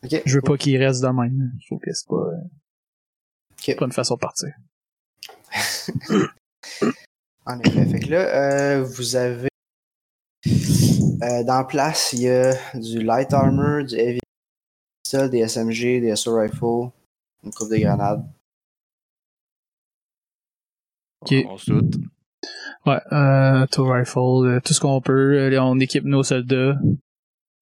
[0.05, 0.51] Ok, Je veux cool.
[0.51, 1.53] pas qu'il reste de même.
[1.61, 2.27] Je trouve que c'est pas,
[3.53, 3.77] Ok.
[3.79, 4.51] pas une façon de partir.
[7.47, 7.87] En effet.
[7.87, 8.19] Fait que là,
[8.77, 9.49] euh, vous avez.
[11.23, 14.21] Euh, dans la place, il y a du light armor, du heavy
[15.03, 16.91] pistol, des SMG, des assault rifles,
[17.45, 18.25] une coupe de grenades.
[21.23, 21.35] Ok.
[21.49, 21.95] On se doute.
[22.87, 25.37] Ouais, euh, tow rifle, euh, tout ce qu'on peut.
[25.39, 26.79] euh, on équipe nos soldats.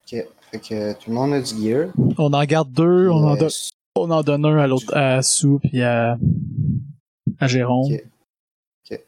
[0.02, 0.24] Ok.
[0.51, 1.89] Fait que tout le monde a du gear.
[2.16, 3.51] On en garde deux, on en, donne,
[3.97, 6.16] on en donne un à l'autre, à Sue puis à,
[7.39, 7.93] à Jérôme.
[8.90, 9.01] Ok.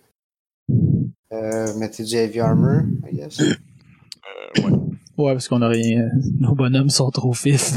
[1.32, 3.40] euh, mettez du heavy armor, I guess.
[4.58, 4.72] Euh, ouais.
[5.16, 6.08] Ouais, parce qu'on a rien.
[6.38, 7.76] Nos bonhommes sont trop fifs.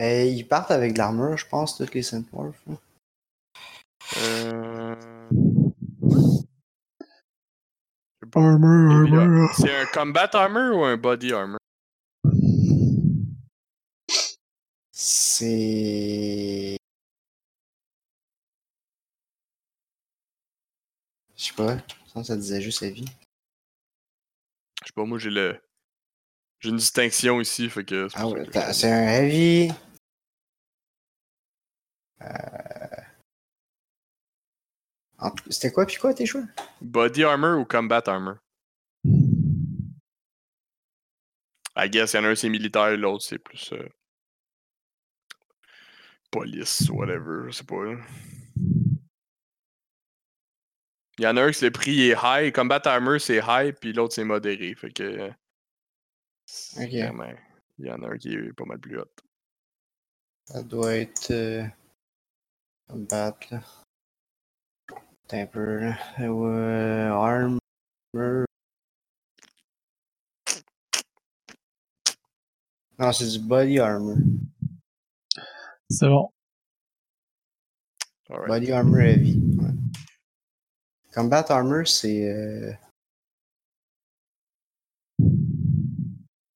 [0.00, 2.62] Euh, ils partent avec de l'armure, je pense, toutes les synthmorphs.
[2.66, 2.74] là.
[4.18, 4.96] Euh...
[8.34, 9.50] Armor, armor.
[9.56, 11.58] C'est un combat armor ou un body armor?
[14.92, 16.76] C'est.
[21.36, 23.06] Je sais pas, je pense que ça disait juste heavy.
[23.06, 23.29] Je
[24.90, 25.58] sais pas, moi j'ai le.
[26.60, 28.08] J'ai une distinction ici, fait que.
[28.14, 29.72] Ah ouais, que je- c'est un heavy.
[32.22, 32.26] Euh...
[35.50, 36.42] C'était quoi, puis quoi tes choix?
[36.80, 38.36] Body armor ou combat armor?
[41.76, 43.72] I guess, il y en a un c'est militaire, l'autre c'est plus.
[43.72, 43.88] euh,
[46.30, 47.76] Police, whatever, je sais pas.
[51.20, 53.92] Il y en a un que le prix est high, combat armor c'est high, puis
[53.92, 55.02] l'autre c'est modéré, fait que.
[55.02, 55.30] euh,
[56.46, 56.92] c'est Ok.
[56.92, 57.38] vraiment-
[57.78, 59.04] Il y en a un qui est pas mal plus haut.
[60.46, 61.30] Ça doit être.
[61.30, 61.66] Euh...
[62.88, 63.60] Combat, là.
[65.24, 65.98] Attends un peu, là.
[66.20, 67.58] Euh, armor.
[72.98, 74.16] Non, c'est du body armor.
[75.90, 76.30] C'est bon.
[78.46, 79.38] Body armor heavy.
[79.58, 79.79] ouais.
[81.12, 82.28] Combat armor, c'est.
[82.28, 82.72] euh,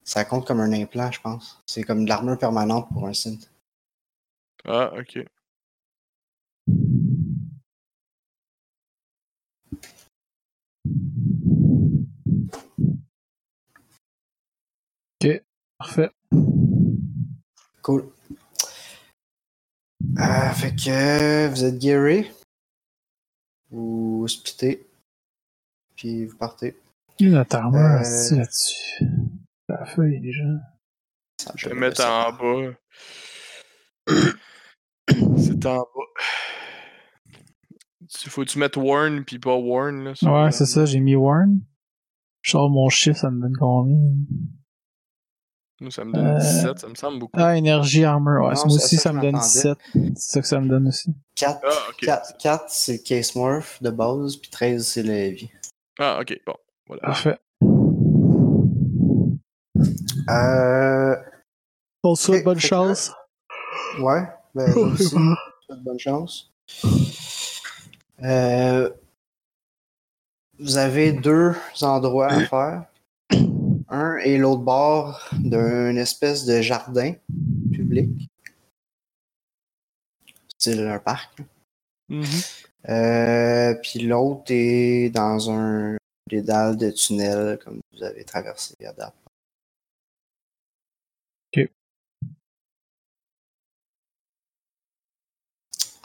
[0.05, 1.63] Ça compte comme un implant, je pense.
[1.67, 3.51] C'est comme de l'armure permanente pour un synth.
[4.65, 5.25] Ah, ok.
[15.79, 16.11] Parfait.
[17.83, 18.09] Cool.
[20.19, 22.31] Euh, fait que vous êtes guéri.
[23.75, 24.87] Vous splittez.
[25.97, 26.77] Puis vous partez.
[27.19, 29.05] Il y a Euh, assis là-dessus.
[29.69, 30.45] La feuille, déjà.
[31.41, 32.75] Ça Je vais me mettre en bas.
[35.37, 36.23] C'est en bas.
[38.09, 40.13] Tu- Faut que tu mettes Warn puis pas Warn là.
[40.23, 41.61] Ouais, c'est ça, j'ai mis Warren.
[42.43, 43.97] Je sors mon chiffre, ça me donne combien?
[45.81, 47.33] Moi, ça me donne Euh, 17, ça me semble beaucoup.
[47.41, 48.55] Ah, énergie armor, ouais.
[48.55, 49.75] Non, moi aussi, ça ça me donne m'attendais.
[49.75, 49.79] 17.
[50.17, 51.13] C'est ça que ça me donne aussi.
[51.35, 51.97] 4, Ah, ok.
[52.05, 55.51] 4, 4 c'est le case morph de base, puis 13 c'est le heavy.
[55.99, 56.55] Ah, ok, bon.
[56.87, 57.03] Voilà.
[57.03, 57.39] Parfait.
[60.31, 61.17] Euh.
[62.05, 63.13] On te souhaite Ok, bonne que chance.
[63.99, 64.23] Ouais,
[64.55, 65.09] ben, aussi.
[65.09, 66.53] Souhaite bonne chance.
[68.23, 68.91] Euh,
[70.59, 72.85] vous avez deux endroits à faire.
[73.89, 77.15] Un et l'autre bord d'un espèce de jardin
[77.73, 78.29] public.
[80.49, 81.43] Style un parc.
[82.09, 82.25] Mhm.
[82.89, 85.97] Euh, puis l'autre est dans un
[86.29, 89.15] dédale de tunnel, comme vous avez traversé à date.
[91.57, 91.69] Ok.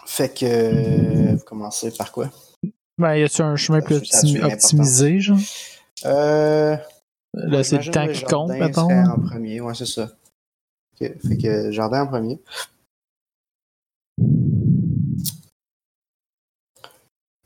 [0.06, 2.30] Fait que euh, vous commencez par quoi?
[2.98, 5.40] Ben, y a-tu un chemin plus optimisé, genre?
[6.06, 6.78] Euh,
[7.34, 8.90] Là, c'est le temps qui compte, jardin mettons.
[8.90, 10.10] en premier, ouais, c'est ça.
[10.94, 12.40] Ok, Fait que jardin en premier.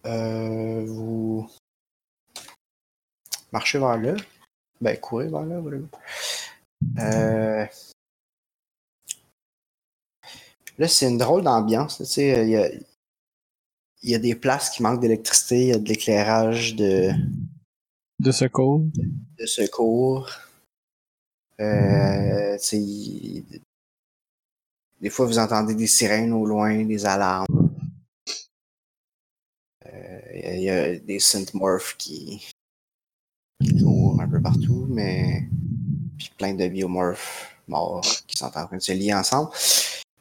[0.05, 1.49] Euh, vous
[3.51, 4.15] marchez vers là.
[4.81, 5.77] Ben, courez vers là, voilà.
[6.99, 7.65] Euh...
[10.79, 11.97] Là, c'est une drôle d'ambiance.
[11.97, 12.69] Tu sais, il y a,
[14.01, 17.11] il y a des places qui manquent d'électricité, il y a de l'éclairage de,
[18.23, 18.81] De secours?
[19.37, 20.29] de secours.
[21.59, 22.57] Euh,
[25.01, 27.45] des fois, vous entendez des sirènes au loin, des alarmes.
[29.85, 32.49] Euh, Il y, a- il y a des synthmorphs qui,
[33.61, 35.47] qui courent un peu partout, mais
[36.17, 39.51] puis plein de biomorphs morts qui sont en train de se lier ensemble.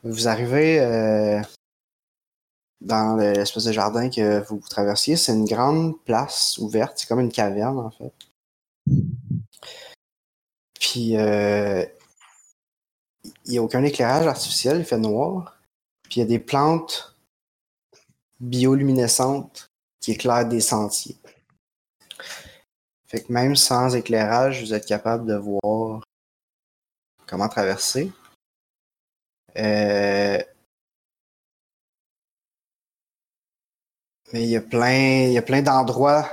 [0.02, 1.40] Vous arrivez euh,
[2.84, 5.16] dans l'espèce de jardin que vous traversiez.
[5.16, 6.98] C'est une grande place ouverte.
[6.98, 8.12] C'est comme une caverne, en fait.
[10.78, 11.84] Puis, euh,
[13.44, 15.56] il n'y a aucun éclairage artificiel, il fait noir.
[16.02, 17.16] Puis, il y a des plantes
[18.40, 21.16] bioluminescentes qui éclairent des sentiers.
[23.06, 26.02] Fait que même sans éclairage, vous êtes capable de voir
[27.26, 28.10] comment traverser.
[29.56, 30.42] Euh,
[34.32, 36.28] Mais il y a plein, il y a plein d'endroits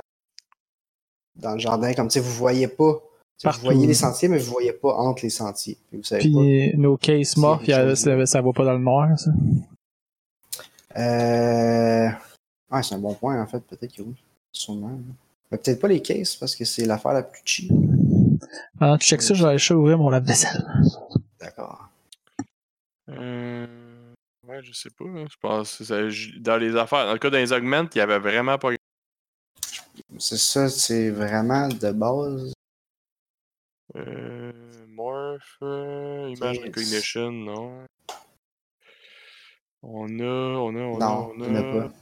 [1.36, 3.02] dans le jardin, comme tu sais, vous voyez pas.
[3.42, 5.78] Vous voyez les sentiers, mais vous voyez pas entre les sentiers.
[5.88, 9.32] Puis Vous savez Puis nos case morph, ça, ça va pas dans le noir, ça?
[10.98, 12.10] Euh...
[12.72, 13.60] Ouais, c'est un bon point, en fait.
[13.62, 14.16] Peut-être que oui.
[14.52, 15.00] Sûrement.
[15.52, 17.72] Mais peut-être pas les cases, parce que c'est l'affaire la plus cheap.
[18.78, 20.66] Pendant que tu checkes ça, je vais aller ouvrir mon lave-vaisselle.
[21.40, 21.90] D'accord.
[23.10, 23.66] Euh,
[24.50, 25.06] ouais, je sais pas.
[25.06, 25.26] hein.
[25.32, 28.02] Je pense que ça- j- dans les affaires, dans le cas des augments, il y
[28.02, 28.72] avait vraiment pas.
[30.18, 32.54] C'est ça, c'est vraiment de base.
[33.96, 34.52] Euh,
[34.88, 37.86] morph, euh, image recognition, non.
[39.82, 41.88] On a, on a, on Non, a, on il y en a a.
[41.90, 41.94] pas.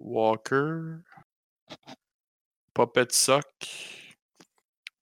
[0.00, 0.80] Walker.
[2.74, 3.46] Puppet Sock.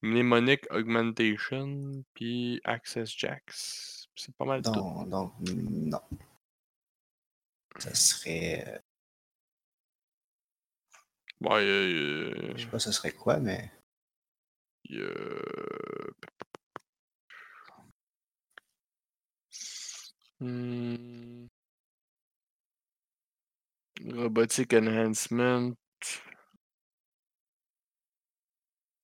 [0.03, 2.05] Mnemonic Augmentation.
[2.15, 3.53] Puis Access Jacks.
[4.15, 4.71] C'est pas mal tout.
[4.73, 6.01] Donc, donc, non.
[7.79, 8.65] Ça serait.
[8.69, 8.79] euh,
[11.41, 13.71] Ouais, euh, Je sais pas ce serait quoi, mais.
[14.91, 16.13] a-
[20.41, 21.47] Hmm.
[24.05, 25.77] Robotic Enhancement.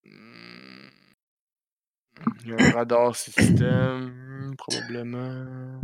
[0.05, 0.89] Hmm.
[2.45, 5.81] Il y a un radar système, probablement.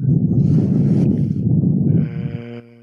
[1.98, 2.73] Euh,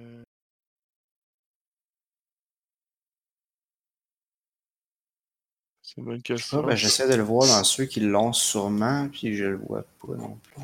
[5.91, 6.61] C'est une bonne question.
[6.61, 9.83] pas, ben, j'essaie de le voir dans ceux qui l'ont sûrement, puis je le vois
[9.99, 10.63] pas non plus.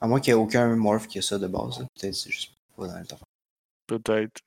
[0.00, 1.86] À moins qu'il n'y ait aucun morph qui a ça de base.
[1.94, 3.20] Peut-être c'est juste pas dans le temps.
[3.86, 4.40] Peut-être.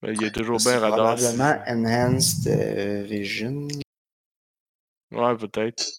[0.00, 1.16] Ben, il y a toujours bien radar.
[1.16, 3.66] probablement Enhanced euh, Vision.
[5.10, 5.98] Ouais, peut-être.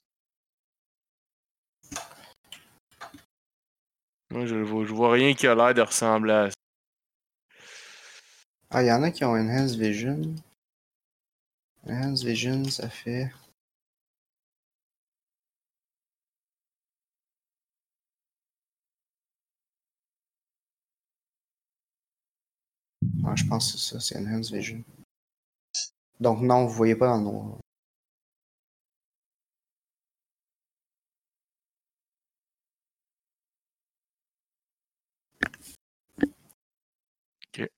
[4.32, 6.56] Moi, je, vois- je vois rien qui a l'air de ressembler à ça.
[8.76, 10.34] Ah, il y en a qui ont Enhanced Vision.
[11.88, 13.32] Enhanced Vision, ça fait.
[23.24, 24.84] Ah, je pense que c'est ça, c'est Enhanced Vision.
[26.20, 27.58] Donc non, vous voyez pas dans le noir.
[37.48, 37.70] Ok.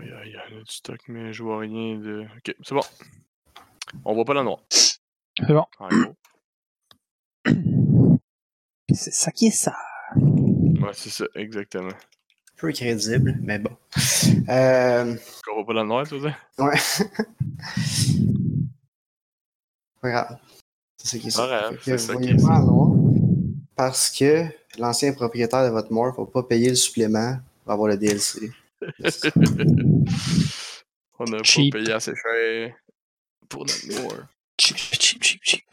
[0.00, 2.24] Il y a- il y a du stock, mais je vois rien de.
[2.36, 2.80] Ok, c'est bon.
[4.04, 4.58] On voit pas dans le noir.
[4.70, 4.98] C'est
[5.48, 5.64] bon.
[5.80, 6.14] Gros.
[8.94, 9.76] C'est ça qui est ça.
[10.16, 11.92] Ouais, c'est ça, exactement.
[12.56, 13.76] Peu crédible, mais bon.
[14.48, 15.14] Euh,
[15.50, 16.36] On voit pas dans le noir, tu veux dire?
[16.58, 16.74] ouais.
[20.00, 20.38] Pas grave.
[20.96, 21.70] C'est ça qui est ça.
[21.82, 22.92] C'est vous ça voyez qui est noir
[23.76, 24.44] parce que
[24.78, 28.50] l'ancien propriétaire de votre morph n'a pas payé le supplément va avoir le DLC.
[31.18, 31.72] On n'a pas Cheap.
[31.72, 32.74] payé assez cher
[33.48, 34.14] pour notre lore.
[34.60, 35.64] Cheap, cheap, cheap, cheap.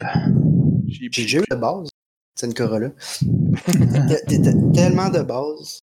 [0.88, 1.88] J'ai cheap, déjà eu de base,
[2.34, 2.90] c'est une Corolla.
[4.74, 5.80] Tellement de base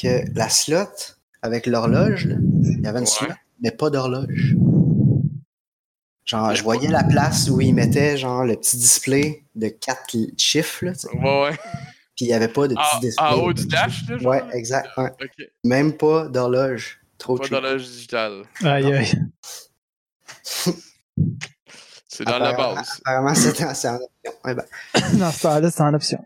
[0.00, 2.28] que la slot avec l'horloge,
[2.62, 3.10] il y avait une Ouais.
[3.10, 4.54] slot, mais pas d'horloge.
[6.24, 10.84] Genre, je voyais la place où ils mettaient genre le petit display de quatre chiffres,
[10.84, 11.56] là, ouais.
[12.18, 13.26] Puis il n'y avait pas de petit En, display.
[13.28, 14.16] en haut du dash, là?
[14.28, 14.88] Ouais, exact.
[14.96, 15.12] ouais.
[15.64, 17.00] Même pas d'horloge.
[17.16, 17.52] Trop Pas cheap.
[17.52, 18.42] d'horloge digitale.
[18.64, 19.12] Aïe, aïe.
[22.08, 23.00] C'est dans la base.
[23.04, 23.98] Apparemment, c'est en option.
[24.44, 24.64] Ouais, ben,
[25.20, 26.24] Dans ce temps-là, c'est en option.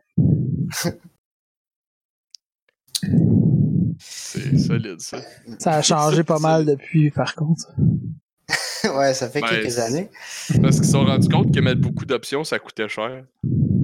[3.98, 5.18] C'est solide, ça.
[5.58, 7.66] Ça a changé pas mal depuis, par contre.
[8.84, 10.08] ouais, ça fait Ben, quelques années.
[10.62, 13.24] Parce qu'ils se sont rendus compte que mettre beaucoup d'options, ça coûtait cher.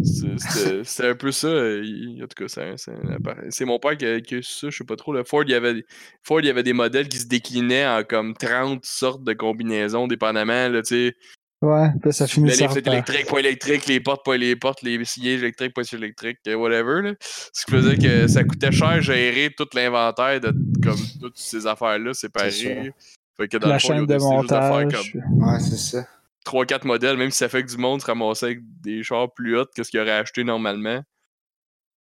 [0.04, 1.48] C'est- C'était un peu ça.
[1.48, 1.82] euh,
[2.22, 4.96] En tout cas, c'est- mon père qui a, qui a eu ça, je sais pas
[4.96, 5.12] trop.
[5.12, 5.84] Le Ford, il y avait,
[6.22, 10.06] Ford, il y avait des modèles qui se déclinaient en comme 30 sortes de combinaisons,
[10.06, 10.68] dépendamment.
[10.68, 11.14] Là, tu sais.
[11.60, 14.80] Ouais, puis là, ça finit par fenêtres électriques, pas électriques, les portes, pas les portes,
[14.82, 17.02] les sièges électriques, pas électriques, euh, whatever.
[17.02, 17.14] Là.
[17.20, 22.14] Ce qui faisait que ça coûtait cher gérer tout l'inventaire de comme toutes ces affaires-là
[22.14, 22.50] séparées.
[22.52, 22.92] C'est
[23.36, 25.12] Fait que dans la le fond, ils chaîne de montage.
[25.12, 26.06] comme Ouais, c'est ça.
[26.48, 29.56] 3-4 modèles, même si ça fait que du monde se ramassait avec des chars plus
[29.58, 31.02] hauts que ce qu'ils auraient acheté normalement,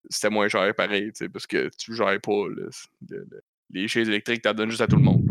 [0.10, 2.68] c'était moins cher pareil, tu sais, parce que tu gères pas là,
[3.10, 3.42] le- le-
[3.72, 5.24] les chaises électriques, t'en donnes juste à tout le monde.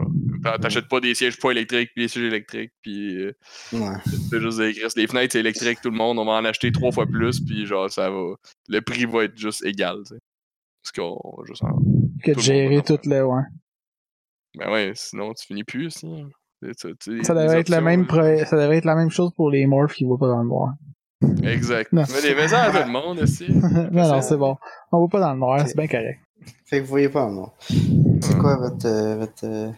[0.61, 3.33] T'achètes pas des sièges pas électriques, puis des sièges électriques, puis euh,
[3.73, 3.97] Ouais.
[4.31, 4.73] c'est juste des.
[5.01, 7.65] Les fenêtres, c'est électrique, tout le monde, on va en acheter trois fois plus, puis
[7.67, 8.35] genre, ça va.
[8.69, 10.21] Le prix va être juste égal, tu sais.
[10.83, 11.79] Parce qu'on va juste en.
[12.23, 13.43] Que de gérer monde va tout le, ouais.
[14.59, 16.07] Ben ouais, sinon tu finis plus aussi.
[16.63, 18.07] C'est Ça, devrait être la même, là.
[18.07, 20.49] pro- ça devrait être la même chose pour les morphs qui voient pas dans le
[20.49, 20.75] noir.
[21.43, 21.93] Exact.
[21.93, 22.05] Non.
[22.13, 23.47] Mais les maisons à tout le monde aussi.
[23.53, 24.57] non, non, c'est bon.
[24.93, 26.21] On voit pas dans le noir, c'est bien correct.
[26.65, 27.51] Fait que vous voyez pas, non.
[27.69, 28.41] C'est Ouais.
[28.41, 29.71] quoi votre, euh, votre, euh,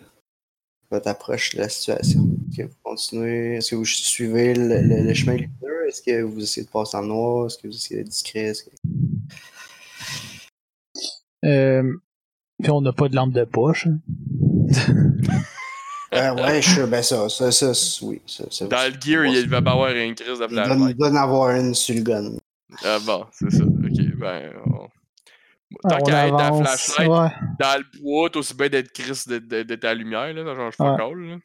[0.91, 2.21] votre approche de la situation?
[2.51, 3.57] Est-ce que vous continuez?
[3.57, 5.83] Est-ce que vous suivez le, le- le chemin leader?
[5.89, 7.47] Est-ce que vous essayez de passer en noir?
[7.47, 8.53] Est-ce que vous essayez d'être discret?
[8.53, 8.71] Que-
[11.45, 11.93] Euh,
[12.63, 13.87] puis on n'a pas de lampe de poche.
[13.87, 13.99] hein.
[16.19, 17.73] Euh, ouais, je ben ça, ça, ça,
[18.03, 18.21] oui.
[18.27, 20.65] Ça, ça, Dans le gear, il va pas avoir une crise de il doit, il
[20.65, 20.97] flashlight.
[20.97, 22.31] doit en avoir une sur le gun.
[22.85, 23.65] Ah bon, c'est ça.
[23.65, 24.53] Ok, ben.
[24.67, 24.89] on-
[25.83, 26.69] Tant Ah, on qu'à être dans la avance.
[26.69, 27.29] flashlight, Ouais.
[27.61, 30.55] dans le bois, t'as aussi bien d'être Chris de, de, de ta lumière, là, ça
[30.55, 31.39] change pas Ouais.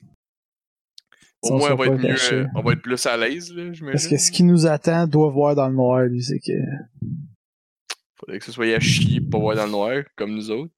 [1.42, 3.92] Au moins, on va, être mieux, on va être plus à l'aise, là, j'imagine.
[3.92, 6.54] Parce que ce qui nous attend doit voir dans le noir, lui, c'est que.
[8.18, 10.72] Faudrait que ce soit à chier pour pas voir dans le noir, comme nous autres.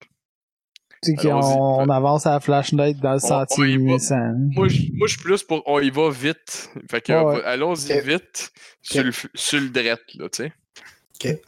[1.06, 1.57] Tu sais qu'on Allons-y.
[1.57, 3.80] on avance à la flashlight dans le On- sentier on.
[3.84, 5.61] Moi, je moi, je suis plus pour.
[5.65, 6.69] On y va vite.
[6.90, 8.03] Fait que, Ouais, allons-y Ok.
[8.06, 8.52] vite
[8.82, 11.41] sur, le, sur le drette, là, tu sais.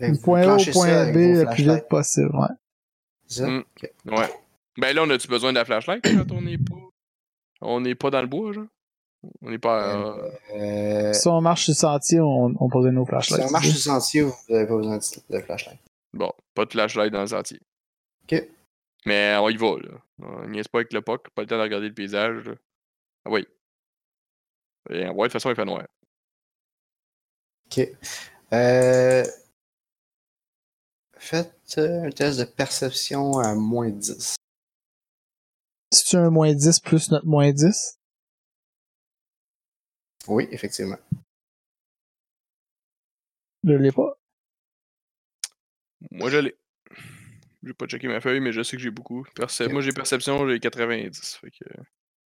[0.00, 2.48] Du vous point A point B le plus vite possible, ouais.
[3.26, 3.48] c'est ça?
[3.48, 3.58] Mm.
[3.76, 3.90] Ok.
[4.18, 4.28] Ouais.
[4.76, 6.74] Ben là, on a-tu besoin de la flashlight quand on n'est pas.
[7.60, 8.66] On n'est pas dans le bois, genre?
[9.42, 9.96] On n'est pas.
[9.96, 13.46] euh, Euh, Si on marche sur le sentier, on, on pose nos si flashlights.
[13.48, 15.78] on marche sur le sentier, vous n'avez pas besoin de, de flashlight.
[16.14, 17.58] Bon, pas de flashlight dans le sentier.
[18.30, 18.44] Ok.
[19.06, 19.98] Mais on y va, là.
[20.20, 22.44] On niaise pas avec le POC, pas le temps de regarder le paysage.
[22.48, 22.54] là.
[23.24, 23.46] Ah oui.
[24.90, 25.86] Et, ouais, de toute façon, il fait noir.
[27.66, 27.80] Ok.
[28.52, 29.24] Euh,
[31.20, 34.36] Faites euh, un test de perception à moins 10.
[35.92, 37.98] Si tu as un moins 10 plus notre moins 10,
[40.28, 40.98] Oui, effectivement.
[43.64, 44.18] je l'ai pas.
[46.10, 46.56] Moi, je l'ai.
[47.64, 49.24] J'ai pas checké ma feuille, mais je sais que j'ai beaucoup.
[49.34, 49.62] Perce-.
[49.62, 51.38] Moi, j'ai perception, j'ai 90.
[51.40, 51.64] Fait que.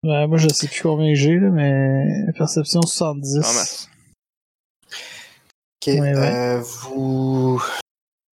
[0.02, 2.04] Ouais, moi, je sais plus combien j'ai, là, mais
[2.36, 3.36] perception 70.
[3.36, 3.88] En masse.
[5.82, 5.86] Ok.
[5.94, 6.16] Ouais, ouais.
[6.16, 7.62] euh, vous,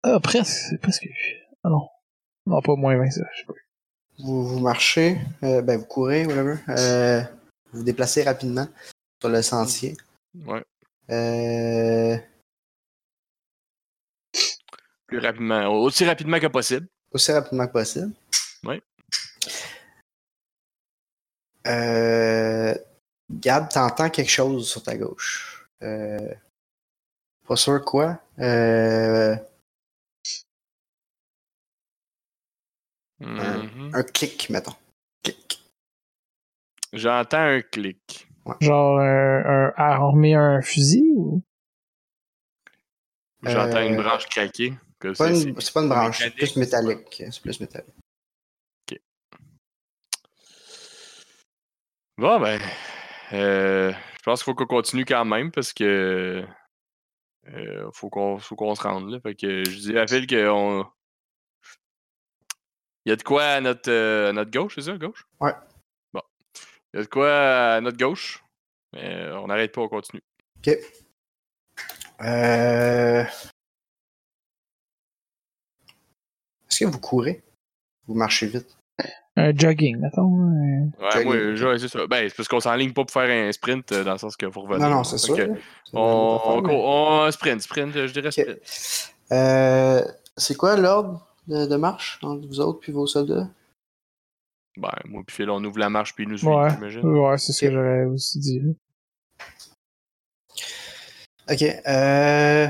[0.03, 1.07] Ah, presque, c'est presque.
[1.63, 1.87] Ah non.
[2.45, 3.53] Non, pas moins 20, ça, je sais pas.
[4.19, 6.55] vous, vous marchez, euh, ben vous courez, whatever.
[6.69, 7.21] Euh,
[7.71, 8.67] vous vous déplacez rapidement
[9.21, 9.95] sur le sentier.
[10.45, 10.63] Ouais.
[11.09, 12.17] Euh,
[15.07, 15.67] Plus rapidement.
[15.81, 16.87] Aussi rapidement que possible.
[17.11, 18.13] aussi rapidement que possible.
[18.63, 18.81] Ouais.
[21.67, 22.73] Euh,
[23.29, 25.67] Gab, t'entends quelque chose sur ta gauche.
[25.83, 26.33] Euh,
[27.47, 28.19] pas sûr quoi.
[28.39, 29.35] Euh,
[33.19, 33.91] Mhm.
[33.95, 34.75] un clic, mettons.
[35.23, 35.59] Clic.
[36.93, 38.27] J'entends un clic.
[38.61, 41.41] Genre, un, un, armer un fusil ou?
[43.43, 44.73] J'entends une Euh, branche craquer.
[44.99, 47.23] Que Pas c'est- une- C'est pas une branche, c'est plus c'est métallique.
[47.31, 47.93] C'est plus métallique.
[52.17, 52.59] Bon, ben.
[53.33, 56.43] euh, je pense qu'il faut qu'on continue quand même parce que.
[57.47, 59.19] euh, faut qu'on faut qu'on se rende là.
[59.19, 60.85] Fait que je dis à Phil qu'on.
[63.05, 65.25] Il y a de quoi à notre, euh, à notre gauche, c'est ça, à gauche?
[65.39, 65.53] Ouais.
[66.11, 66.21] Bon.
[66.93, 68.43] Il y a de quoi à notre gauche.
[68.93, 70.23] Mais on n'arrête pas, on continue.
[70.57, 70.75] Ok.
[72.21, 73.23] Euh...
[76.69, 77.43] Est-ce que vous courez?
[78.07, 78.75] Vous marchez vite?
[79.35, 80.41] Un jogging, mettons.
[80.41, 81.61] euh, Ouais, Jogging.
[81.63, 82.07] moi, c'est ça.
[82.07, 84.51] Ben, c'est parce qu'on s'enligne pas pour faire un sprint euh, dans le sens qu'il
[84.51, 84.89] faut revenir.
[84.89, 85.35] Non, non, c'est sûr.
[85.35, 85.51] que
[85.93, 88.33] On, on, mais- on- sprint, sprint, je dirais Ok.
[88.33, 89.13] sprint.
[89.31, 90.01] Euh,
[90.35, 93.47] c'est quoi l'ordre de, de marche entre vous autres puis vos soldats?
[94.77, 96.69] Ben, moi, puis Phil, on ouvre la marche, puis nous suit, Ouais.
[96.71, 97.05] j'imagine.
[97.05, 98.61] Ouais, c'est ce que j'aurais aussi dit.
[101.49, 101.63] Ok.
[101.87, 102.67] Euh...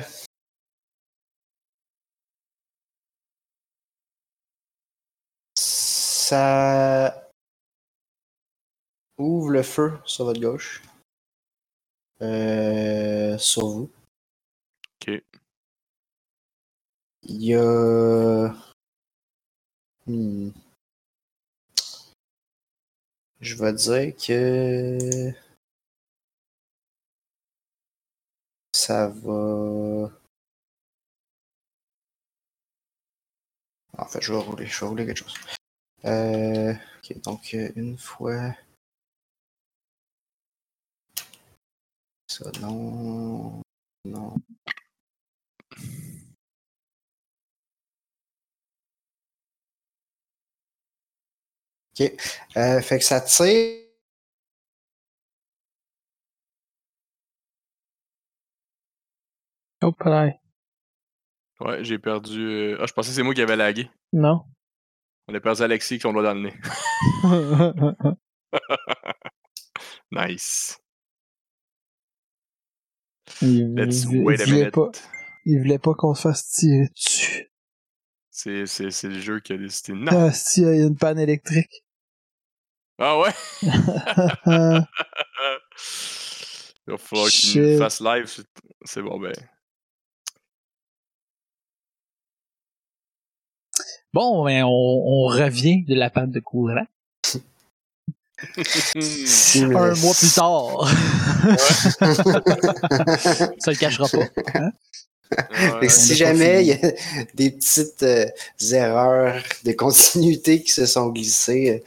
[6.29, 7.31] Ça
[9.17, 10.83] ouvre le feu sur votre gauche.
[12.21, 13.91] Euh, sur vous.
[14.99, 15.23] Ok.
[17.23, 18.53] Il y a.
[20.05, 20.49] Hmm.
[23.39, 25.31] Je vais dire que.
[28.73, 30.11] Ça va.
[33.97, 35.56] En fait, je vais rouler, je vais rouler quelque chose.
[36.07, 36.73] Euh,
[37.03, 38.53] ok, donc euh, une fois.
[42.27, 43.61] Ça, non.
[44.05, 44.35] Non.
[51.99, 52.11] Ok.
[52.57, 53.83] Euh, fait que ça tire.
[59.81, 60.33] Hop là.
[61.59, 62.39] Ouais, j'ai perdu.
[62.39, 63.89] euh, Ah, je pensais que c'est moi qui avais lagué.
[64.13, 64.43] Non.
[65.27, 66.55] On a perdu Alexis avec son doigt dans le nez.
[70.11, 70.77] Nice.
[73.41, 74.73] il, Let's il- il wait a voulait minute.
[74.73, 74.89] pas,
[75.45, 77.51] il voulait pas qu'on se fasse tirer dessus.
[78.31, 79.93] C'est, c'est, c'est le jeu qui a décidé.
[79.93, 80.27] Non.
[80.27, 81.83] Ah, si, il y a une panne électrique.
[82.99, 83.33] Ah ouais?
[84.45, 84.87] Ah,
[86.87, 88.33] Il va falloir qu'il fasse live.
[88.85, 89.33] C'est bon, ben.
[94.13, 96.85] Bon, ben, on, on revient de la panne de courant.
[99.55, 100.87] Un mois plus tard.
[103.59, 104.17] Ça le cachera pas.
[105.29, 106.77] Ouais, que si pas jamais il y a
[107.35, 108.25] des petites euh,
[108.71, 111.79] erreurs de continuité qui se sont glissées, euh,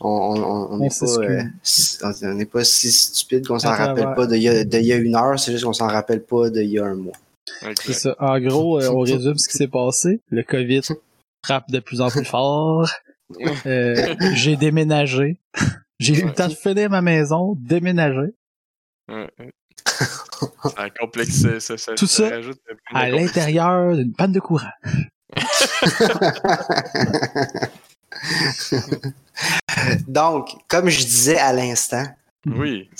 [0.00, 3.46] on on- on- on On n'est pas, euh, si- on- on n'est pas si stupide
[3.48, 5.72] qu'on s'en rappelle pas d'il y, a- d'il y a une heure, c'est juste qu'on
[5.72, 7.16] s'en rappelle pas d'il y a un mois.
[7.94, 8.14] ça.
[8.20, 10.20] En gros, euh, on résume ce qui s'est passé.
[10.30, 10.82] Le COVID
[11.44, 12.88] frappe de plus en plus fort.
[13.64, 15.38] Euh, j'ai déménagé.
[15.98, 18.34] J'ai eu le temps de finir ma maison, déménager.
[20.76, 22.60] Ça complexe, ça, ça, Tout ça rajoute
[22.92, 24.68] à l'intérieur d'une panne de courant.
[30.08, 32.04] Donc, comme je disais à l'instant,
[32.46, 32.90] Oui.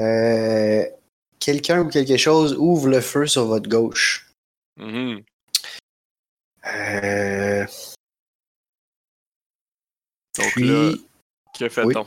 [0.00, 0.84] euh,
[1.38, 4.26] quelqu'un ou quelque chose ouvre le feu sur votre gauche.
[4.78, 5.22] Mhm.
[6.66, 7.64] Euh,
[10.38, 10.92] Donc puis, là,
[11.58, 12.06] que fait-on?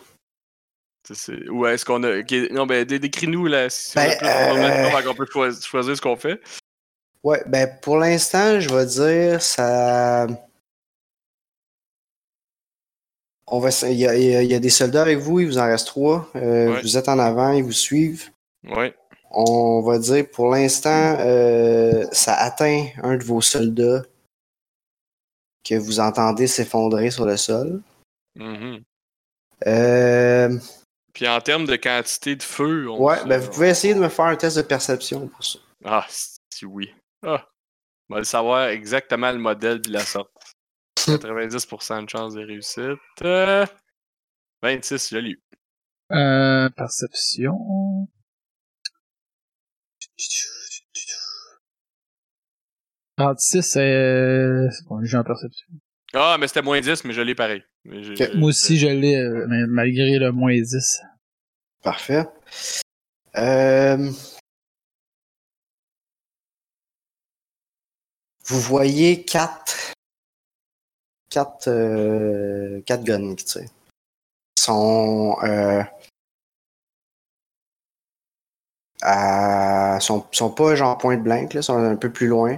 [1.10, 1.50] Oui.
[1.50, 2.22] Ou est-ce qu'on a.
[2.52, 3.70] Non, ben, dé- décris-nous là.
[3.70, 6.42] Si Ben, on a plus d'informations, euh, qu'on peut choisir, ce qu'on fait.
[7.24, 10.28] Ouais, ben pour l'instant, je vais dire ça.
[13.50, 15.40] On va, il, y a, il y a- il y a des soldats avec vous,
[15.40, 16.30] il vous en reste trois.
[16.36, 16.82] Euh, Ouais.
[16.82, 18.30] Vous êtes en avant, ils vous suivent.
[18.66, 18.94] Ouais.
[19.32, 24.04] On va dire pour l'instant, euh, ça atteint un de vos soldats
[25.68, 27.82] que vous entendez s'effondrer sur le sol.
[28.36, 28.84] Mhm.
[29.66, 30.58] Euh,
[31.14, 34.10] Puis en termes de quantité de feu, on ouais, ben vous pouvez essayer de me
[34.10, 35.60] faire un test de perception pour ça.
[35.84, 36.94] Ah, si oui.
[37.26, 37.48] Ah.
[38.10, 40.32] On va le savoir exactement le modèle de la sorte.
[40.96, 43.00] 90% de chance de réussite.
[43.24, 43.66] Euh,
[44.62, 45.42] 26, je l'ai eu.
[46.12, 48.08] Euh, perception.
[53.28, 55.68] 36, euh, c'est bon, j'ai en perception.
[56.14, 57.64] Ah, mais c'était moins 10, mais je l'ai pareil.
[57.84, 58.02] Mais
[58.36, 61.02] Moi aussi, je l'ai, euh, malgré le moins 10.
[61.84, 62.26] Parfait.
[63.38, 64.12] Euh,
[68.50, 69.92] Vous voyez quatre,
[71.30, 73.64] quatre, euh, quatre guns qui tirent.
[73.64, 75.84] Ils sont, euh,
[79.02, 82.58] à- sont, sont pas genre point blank, là, sont un peu plus loin.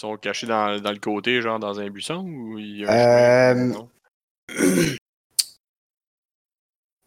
[0.00, 3.52] Ils sont cachés dans, dans le côté, genre dans un buisson ou il y a
[3.52, 3.88] un chemin?
[4.50, 4.96] Euh.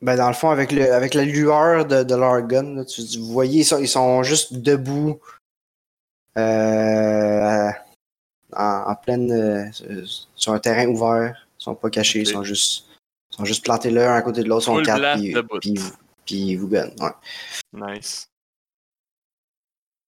[0.03, 3.01] Ben, dans le fond, avec, le, avec la lueur de, de leur gun, là, tu,
[3.19, 5.17] vous voyez, ils sont, ils sont juste debout.
[6.37, 7.69] Euh,
[8.53, 10.05] en, en pleine, euh,
[10.35, 11.47] sur un terrain ouvert.
[11.57, 12.87] Ils sont pas cachés, ils sont juste,
[13.31, 15.83] ils sont juste plantés là, un à côté de l'autre, ils sont quatre, puis, puis,
[16.25, 16.95] puis ils vous gunnent.
[16.99, 17.93] Ouais.
[17.95, 18.27] Nice.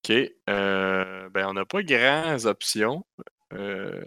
[0.08, 0.12] Ok.
[0.50, 3.06] euh, ben, on n'a pas grandes options.
[3.54, 4.04] Euh,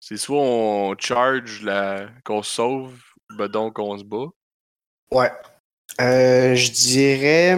[0.00, 2.98] c'est soit on charge la qu'on se sauve,
[3.36, 4.26] ben donc on se bat.
[5.10, 5.30] Ouais.
[6.00, 7.56] Euh, je dirais.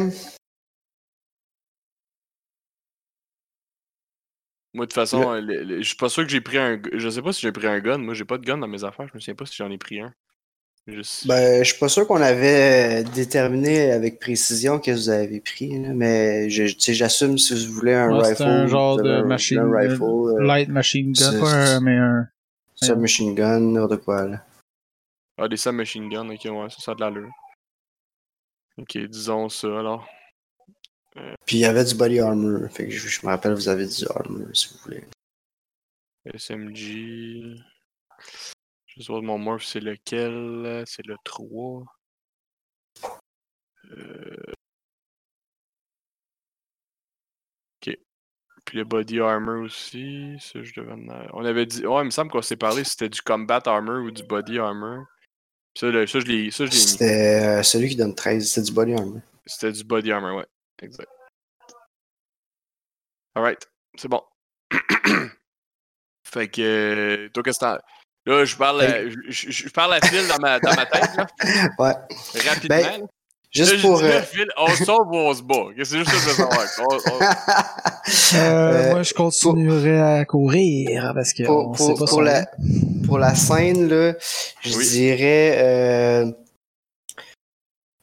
[4.72, 6.80] Moi, de toute façon, le- le- je suis pas sûr que j'ai pris un.
[6.92, 7.98] Je sais pas si j'ai pris un gun.
[7.98, 9.06] Moi, j'ai pas de gun dans mes affaires.
[9.08, 10.12] Je me souviens pas si j'en ai pris un.
[10.86, 11.26] Juste...
[11.26, 15.90] Ben, je suis pas sûr qu'on avait déterminé avec précision que vous avez pris, là,
[15.94, 18.42] mais j'assume si vous voulez un Ouais, rifle.
[18.42, 22.28] un genre de un- machine- Un rifle, euh, Light machine gun, pas un, mais un.
[22.82, 24.26] submachine gun, n'importe quoi.
[24.26, 24.44] Là.
[25.38, 26.28] Ah, des submachine guns.
[26.30, 27.30] Ok, ouais, ça, ça a de l'allure.
[28.78, 30.06] Ok, disons ça alors.
[31.46, 32.70] Puis il y avait du body armor.
[32.70, 35.04] Fait que je, je me rappelle, vous avez du armor si vous voulez.
[36.34, 37.56] SMG.
[39.00, 40.84] Je sais pas mon morph, c'est lequel?
[40.86, 41.84] C'est le 3.
[43.92, 44.36] Euh...
[47.80, 47.96] Ok.
[48.66, 50.36] Puis le body armor aussi.
[50.38, 51.86] Ça, je devais en On avait dit.
[51.86, 54.58] Ouais, il me semble qu'on s'est parlé si c'était du combat armor ou du body
[54.58, 55.06] armor.
[55.72, 56.52] Puis ça, ça, je l'ai mis.
[56.52, 59.22] C'était euh, celui qui donne 13, c'était du body armor.
[59.46, 60.46] C'était du body armor, ouais.
[60.82, 61.08] Exact.
[63.34, 63.66] Alright,
[63.96, 64.22] c'est bon.
[66.22, 66.60] fait que.
[66.60, 67.80] euh, Toi, qu'est-ce que.
[68.26, 71.10] Là, je parle, euh, je, je- je parle à Phil dans ma, dans ma tête,
[71.16, 71.26] là,
[71.78, 71.92] Ouais.
[72.48, 72.76] rapidement.
[72.76, 73.00] Ben.
[73.00, 73.98] Là, Juste pour.
[73.98, 75.54] dis, euh, Phil, on se sauve ou on se bat?
[75.78, 77.00] C'est juste ça que je savoir?
[78.34, 82.22] Euh, Euh, moi, je continuerai à courir parce que pour, on pour- sait pas pour
[82.22, 82.46] la,
[83.06, 84.14] pour la scène, là,
[84.62, 84.88] je Oui.
[84.88, 86.30] dirais euh,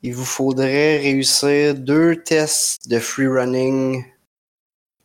[0.04, 4.04] il vous faudrait réussir deux tests de free running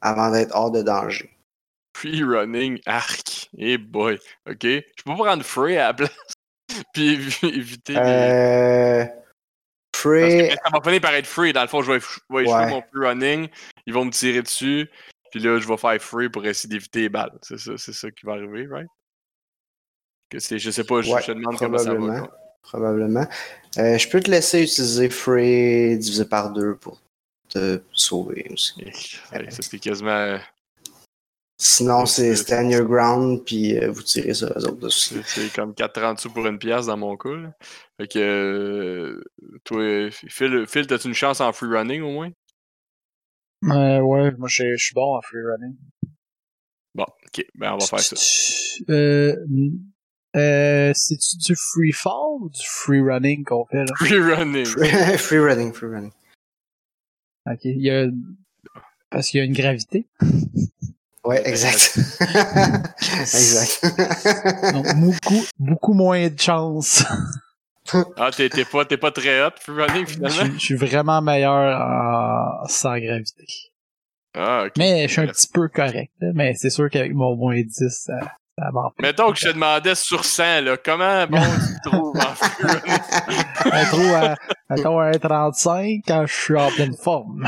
[0.01, 1.31] avant d'être hors de danger.
[2.03, 3.49] Free running, arc.
[3.57, 4.19] Eh boy.
[4.49, 4.63] Ok?
[4.65, 6.11] Je peux pas prendre free à la place.
[6.95, 7.99] Puis évi- éviter les.
[8.01, 9.23] Euh, Parce
[10.03, 11.53] que free, ça va finir par être free.
[11.53, 12.67] Dans le fond, je vais, je vais Ouais.
[12.71, 13.49] mon free running.
[13.87, 14.91] Ils vont me tirer dessus.
[15.31, 17.39] Puis là, je vais faire free pour essayer d'éviter les balles.
[17.43, 18.89] C'est ça, c'est ça qui va arriver, right?
[20.29, 22.29] Que c'est, je sais pas, je, Ouais, te demande comment ça va.
[22.63, 23.27] probablement.
[23.79, 27.01] Euh, je peux te laisser utiliser free divisé par deux pour
[27.49, 28.83] te sauver aussi.
[29.33, 30.39] Ouais, ça, c'était quasiment.
[31.65, 35.15] Sinon, c'est stand your ground, puis euh, vous tirez sur eux autres aussi.
[35.25, 37.29] C'est, comme 4,30 sous pour une pièce dans mon cas.
[37.37, 37.55] là.
[38.01, 38.19] Fait que.
[38.19, 39.23] euh,
[39.63, 42.31] toi, Phil, Phil, t'as-tu une chance en free running au moins?
[43.67, 45.77] Euh, ouais, moi, je je suis bon en free running.
[46.97, 47.45] Bon, ok.
[47.55, 48.17] Ben, on va faire ça.
[48.91, 49.37] Euh,
[50.35, 53.95] euh, c'est-tu du free fall ou du free running qu'on fait, là?
[53.99, 54.67] Free running.
[54.67, 56.13] Free, free running, free running.
[57.47, 58.09] Ok, il y a...
[59.11, 60.09] Parce qu'il y a une gravité.
[61.25, 61.97] Ouais, exact.
[63.01, 64.73] exact.
[64.73, 67.05] Donc, beaucoup, beaucoup moins de chance.
[68.17, 70.45] Ah, t'es, t'es pas, t'es pas très hot, running Je finalement?
[70.45, 72.67] suis- je suis vraiment meilleur en...
[72.69, 73.45] sans gravité.
[74.37, 74.73] Ah, ok.
[74.79, 77.69] Mais je suis un petit peu correct, là, mais c'est sûr qu'avec mon moins 10,
[77.89, 78.15] ça,
[78.59, 78.71] ça.
[79.01, 83.73] Mettons que je te demandais sur 100, là, comment bon tu te trouves en running?
[83.73, 84.35] Un trou à,
[84.71, 87.45] mettons, un 35 quand je suis en pleine forme.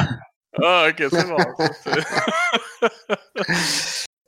[0.63, 1.37] Ah, ok, c'est bon.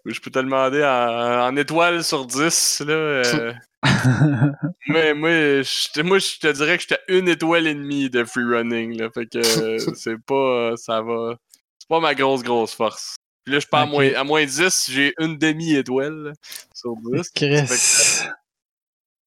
[0.06, 2.92] je peux te demander en, en étoile sur 10, là.
[2.94, 3.52] euh,
[4.88, 8.24] mais moi, je, te- moi, je te dirais que j'étais une étoile et demie de
[8.24, 9.08] free running, là.
[9.12, 9.40] Fait que
[9.94, 10.72] c'est pas.
[10.76, 11.36] Ça va.
[11.78, 13.14] C'est pas ma grosse, grosse force.
[13.44, 16.32] Puis là, je pars à, moins, à moins 10, j'ai une demi-étoile
[16.74, 17.30] sur 10.
[17.30, 18.26] Chris.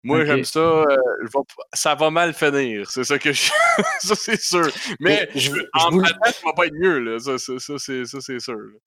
[0.03, 0.59] Moi, j'aime ça.
[0.59, 0.85] euh,
[1.21, 1.43] je vais-
[1.73, 2.89] ça va mal finir.
[2.89, 3.49] C'est ça que je.
[3.99, 4.67] ça, c'est sûr.
[4.99, 7.19] Mais Mais je, je en vous- maths, ça va pas être mieux, là.
[7.19, 8.55] Ça, ça, ça, c'est, ça, c'est sûr.
[8.55, 8.77] là.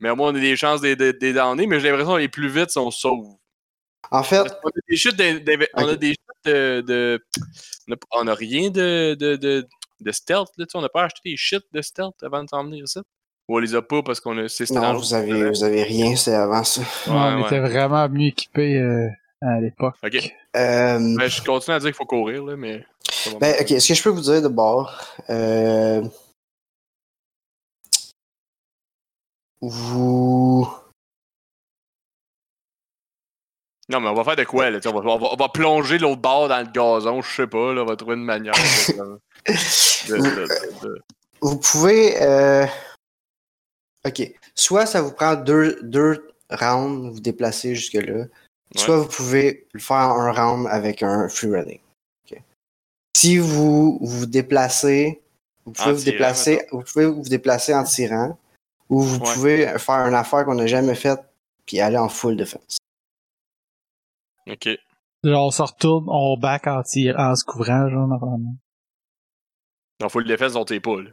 [0.00, 2.18] Mais au moins, on a des chances des, des, des donner, mais j'ai l'impression que
[2.20, 3.36] les plus vite, on se sauve.
[4.10, 6.82] En fait, On a des chutes d'in- d'inve- on a des chutes de.
[6.86, 7.24] de-
[7.88, 9.66] on, a, on a rien de, de, de,
[10.00, 10.66] de stealth, là.
[10.74, 12.98] On n'a pas acheté des shit de stealth avant de s'en venir ici.
[13.48, 14.46] Ou on les a pas parce qu'on a.
[14.72, 16.80] non, vous avez, vous avez rien, c'est avant ça.
[16.82, 17.46] Ouais, on ouais.
[17.46, 19.08] était vraiment mieux équipés euh,
[19.40, 19.94] à l'époque.
[20.02, 20.14] Ok.
[20.56, 22.84] Euh, Ben, je continue à dire qu'il faut courir, là, mais.
[23.40, 26.02] ben, ok, ce que je peux vous dire de bord, euh,
[29.60, 30.68] vous,
[33.90, 34.78] Non, mais on va faire de quoi, là?
[34.86, 37.74] On va, on va, on va plonger l'autre bord dans le gazon, je sais pas,
[37.74, 38.54] là, on va trouver une manière.
[38.54, 38.94] de-
[40.08, 41.02] de- de- de- de-
[41.42, 42.64] vous pouvez, euh,
[44.06, 44.22] ok,
[44.54, 47.98] soit ça vous prend deux, deux rounds, vous déplacer jusque
[48.80, 51.80] soit vous pouvez le faire en un round avec un free running.
[52.30, 52.40] Ok.
[53.16, 55.22] Si vous vous déplacez,
[55.64, 58.38] vous pouvez En vous tirant, déplacer, vous pouvez vous déplacer en tirant,
[58.90, 59.34] ou vous Ouais.
[59.34, 61.20] pouvez faire une affaire qu'on n'a jamais faite
[61.66, 62.76] puis aller en full defense.
[64.46, 64.68] Ok.
[65.22, 68.54] Genre, on se retourne, on back en, tir, en se couvrant, genre, normalement.
[70.00, 71.10] Non, full defense, on t'es pas, là.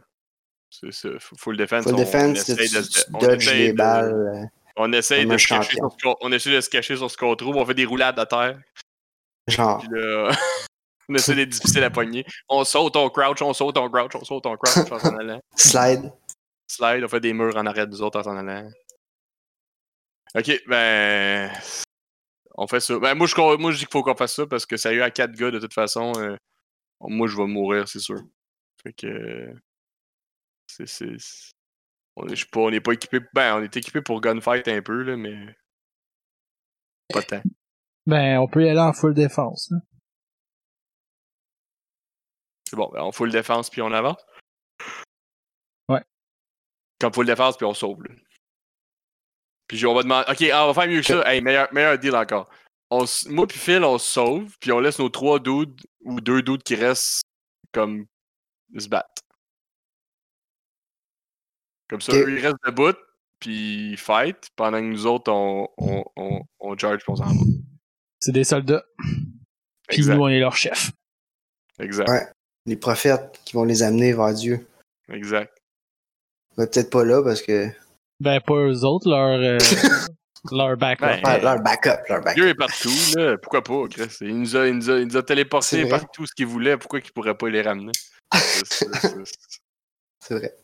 [0.70, 1.08] C'est ça.
[1.18, 4.50] Full defense, Full on, defense, on essaye tu, de, essaye les de- balles.
[4.76, 7.16] On essaye, de se cacher sur ce qu'on- on essaie de se cacher sur ce
[7.16, 7.56] qu'on trouve.
[7.56, 8.60] On fait des roulades à terre.
[9.48, 10.30] Genre, là,
[11.08, 12.24] on essaie d'être difficile à pogner.
[12.48, 15.40] On saute, on crouch, on saute, on crouch, on saute, on crouch en s'en allant.
[15.56, 16.12] slide.
[16.66, 18.70] Slide, on fait des murs en arrière des autres en s'en allant.
[20.34, 21.52] Ok, ben.
[22.54, 22.98] On fait ça.
[22.98, 25.10] Ben, moi, je, moi, je dis qu'il faut qu'on fasse ça parce que sérieux, à
[25.10, 26.36] 4 gars, de toute façon, euh,
[27.00, 28.20] moi, je vais mourir, c'est sûr.
[28.82, 29.06] Fait que.
[29.06, 29.54] euh,
[30.68, 31.16] C'est.
[32.16, 33.20] On est, sais pas, on n'est pas équipé.
[33.34, 35.56] Ben, on est équipé pour gunfight un peu, là, mais.
[37.12, 37.42] Pas tant.
[38.06, 39.72] Ben, on peut y aller en full défense.
[39.72, 39.80] hein.
[42.68, 44.22] C'est bon, ben, on full défense puis on avance.
[45.88, 46.02] Ouais.
[47.00, 48.02] Comme full défense puis on sauve.
[48.04, 48.14] Là.
[49.68, 50.30] Puis on va demander.
[50.30, 51.22] Ok, ah, on va faire mieux que ça.
[51.30, 52.48] Hey, meilleur, meilleur deal encore.
[52.90, 56.20] On, s- moi puis Phil, on se sauve, puis on laisse nos trois dudes ou
[56.20, 57.22] deux dudes qui restent
[57.72, 58.06] comme
[58.78, 59.22] se battre.
[61.92, 62.18] Comme ça, Ok.
[62.20, 62.96] eux, ils restent debout,
[63.38, 67.26] puis ils fight, pendant que nous autres, on, on, on, on charge puis on s'en
[67.26, 67.40] va.
[68.18, 68.82] C'est des soldats.
[69.88, 70.90] Puis nous, on est leur chef.
[71.78, 72.08] Exact.
[72.08, 72.26] Ouais.
[72.64, 74.66] Les prophètes qui vont les amener vers Dieu.
[75.12, 75.52] Exact.
[76.56, 77.68] Va peut-être pas là parce que.
[78.20, 79.58] Ben, pas eux autres, leur, euh,
[80.50, 81.04] leur backup.
[81.04, 82.40] Ben, Ah, leur backup, leur backup.
[82.40, 83.36] Dieu est partout, là.
[83.36, 84.16] Pourquoi pas, Chris?
[84.22, 86.78] Il nous a, il nous a, il nous a téléporté partout ce qu'il voulait.
[86.78, 87.92] Pourquoi qu'il pourrait pas les ramener?
[90.20, 90.54] C'est vrai.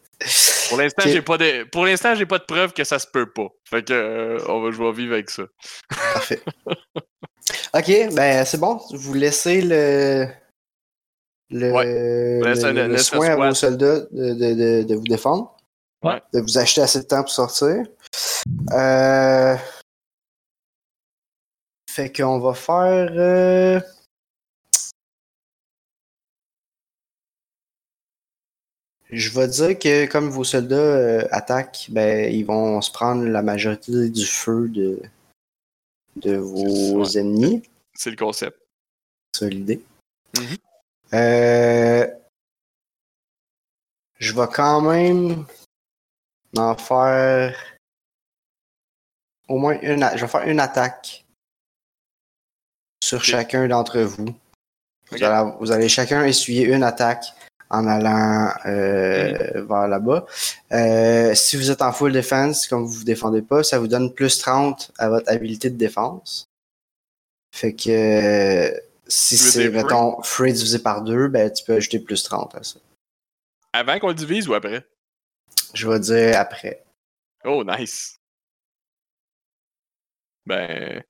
[0.68, 1.64] Pour l'instant, j'ai pas de.
[1.70, 3.48] Pour l'instant, j'ai pas de preuve que ça se peut pas.
[3.68, 5.44] Fait que euh, on va, je vais vivre avec ça.
[5.88, 6.40] Parfait.
[7.74, 8.80] ok, ben c'est bon.
[8.92, 10.26] Vous laissez le.
[11.50, 11.84] Le, Ouais.
[11.86, 15.04] le, Laisse un- le laisse un soin à vos soldats de, de, de, de vous
[15.04, 15.56] défendre.
[16.04, 16.20] Ouais.
[16.34, 17.84] De vous acheter assez de temps pour sortir.
[18.72, 19.56] Euh...
[21.90, 23.08] Fait qu'on va faire.
[23.16, 23.80] euh,
[29.10, 33.42] Je vais dire que comme vos soldats euh, attaquent, ben ils vont se prendre la
[33.42, 35.00] majorité du feu de,
[36.16, 37.62] de vos ennemis.
[37.94, 38.60] C'est le concept.
[39.34, 39.82] C'est l'idée.
[40.36, 40.56] Mhm.
[41.14, 42.06] Euh,
[44.18, 45.46] je vais quand même
[46.56, 47.56] en faire
[49.48, 50.06] au moins une.
[50.16, 51.24] Je vais faire une attaque
[53.02, 54.26] sur chacun d'entre vous.
[54.26, 55.22] Vous, Ok.
[55.22, 57.24] allez, vous allez chacun essuyer une attaque
[57.70, 60.26] en allant euh, vers là-bas.
[60.72, 64.12] Euh, si vous êtes en full defense, comme vous vous défendez pas, ça vous donne
[64.14, 66.48] plus 30 à votre habilité de défense.
[67.54, 68.72] Fait que
[69.06, 72.78] si c'est, mettons, free divisé par deux, ben tu peux ajouter plus 30 à ça.
[73.72, 74.86] Avant qu'on le divise ou après?
[75.74, 76.84] Je vais dire après.
[77.44, 78.18] Oh, nice.
[80.46, 81.02] Ben.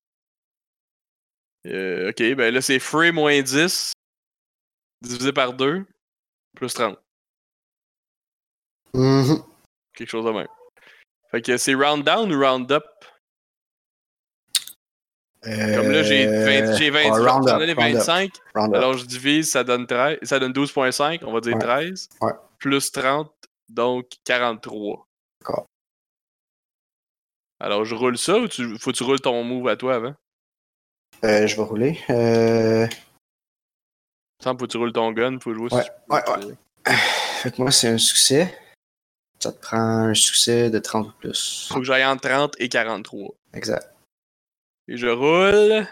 [1.67, 3.93] euh, ok, ben là, c'est free moins 10
[5.03, 5.87] divisé par 2
[6.59, 6.99] plus 30.
[8.95, 9.43] Mhm.
[9.95, 10.49] Quelque chose de même.
[11.31, 12.85] Fait que c'est round down ou round up?
[15.43, 18.33] Comme là, j'ai 20, j'ai 20, Euh, ouais, round j'en up, ai round up, 25.
[18.55, 18.77] round up.
[18.77, 21.61] Alors je divise, ça donne 13, ça donne 12.5, on va dire Ouais.
[21.61, 22.09] 13.
[22.21, 22.33] Ouais.
[22.59, 23.33] Plus 30,
[23.69, 25.07] donc 43.
[25.41, 25.67] D'accord.
[27.61, 30.15] Alors je roule ça ou tu, faut que tu roules ton move à toi avant?
[31.25, 31.99] Euh, je vais rouler.
[32.11, 32.87] Euh,
[34.43, 36.23] Semble faut que tu roules ton gun, faut jouer Ouais, si ouais,
[36.87, 36.93] tu-
[37.43, 38.57] fait que moi, c'est un succès.
[39.41, 41.69] Ça te prend un succès de 30 ou plus.
[41.73, 43.35] Faut que j'aille entre 30 et 43.
[43.55, 43.93] Exact.
[44.89, 45.87] Et je roule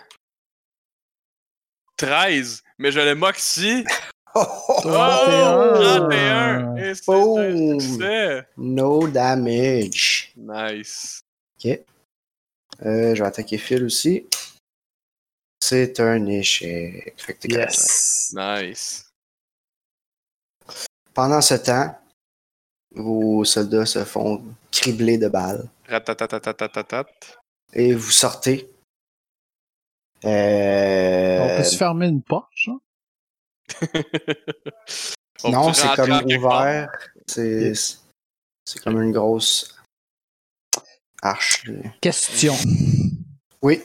[1.97, 3.85] 13, mais je le moxie.
[4.39, 4.85] Oh, oh, Oh!
[4.85, 5.78] oh!
[5.82, 6.77] 31!
[6.77, 7.81] Et c'est un Boom!
[7.81, 8.47] succès!
[8.59, 10.31] No damage.
[10.36, 11.20] Nice.
[11.64, 14.27] Euh, je vais attaquer Phil aussi.
[15.60, 17.14] C'est un échec.
[17.18, 17.48] Fait que.
[17.48, 18.32] Yes.
[18.34, 19.10] Nice.
[21.14, 21.98] Pendant ce temps,
[22.94, 27.06] vos soldats se font cribler de balles Ratatatatatat.
[27.72, 28.70] et vous sortez.
[30.24, 32.80] Euh, On peut se fermer une poche, hein?
[35.44, 36.90] On non, c'est comme ouvert.
[37.26, 39.76] C'est c'est comme une grosse
[41.22, 41.64] arche.
[42.00, 42.54] Question.
[43.62, 43.82] Oui.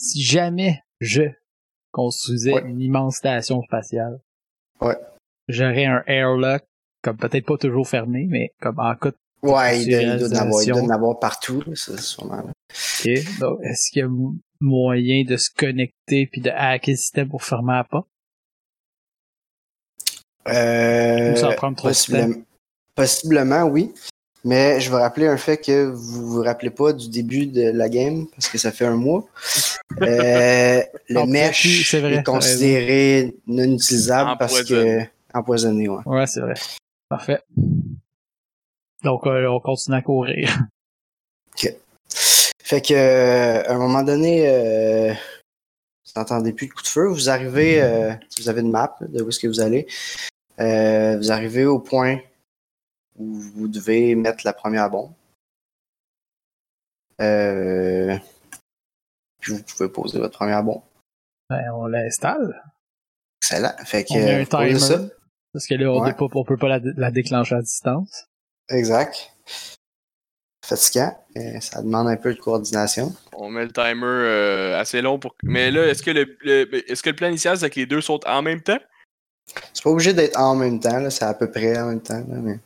[0.00, 1.24] Si jamais je
[1.92, 2.62] construisais Ouais.
[2.70, 4.18] une immense station spatiale,
[4.80, 4.96] Ouais.
[5.48, 6.62] j'aurais un airlock,
[7.02, 10.62] comme peut-être pas toujours fermé, mais comme en cas de Ouais, il doit, en avoir,
[10.62, 10.76] il doit Réalisation.
[10.76, 11.62] en avoir partout.
[11.74, 12.42] c'est sûrement.
[13.40, 14.08] Donc, est-ce qu'il y a
[14.60, 18.08] moyen de se connecter puis de hacker le système pour fermer la porte?
[20.48, 21.82] Euh, Ou ça trop de temps?
[21.82, 22.34] possiblement,
[22.94, 23.94] possiblement, oui.
[24.44, 27.88] Mais je vais rappeler un fait que vous vous rappelez pas du début de la
[27.88, 29.24] game, parce que ça fait un mois.
[30.02, 35.00] Euh, le mesh vrai, est considéré non utilisable parce que
[35.34, 35.88] Empoisonné.
[35.88, 36.02] ouais.
[36.06, 36.54] Ouais, c'est vrai.
[37.08, 37.40] Parfait.
[39.02, 40.60] Donc, euh, on continue à courir.
[42.62, 47.08] Fait que euh, à un moment donné, euh, vous n'entendez plus de coups de feu.
[47.08, 49.88] Vous arrivez, euh, si vous avez une map de où est-ce que vous allez,
[50.60, 52.20] euh, vous arrivez au point
[53.20, 55.12] où vous devez mettre la première bombe.
[57.20, 58.16] Euh,
[59.40, 60.82] puis vous pouvez poser votre première bombe.
[61.50, 62.62] Ben, on l'installe.
[63.42, 63.72] Excellent.
[63.84, 64.78] Fait que On met un posez timer.
[64.78, 65.00] ça.
[65.52, 66.14] Parce que là, on, Ouais.
[66.14, 68.26] peut pas, on peut pas la, la déclencher à distance.
[68.70, 69.32] Exact.
[70.64, 71.16] Fatigant.
[71.36, 73.12] Euh, ça demande un peu de coordination.
[73.34, 75.34] On met le timer euh, assez long pour.
[75.42, 78.00] Mais là, est-ce que le, le- est-ce que le plan initial, c'est que les deux
[78.00, 78.78] sautent en même temps?
[79.74, 82.18] C'est pas obligé d'être en même temps, là, c'est à peu près en même temps.
[82.28, 82.60] là, mais...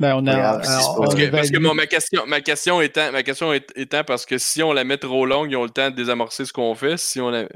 [0.00, 3.52] Ben, on a, alors, on Parce que, parce ma question, ma question étant, ma question
[3.52, 6.46] étant parce que si on la met trop longue, ils ont le temps de désamorcer
[6.46, 6.96] ce qu'on fait.
[6.96, 7.46] Si on la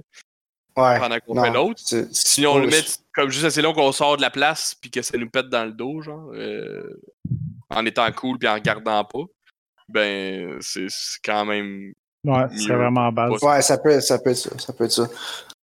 [0.76, 0.98] Ouais.
[0.98, 1.80] pendant qu'on non, fait l'autre.
[2.12, 2.82] Si on le met
[3.14, 5.64] comme juste assez long qu'on sort de la place puis que ça nous pète dans
[5.64, 7.00] le dos, genre, euh,
[7.70, 9.24] en étant cool puis en regardant pas,
[9.88, 10.88] ben c'est
[11.24, 11.92] quand même.
[12.24, 13.40] Ouais, c'est vraiment base.
[13.42, 14.50] Ouais, ça peut, ça peut être ça.
[14.58, 15.06] Ça peut être ça.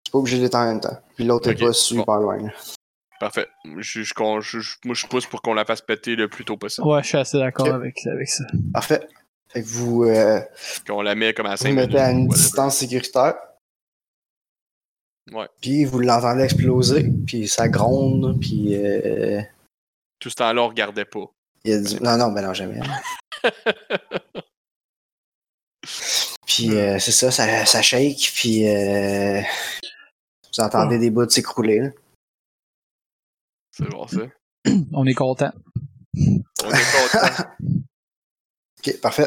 [0.05, 0.99] C'est pas obligé d'être en même temps.
[1.17, 2.39] Puis l'autre Ok, est pas super loin.
[3.21, 3.49] Parfait.
[3.79, 6.45] Je, je, con- je- je- moi, je pousse pour qu'on la fasse péter le plus
[6.45, 6.87] tôt possible.
[6.87, 8.45] Ouais, je suis assez d'accord avec, avec ça.
[8.73, 9.07] Parfait.
[9.49, 10.41] Fait que vous, euh,
[10.87, 13.35] Qu'on la met comme à 5 vous mettez à une distance sécuritaire.
[15.33, 15.47] Ouais.
[15.61, 17.11] Puis vous l'entendez exploser.
[17.27, 18.39] Puis ça gronde.
[18.41, 19.41] Puis euh,
[20.21, 21.25] Tout ce temps-là, on regardait pas.
[21.65, 21.97] il y a du...
[22.03, 22.81] Non, non, ben non, jamais.
[26.47, 28.33] Puis euh, c'est ça, ça, ça shake.
[28.35, 31.91] Puis euh, vous entendez des bouts s'écrouler.
[33.81, 33.87] Là.
[33.87, 34.21] C'est bon, ça.
[34.93, 35.53] On est content.
[36.17, 37.45] On est content.
[38.81, 39.27] Ok, parfait.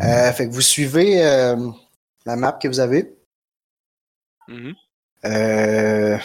[0.00, 1.56] Euh, fait que vous suivez euh,
[2.24, 3.12] la map que vous avez.
[4.46, 4.74] Mhm.
[5.24, 6.16] Euh,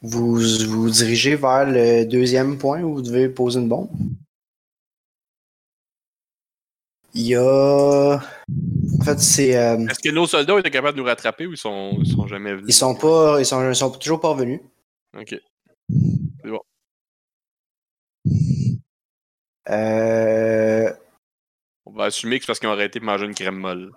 [0.00, 0.36] vous
[0.66, 3.90] vous dirigez vers le deuxième point où vous devez poser une bombe.
[7.12, 8.14] Il y a.
[8.16, 9.56] En fait, c'est.
[9.56, 12.26] euh, Est-ce que nos soldats étaient capables de nous rattraper ou ils sont, ils sont
[12.26, 12.66] jamais venus?
[12.68, 13.36] ils sont pas.
[13.40, 14.60] Ils sont, ils sont toujours pas revenus.
[15.16, 15.40] Ok.
[19.70, 20.92] Euh,
[21.86, 23.92] On va assumer que c'est parce qu'ils ont arrêté de manger une crème molle.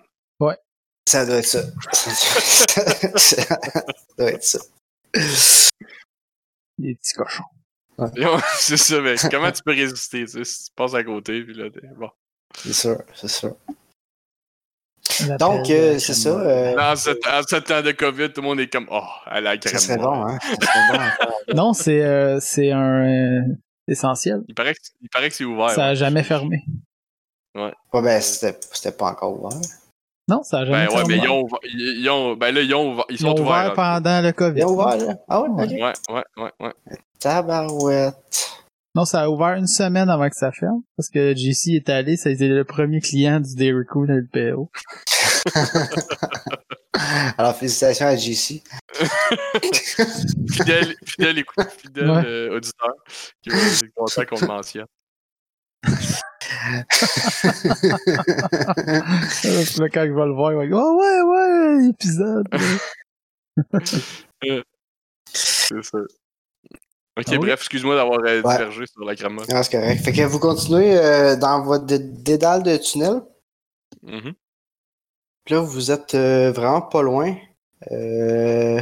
[1.07, 1.63] ça doit être ça.
[1.93, 3.59] ça
[4.17, 4.59] doit être ça.
[6.77, 7.43] Les petits cochons.
[8.59, 11.55] c'est ça, mais comment tu peux résister, tu sais, si tu passes à côté, puis
[11.55, 11.87] là, t'es...
[11.95, 12.11] Bon.
[12.55, 13.55] C'est sûr, c'est sûr.
[15.23, 16.29] On Donc, euh, euh, c'est ça.
[16.29, 17.41] euh, Là, en sept, en
[17.71, 19.97] ans de COVID, tout le monde est comme, oh, elle a la crème ça serait
[19.97, 20.05] molle.
[20.05, 20.37] bon, hein?
[20.61, 21.03] Ça serait bon.
[21.03, 21.11] hein.
[21.55, 23.41] Non, c'est euh, c'est un euh,
[23.87, 24.41] essentiel.
[24.47, 25.69] Il paraît que, il paraît que c'est ouvert.
[25.71, 25.95] ça a ouais.
[25.95, 26.63] jamais fermé.
[27.55, 29.59] Ouais, ben, c'était c'était pas encore ouvert.
[30.29, 31.17] Non, ça a jamais Ben ouais, fermé.
[31.17, 33.31] mais ils ont, ouvert- ils, ils ont, ben là, ils ont, ils Ils sont ont
[33.39, 33.73] ouvert ouverts.
[33.73, 34.59] pendant le COVID.
[34.59, 35.15] Il est ouvert, là?
[35.29, 35.67] Ah ouais, Ouais?
[35.81, 36.73] Ouais, ouais, ouais, ouais.
[37.19, 38.49] Tabarouette.
[38.97, 40.81] Non, ça a ouvert une semaine avant que ça ferme.
[40.95, 44.71] Parce que JC est allé, ça a été le premier client du Dairy Queen LPO.
[47.37, 48.63] Alors, félicitations à JC.
[50.49, 52.23] Fidèle, fidèle, écoute, fidèle Ouais.
[52.25, 52.91] euh, auditeur,
[53.43, 54.87] qui va être content qu'on le mentionne.
[55.85, 55.89] Euh,
[59.77, 62.47] là, quand il va le voir, il va dire Oh ouais, ouais, épisode.
[65.31, 65.99] C'est ça.
[67.17, 67.37] Ok, Ah oui?
[67.39, 68.57] bref, excuse-moi d'avoir euh, Ouais.
[68.57, 69.45] divergé sur la molle.
[69.49, 70.03] Ah, c'est correct.
[70.03, 73.21] Fait que vous continuez euh, dans votre dé- dédale de tunnel.
[74.03, 74.33] Mhm.
[75.45, 77.35] Puis là, vous êtes euh, vraiment pas loin
[77.91, 78.81] euh,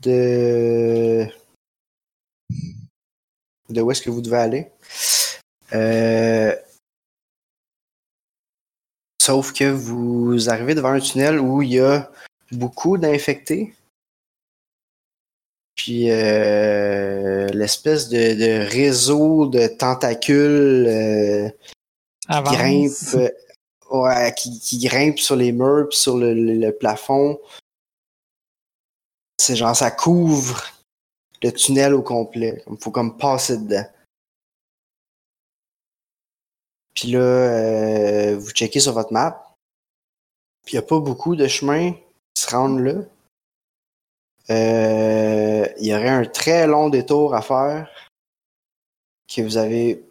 [0.00, 1.26] de
[3.68, 4.72] de où est-ce que vous devez aller.
[5.72, 6.54] Euh,
[9.22, 12.10] Sauf que vous arrivez devant un tunnel où il y a
[12.52, 13.74] beaucoup d'infectés.
[15.82, 21.48] Puis euh, l'espèce de, de réseau de tentacules euh,
[22.28, 22.54] Avance.
[22.54, 23.30] grimpe, euh,
[23.90, 27.40] ouais, qui, qui grimpe sur les murs puis sur le, le- le plafond.
[29.38, 30.62] C'est genre ça couvre
[31.42, 32.62] le tunnel au complet.
[32.70, 33.86] Il faut comme passer dedans.
[36.94, 39.56] Puis là, euh, vous checkez sur votre map.
[40.66, 41.92] Puis il n'y a pas beaucoup de chemins
[42.34, 42.96] qui se rendent là.
[44.50, 47.88] Euh, Il y aurait un très long détour à faire
[49.28, 50.02] que vous avez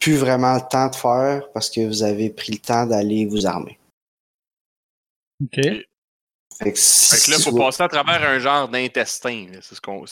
[0.00, 3.46] plus vraiment le temps de faire parce que vous avez pris le temps d'aller vous
[3.46, 3.78] armer.
[5.44, 5.60] Ok.
[6.58, 9.46] Fait que, si Fait que là, tu faut vois- passer à travers un genre d'intestin.
[9.60, 10.04] C'est ce qu'on.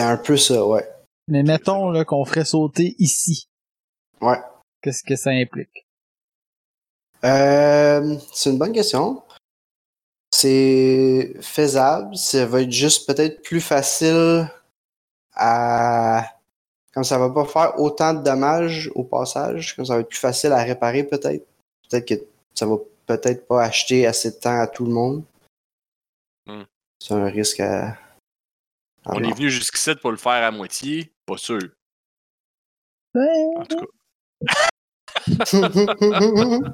[0.00, 0.88] un peu ça, ouais.
[1.28, 3.46] Mais mettons là qu'on ferait sauter ici.
[4.20, 4.40] Ouais.
[4.82, 5.86] Qu'est-ce que ça implique?
[7.24, 9.22] Euh, c'est une bonne question.
[10.42, 12.16] C'est faisable.
[12.16, 14.50] Ça va être juste peut-être plus facile
[15.34, 16.26] à.
[16.92, 20.18] Comme ça va pas faire autant de dommages au passage, comme ça va être plus
[20.18, 21.46] facile à réparer peut-être.
[21.88, 22.14] Peut-être que
[22.54, 22.74] ça va
[23.06, 25.22] peut-être pas acheter assez de temps à tout le monde.
[26.46, 26.64] Hmm.
[26.98, 27.90] C'est un risque à.
[27.90, 31.12] à On est venu jusqu'ici pour le faire à moitié.
[31.24, 31.60] Pas sûr.
[33.14, 33.44] Ouais.
[33.58, 33.86] En tout cas.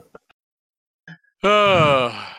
[1.45, 2.38] Ah!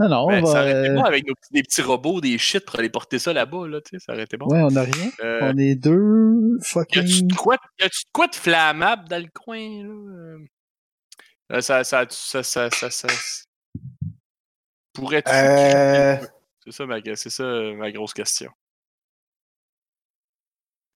[0.00, 0.60] Non, non, Ben, on ça va.
[0.62, 3.32] aurait été euh, bon avec nos des petits robots, des shit pour aller porter ça
[3.32, 4.46] là-bas, là, tu sais, ça aurait été bon.
[4.46, 5.10] Ouais, on a rien.
[5.24, 7.32] Euh, On est deux fucking.
[7.34, 10.38] quoi, y a-tu de quoi de flammable dans le coin, là?
[11.50, 13.08] Euh, ça, ça, ça, ça, ça, ça,
[14.92, 15.30] Pourrais-tu.
[15.32, 16.16] Euh,
[16.64, 17.44] C'est ça, ma, c'est ça
[17.76, 18.50] ma grosse question.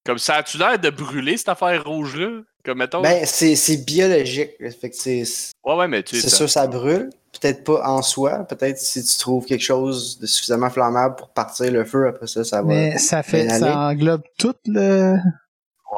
[0.04, 2.40] Comme ça, as-tu l'air de brûler cette affaire rouge-là?
[2.64, 3.02] Comme mettons.
[3.02, 4.52] ben, c'est c'est biologique.
[4.60, 4.70] là.
[4.70, 5.22] Fait que c'est.
[5.64, 6.22] ouais, ouais, mais tu sais.
[6.22, 7.10] C'est ça- sûr, ça brûle.
[7.40, 8.44] Peut-être pas en soi.
[8.44, 12.44] Peut-être si tu trouves quelque chose de suffisamment flammable pour partir le feu, après ça,
[12.44, 12.68] ça va.
[12.68, 15.14] Mais ça fait, ça englobe tout le.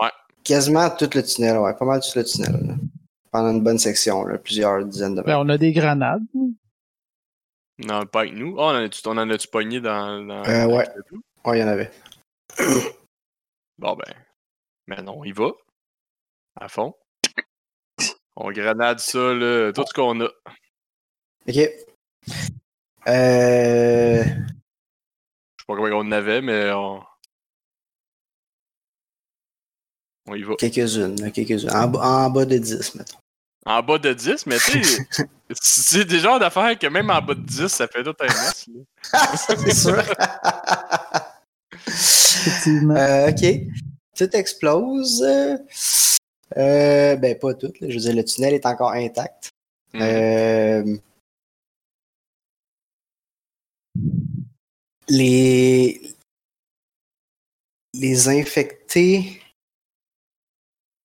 [0.01, 0.09] Ouais.
[0.43, 1.74] Quasiment tout le tunnel, ouais.
[1.74, 2.52] Pas mal tout le tunnel.
[2.66, 2.74] là.
[3.32, 5.40] Pendant une bonne section, là, plusieurs dizaines de Ben, mètres.
[5.44, 6.22] on a des grenades.
[7.78, 8.55] Non, pas avec nous.
[8.56, 8.70] Oh,
[9.06, 10.22] on en a-tu, pogné dans.
[10.24, 10.89] dans Euh, ouais.
[11.44, 11.90] Ouais, il y en avait.
[13.78, 14.14] Bon, ben.
[14.86, 15.51] Mais non, il va.
[16.60, 16.94] À fond.
[18.36, 19.72] On grenade ça, là.
[19.72, 20.28] Tout ce qu'on a.
[21.48, 21.56] Ok.
[23.06, 24.24] Euh.
[24.24, 27.02] Je sais pas combien on en avait, mais on.
[30.26, 30.55] On y va.
[30.56, 31.70] Quelques-unes, là, quelques-unes.
[31.70, 33.18] En, bas- en bas de 10, mettons.
[33.66, 35.06] En bas de 10, mais tu sais,
[35.60, 38.66] c'est des genres d'affaires que même en bas de 10, ça fait tout un mess.
[39.36, 40.02] c'est sûr.
[42.46, 42.96] Effectivement.
[42.96, 43.44] Euh, ok.
[44.16, 45.22] Tout explose.
[45.22, 47.72] Euh, ben, pas tout.
[47.80, 47.88] là.
[47.88, 49.50] Je veux dire, le tunnel est encore intact.
[49.94, 50.02] Mhm.
[50.02, 50.96] Euh,
[55.08, 56.00] les,
[57.94, 59.40] les infectés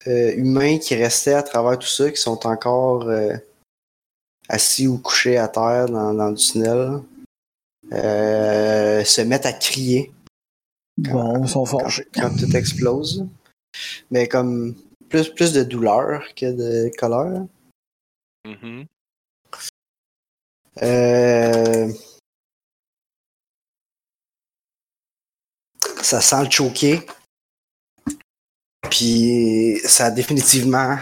[0.07, 3.35] euh, humains qui restaient à travers tout ça, qui sont encore euh,
[4.47, 7.01] assis ou couchés à terre dans, dans le tunnel,
[7.91, 10.11] euh, se mettent à crier
[11.03, 12.07] Bon, ils sont quand, fâchés.
[12.13, 13.25] quand tout explose.
[14.11, 14.75] Mais comme
[15.09, 17.45] plus, plus de douleur que de colère.
[18.45, 18.85] Mhm.
[20.81, 21.91] Euh,
[26.01, 27.01] Ça sent le choqué.
[28.89, 30.97] Puis ça a définitivement.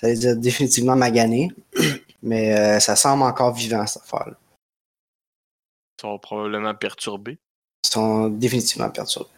[0.00, 1.50] Ça veut dire définitivement magané.
[2.22, 4.36] Mais euh, ça semble encore vivant, cette affaire-là.
[5.98, 7.38] Ils sont probablement perturbés.
[7.84, 9.28] Ils sont définitivement perturbés.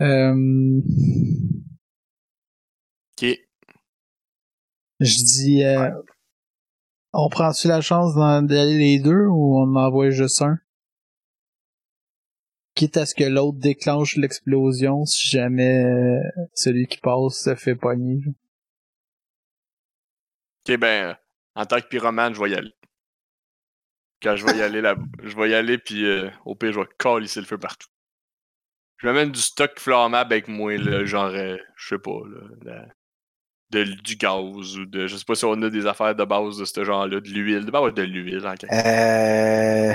[0.00, 0.80] Euh,
[3.12, 3.38] Ok.
[5.00, 5.90] je dis, euh,
[7.12, 10.58] on prend-tu la chance d'en- d'aller les deux ou on en envoie juste un?
[12.74, 16.20] Quitte à ce que l'autre déclenche l'explosion si jamais euh,
[16.54, 18.22] celui qui passe se fait pogner.
[20.66, 21.16] Ok, ben,
[21.54, 22.74] en tant que pyromane, je vais y aller.
[24.22, 26.80] Quand je vais y aller là, je vais y aller, puis euh, au pire, je
[26.80, 27.88] vais calisser le feu partout.
[28.98, 32.20] Je m'amène du stock flammable avec moi, là, genre, euh, je sais pas,
[32.64, 32.86] là,
[33.70, 35.06] de, du gaz ou de.
[35.08, 37.68] Je sais pas si on a des affaires de base de ce genre-là, de l'huile.
[37.74, 39.92] Ouais, de l'huile, en Euh,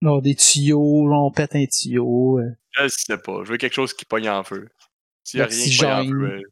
[0.00, 2.38] Là, des tuyaux, on pète un tuyau.
[2.38, 2.52] euh.
[2.72, 3.42] Je sais pas.
[3.42, 4.68] Je veux quelque chose qui pogne en feu.
[5.24, 6.42] S'il y a rien qui pogne en feu.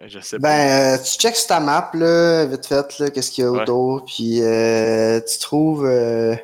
[0.00, 0.48] Euh, je sais pas.
[0.48, 3.50] ben, euh, tu checks sur ta map, là, vite fait, là, qu'est-ce qu'il y a
[3.50, 3.60] Ouais.
[3.62, 4.04] autour.
[4.06, 5.84] Puis euh, tu trouves.
[5.86, 6.34] euh,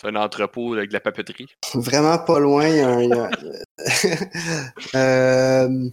[0.00, 1.48] C'est un entrepôt avec de la papeterie.
[1.74, 3.02] Vraiment pas loin, il y a un.
[3.02, 3.30] il y a-
[4.94, 5.90] Euh,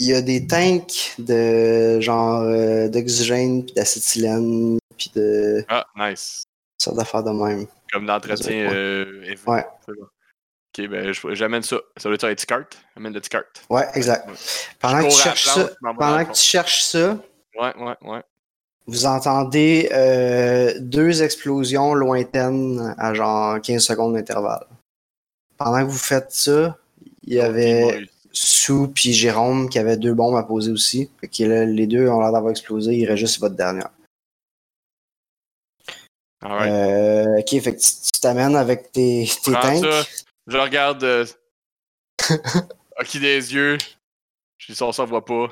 [0.00, 2.44] Il y a des tanks de genre
[2.88, 6.44] d'oxygène, puis d'acétylène, puis de Ah, nice.
[6.80, 7.66] sortes d'affaires de même.
[7.92, 8.68] Comme d'entretien.
[8.70, 9.66] Ouais.
[10.78, 11.76] Ok, ben, j'amène ça.
[11.96, 12.64] Ça doit être un petit cart.
[12.96, 13.44] J'amène le petit cart.
[13.68, 14.28] Ouais, exact.
[14.28, 14.34] Ouais.
[14.78, 17.18] Pendant que tu cherches ça, pendant que tu cherches ça,
[17.60, 18.22] Ouais, ouais, ouais.
[18.86, 24.64] vous entendez euh, deux explosions lointaines à genre 15 secondes d'intervalle.
[25.56, 26.76] Pendant que vous faites ça,
[27.24, 31.10] il y avait Sue puis Jérôme qui avaient deux bombes à poser aussi.
[31.20, 33.90] Fait que là, les deux ont l'air d'avoir explosé, il reste juste votre dernière.
[36.44, 39.84] Euh, ok, fait que tu t'amènes avec tes, tanks.
[39.84, 40.04] ça.
[40.48, 41.04] Je regarde.
[41.04, 41.26] euh,
[43.00, 43.78] Ok des yeux.
[44.58, 45.48] Je dis ça, on s'en voit pas.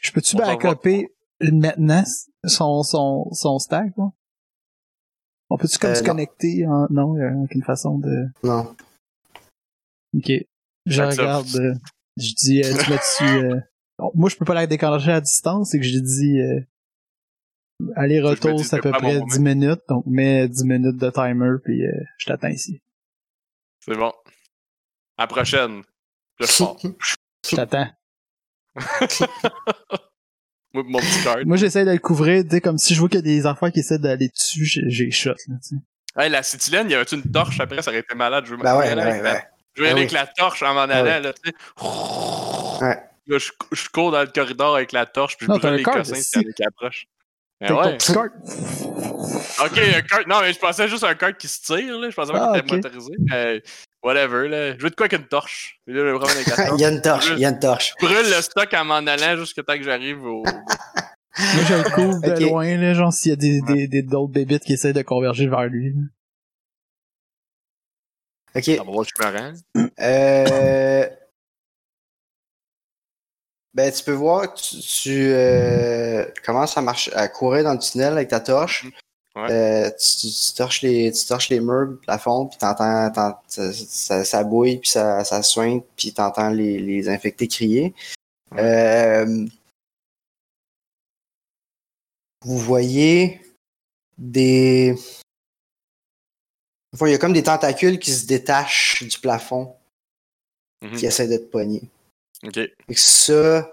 [0.00, 1.08] Je peux-tu backuper
[1.40, 2.04] maintenant
[2.44, 4.10] son, son, son stack, là?
[5.50, 6.06] On peut-tu comme Euh, se non.
[6.06, 6.86] connecter en...
[6.90, 8.26] Non, il y a aucune façon de...
[8.44, 8.74] Non.
[10.16, 10.30] Ok.
[10.86, 11.54] Je regarde.
[11.56, 11.74] euh,
[12.16, 12.72] je dis, euh,
[13.18, 13.60] tu euh,
[13.98, 16.38] bon, moi, je peux pas la déclencher à distance, c'est que j'ai dit...
[16.40, 16.60] euh,
[17.96, 19.80] Aller-retour, c'est à peu près mon 10 minutes.
[19.88, 22.80] Donc, mets 10 minutes de timer, puis euh, je t'attends ici.
[23.80, 24.12] C'est bon.
[25.18, 25.82] À la prochaine.
[26.38, 26.46] Je.
[27.48, 27.88] Je t'attends.
[30.72, 31.38] Moi, mon petit card.
[31.46, 33.46] Moi, j'essaie de le couvrir, tu sais, comme si je vois qu'il y a des
[33.46, 35.76] enfants qui essaient d'aller dessus, j'ai shot, là, tu sais.
[36.16, 38.44] Hey, la cétylène, il y avait une torche après, ça aurait été malade.
[38.46, 39.44] Je veux Ben ouais, avec la- ouais.
[39.74, 40.00] Je Ah aller oui.
[40.00, 42.84] avec la torche en m'en Ah allant, là, tu sais.
[42.84, 43.02] Ouais.
[43.26, 46.14] Là, je, je cours dans le corridor avec la torche, puis je brûle les cossins
[46.16, 46.64] s'il y
[47.60, 47.98] Ben ouais.
[47.98, 48.28] cart.
[49.62, 50.26] Ok, un cart.
[50.26, 52.08] Non, mais je pensais juste à un cart qui se tire, là.
[52.08, 53.12] Je pensais pas Ah, qu'il était motorisé.
[53.18, 53.62] Mais
[54.02, 54.78] whatever, là.
[54.78, 55.78] Je veux de quoi qu'une torche.
[55.84, 56.00] Puis là,
[56.74, 57.92] il y a une torche, il y a une torche.
[58.00, 60.42] Je brûle le stock en m'en allant jusqu'à temps que j'arrive au.
[61.38, 64.32] Moi, je le couvre de loin, là, genre, s'il y a des, des, des, d'autres
[64.32, 65.94] bébites qui essaient de converger vers lui.
[68.54, 68.64] Ok.
[68.64, 69.52] Ça va voir que je me rends.
[70.00, 71.06] Euh...
[73.72, 78.12] Ben, tu peux voir, tu, tu euh, commences à marcher, à courir dans le tunnel
[78.14, 78.86] avec ta torche.
[79.36, 79.48] Ouais.
[79.50, 83.38] Euh, tu, tu- tu torches les, tu torches les murs, le plafond, puis t'entends, t'en-
[83.46, 87.94] ça, ça, ça bouille, puis ça, ça soigne, puis t'entends les, les infectés crier.
[88.58, 89.46] Euh,
[92.44, 93.40] vous voyez
[94.18, 94.96] des...
[96.92, 99.76] Enfin, il y a comme des tentacules qui se détachent du plafond,
[100.82, 100.96] Mhm.
[100.96, 101.82] qui essaient de te pogner.
[102.44, 102.54] Ok.
[102.54, 103.70] Que ça,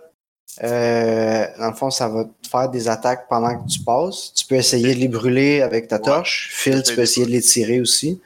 [0.64, 4.34] euh, dans le fond, ça va te faire des attaques pendant que tu passes.
[4.34, 6.02] Tu peux essayer de les brûler avec ta Ouais.
[6.04, 6.50] torche.
[6.54, 8.22] Phil, tu peux essayer de les tirer aussi.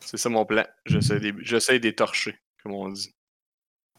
[0.00, 0.64] C'est ça mon plan.
[0.86, 3.12] J'essaie des, j'essaie des torcher, comme on dit.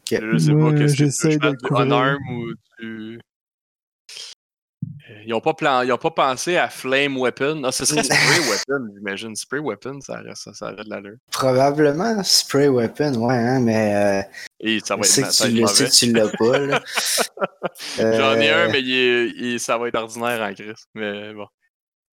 [0.00, 0.20] Ok.
[0.22, 3.20] Je sais pas qu'est-ce que tu veux, je de unarm ou du.
[5.24, 5.82] Euh, Ils ont pas plan...
[5.82, 7.62] ils ont pas pensé à flame weapon.
[7.64, 9.34] Ah, ce serait spray weapon, j'imagine.
[9.36, 11.16] Spray weapon, ça aurait, ça, ça aurait de l'allure.
[11.32, 14.22] Probablement spray weapon, ouais, hein, mais euh,
[14.60, 16.58] Et ça va je être, que va tu le sais que tu l'as pas.
[16.58, 16.82] là.
[17.98, 20.84] J'en ai Euh, un, mais il est- il- ça va être ordinaire en crise.
[20.94, 21.46] Mais bon.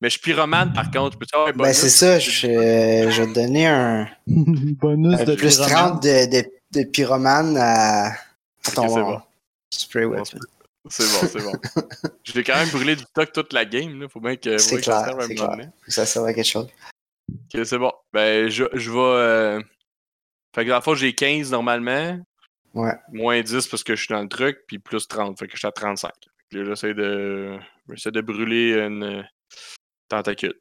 [0.01, 1.17] Mais je suis pyromane, par contre.
[1.19, 2.47] Peux-tu avoir un Ben, c'est ça, je, je
[3.21, 5.99] vais te donner un, Bonus un de plus pyromane.
[5.99, 6.47] 30 de, de,
[6.79, 8.13] de pyromane à, à
[8.73, 9.21] ton c'est bon.
[9.71, 10.39] spray Bon, weapon.
[10.89, 11.51] C'est bon, c'est bon.
[12.23, 13.99] Je vais quand même brûler du stock toute la game.
[14.01, 14.09] Là.
[14.09, 15.71] Faut bien que, C'est bien que ça clair, serve à clair.
[15.87, 16.67] Ça sert à quelque chose.
[17.31, 17.91] Ok, c'est bon.
[18.11, 18.97] Ben, je, je vais.
[18.99, 19.61] euh,
[20.55, 22.19] Fait que dans le fond, j'ai 15 normalement.
[22.73, 22.93] Ouais.
[23.11, 25.37] Moins 10 parce que je suis dans le truc, puis plus 30.
[25.37, 26.11] Fait que je suis à 35.
[26.23, 27.57] Fait que là, j'essaie de.
[27.89, 29.27] J'essaie de brûler une
[30.09, 30.59] tentacule.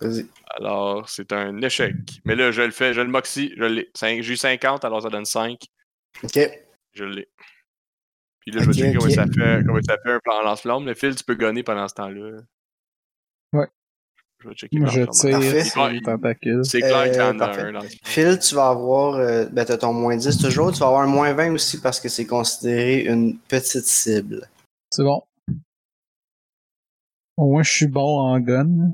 [0.00, 0.26] Vas-y.
[0.56, 1.94] Alors, c'est un échec.
[2.24, 3.90] Mais là, je le fais, je le moxie, je l'ai.
[4.00, 5.58] J'ai eu 50, alors ça donne 5.
[6.22, 6.38] Ok.
[6.92, 7.28] Je l'ai.
[8.42, 8.98] Puis là, je vais Ok, checker ok.
[8.98, 10.84] comment, ça fait, comment ça fait un plan lance-flamme.
[10.86, 12.40] Le fil, tu peux gonner pendant ce temps-là.
[13.52, 13.68] Ouais.
[14.42, 14.78] Je vais checker.
[14.86, 16.64] Je tire.
[16.64, 17.62] C'est clair qu'il y en a parfait.
[17.62, 20.80] un dans le Phil, tu vas avoir, euh, ben t'as ton moins 10 toujours, tu
[20.80, 24.48] vas avoir un moins 20 aussi parce que c'est considéré une petite cible.
[24.90, 25.22] C'est bon.
[27.36, 28.92] Au moins, je suis bon en gun.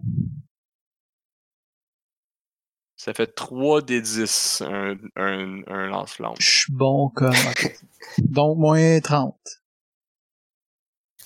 [2.99, 6.35] Ça fait 3 des 10, un, un, un lance-flamme.
[6.41, 7.33] Je suis bon comme...
[8.19, 9.37] Donc, moins 30.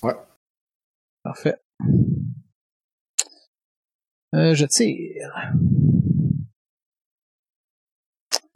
[0.03, 0.13] Ouais.
[1.23, 1.55] Parfait.
[4.35, 5.33] Euh, je tire.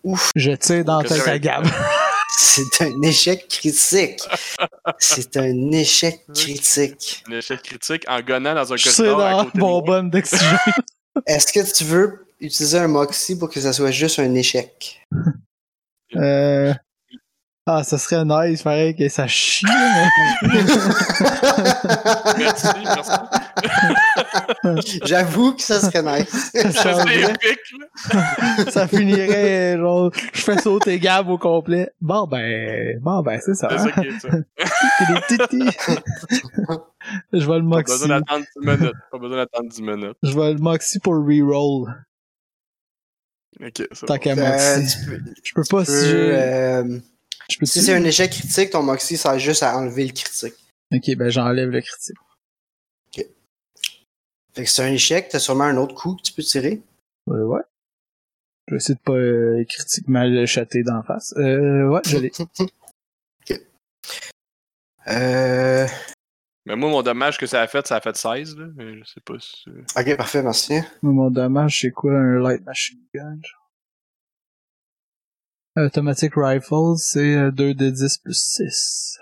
[0.04, 0.32] Ouf.
[0.36, 1.66] Je tire dans ça Gab.
[2.38, 4.22] C'est un échec critique.
[5.00, 7.24] C'est un échec critique.
[7.28, 10.60] Un échec critique en gonnant dans un corridor à dans côté de mon bonne d'oxygène.
[11.26, 15.06] Est-ce que tu veux utiliser un Moxie pour que ça soit juste un échec?
[16.16, 16.74] Euh...
[17.70, 20.54] Ah, ça serait nice, pareil, que ça chie, mais...
[22.38, 23.12] Merci, merci.
[25.04, 26.50] J'avoue que ça serait nice.
[26.54, 27.24] ça, changerait.
[27.24, 27.88] épique, là.
[28.72, 31.92] ça finirait, genre, je fais sauter Gab au complet.
[32.00, 33.68] Bon, ben, bon, ben, c'est ça.
[33.70, 34.30] C'est ça qui est ça.
[37.32, 37.94] Je vais le Pas moxie.
[37.94, 38.94] besoin d'attendre 10 minutes.
[39.12, 40.18] Pas besoin d'attendre 10 minutes.
[40.24, 41.94] Je vais le moxie pour reroll.
[43.60, 44.18] Ok, Tant bon.
[44.20, 47.00] qu'à Euh, peux, Je peux pas tu si euh,
[47.50, 50.54] Je peux si c'est un échec critique, ton Moxie sert juste à enlever le critique.
[50.94, 52.18] Ok, ben j'enlève le critique.
[54.54, 56.82] Fait que c'est un échec, t'as sûrement un autre coup que tu peux tirer.
[57.28, 57.62] Ouais, ouais.
[58.68, 61.34] Je vais essayer de pas euh, critiquement le chater d'en face.
[61.38, 62.32] Euh, ouais, je l'ai.
[65.10, 65.88] Euh...
[66.68, 68.66] Mais moi, mon dommage que ça a fait, ça a fait 16, là.
[68.76, 69.70] Mais je sais pas si.
[69.96, 70.74] Ok, parfait, merci.
[71.02, 73.40] Moi, Mon dommage, c'est quoi un light machine gun?
[75.78, 79.18] Automatic Rifle, c'est euh, 2 d 10 plus 6.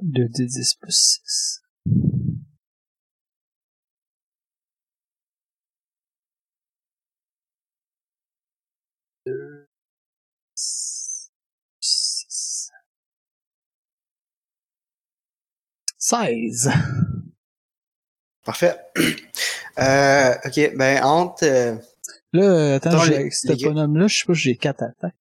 [0.00, 1.63] 2 d 10 plus 6.
[16.08, 16.70] 16.
[18.44, 18.76] Parfait.
[19.76, 21.42] Euh, ok, ben entre.
[21.44, 21.74] euh,
[22.32, 24.54] Là, euh, attends, Attends, j'ai- les- avec ce les gars- bonhomme-là, je sais pas, j'ai
[24.56, 25.16] 4 attaques.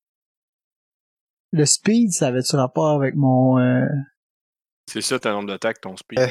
[1.53, 3.87] Le speed, ça avait-tu rapport avec mon euh,
[4.91, 6.19] C'est ça ta nombre d'attaques, ton speed.
[6.19, 6.27] Euh,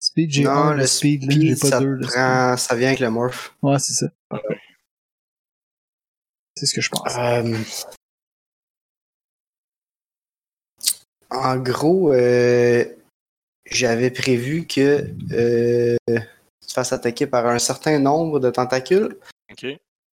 [0.00, 0.30] speed?
[0.30, 2.74] J'ai non, 1 le de speed, là, j'ai speed, pas ça, 2 de prend, ça
[2.74, 3.48] vient avec le morph.
[3.48, 3.58] speed.
[3.70, 4.06] Ouais, c'est ça.
[6.56, 7.14] C'est ce que je pense.
[7.18, 7.58] Euh,
[11.30, 12.84] en gros, euh,
[13.66, 19.16] j'avais prévu que euh, tu te fasses attaquer par un certain nombre de tentacules
[19.50, 19.66] Ok.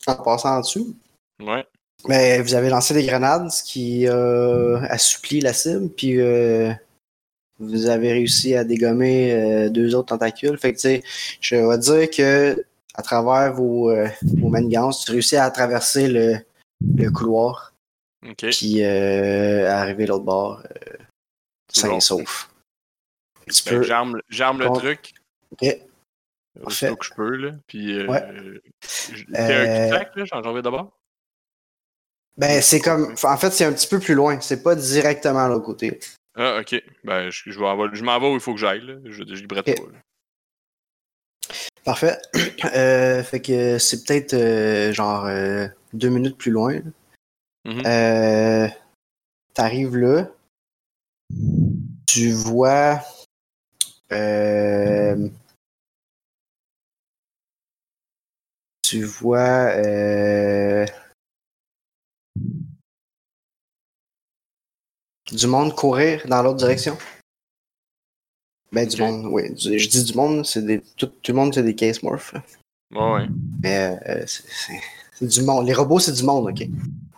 [0.08, 0.96] en passant en dessous.
[1.42, 1.66] Ouais.
[2.08, 6.72] Mais vous avez lancé des grenades, ce qui a assoupli la cible, puis euh,
[7.60, 10.58] vous avez réussi à dégommer euh, deux autres tentacules.
[10.58, 11.04] Fait que, tu sais,
[11.42, 12.66] je vais dire que
[12.96, 14.08] à travers vos, euh,
[14.38, 16.38] vos manigances, tu réussis à traverser le,
[16.96, 17.74] le couloir,
[18.26, 18.46] Ok.
[18.52, 20.98] puis euh, à arriver l'autre bord, euh,
[21.72, 22.50] sain et sauf.
[23.64, 23.84] Que peux.
[23.84, 25.14] J'arme j'arme le truc.
[25.52, 25.78] Ok.
[26.64, 27.52] Aussitôt que je peux, là.
[27.68, 27.94] Puis.
[27.94, 28.22] Euh, Ouais.
[28.22, 30.92] T'es un Euh, cul-de-sac, là, j'en reviens d'abord?
[32.38, 33.16] Ben, c'est comme.
[33.24, 34.40] En fait, c'est un petit peu plus loin.
[34.42, 36.00] C'est pas directement à l'autre côté.
[36.36, 36.82] Ah, ok.
[37.04, 38.96] Ben, je, je vais je m'en vais où il faut que j'aille, là.
[39.06, 39.76] Je, je librette Ok.
[39.78, 40.00] pas, là.
[41.84, 42.18] Parfait.
[42.76, 46.78] Euh, fait que c'est peut-être euh, genre euh, deux minutes plus loin.
[47.66, 47.84] Mhm.
[47.86, 48.68] Euh,
[49.54, 50.30] T'arrives là.
[52.06, 53.00] Tu vois.
[54.12, 55.30] Euh,
[58.82, 59.72] tu vois.
[59.76, 60.86] euh,
[65.32, 66.98] du monde courir dans l'autre direction?
[68.72, 69.54] Ben, du monde, oui.
[69.54, 70.82] Du- Je dis du monde, c'est des.
[70.98, 72.34] Tout, tout le monde, c'est des case morphs.
[72.92, 73.28] Ouais, ouais.
[73.64, 75.66] Mais euh, c'est du monde.
[75.68, 76.68] Les robots, c'est du monde, ok?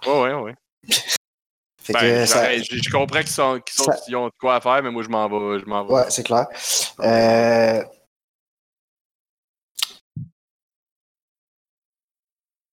[0.08, 0.56] Ouais, ouais, ouais.
[1.82, 2.64] Fait Ben, que ça- j'arrête.
[2.64, 5.28] je, je comprends qu'ils sont, ça- ont de quoi à faire, mais moi, je m'en
[5.28, 5.60] vais.
[5.60, 5.94] Je vais.
[5.94, 6.48] Ouais, c'est clair.
[7.00, 7.84] Euh...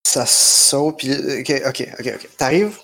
[0.07, 1.13] Ça saute, puis...
[1.13, 2.37] Ok, ok, ok, ok.
[2.37, 2.79] T'arrives,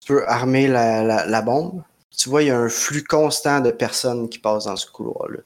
[0.00, 1.82] tu peux armer la, la, la bombe.
[2.16, 5.40] Tu vois, il y a un flux constant de personnes qui passent dans ce couloir-là.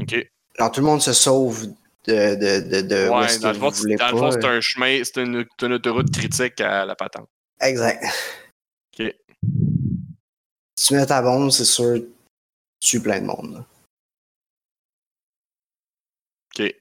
[0.00, 0.14] Ok.
[0.58, 1.68] Alors, tout le monde se sauve
[2.06, 3.70] de, de, de, Ouais, dans le fond,
[4.30, 7.28] c'est un chemin, c'est une, une autoroute critique à la patente.
[7.60, 8.04] Exact.
[8.98, 9.14] Ok.
[10.76, 12.02] Si tu mets ta bombe, c'est sûr,
[12.80, 13.54] tu plein de monde.
[13.54, 13.66] là.
[16.58, 16.74] Ok.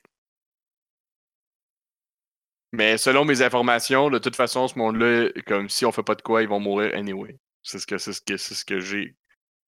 [2.71, 6.21] Mais selon mes informations, de toute façon, ce monde-là, comme si on fait pas de
[6.21, 7.37] quoi, ils vont mourir anyway.
[7.61, 9.15] C'est ce que c'est ce que c'est ce que j'ai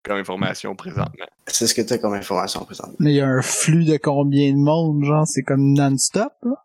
[0.06, 1.26] comme information présentement.
[1.48, 2.96] C'est ce que tu as comme information présentement.
[3.00, 6.56] Mais il y a un flux de combien de monde, genre, c'est comme non-stop, là?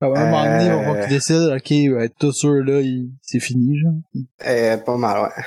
[0.00, 1.00] À un moment donné, on va Euh.
[1.02, 3.94] qu'ils décident, ok, ouais, tous ceux-là, ils- c'est fini, genre.
[4.46, 5.44] Euh, pas mal, ouais.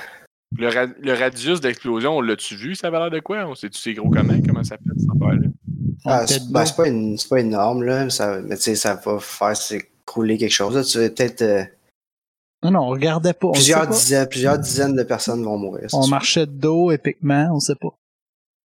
[0.58, 3.46] Le, ra- le radius d'explosion, on l'a-tu vu, ça avait l'air de quoi?
[3.48, 4.34] On sait-tu c'est gros comment?
[4.46, 5.48] Comment ça fait cette affaire-là?
[6.04, 8.10] Ah, c'est ben, pas, une- pas énorme, là.
[8.10, 10.76] Ça, mais tu sais, ça va faire s'écrouler quelque chose.
[10.76, 10.84] Là.
[10.84, 11.42] Tu vas peut-être.
[11.44, 11.64] euh,
[12.64, 13.48] Non, non, on regardait pas.
[13.48, 13.94] On, plusieurs, sait pas.
[13.96, 15.88] dizaines, plusieurs dizaines de personnes vont mourir.
[15.94, 16.10] on sûr.
[16.12, 17.98] marchait de dos, épiquement, on sait pas.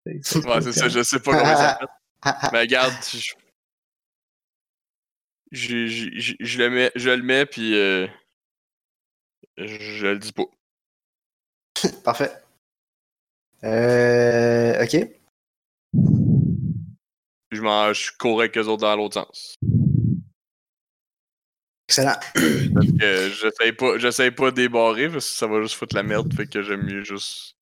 [0.06, 0.20] Ouais,
[0.62, 1.80] c'est ça, je sais pas comment ça
[2.24, 2.50] fait.
[2.52, 3.34] Mais regarde, je,
[5.52, 8.08] je, je, je- je le mets, je le mets, puis euh,
[9.58, 10.46] je le dis pas.
[12.04, 12.32] Parfait.
[13.64, 15.10] Euh, ok.
[17.52, 19.56] Je, m'en, je cours avec eux autres dans l'autre sens.
[21.88, 22.16] Excellent.
[22.74, 26.04] Parce que j'essaie pas, j'essaie pas de débarrer parce que ça va juste foutre la
[26.04, 26.34] merde.
[26.34, 27.56] Fait que j'aime mieux juste.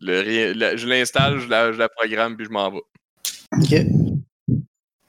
[0.00, 2.82] Le, rien- la- je l'installe, je la, je la programme, puis je m'en vais.
[3.56, 3.74] Ok.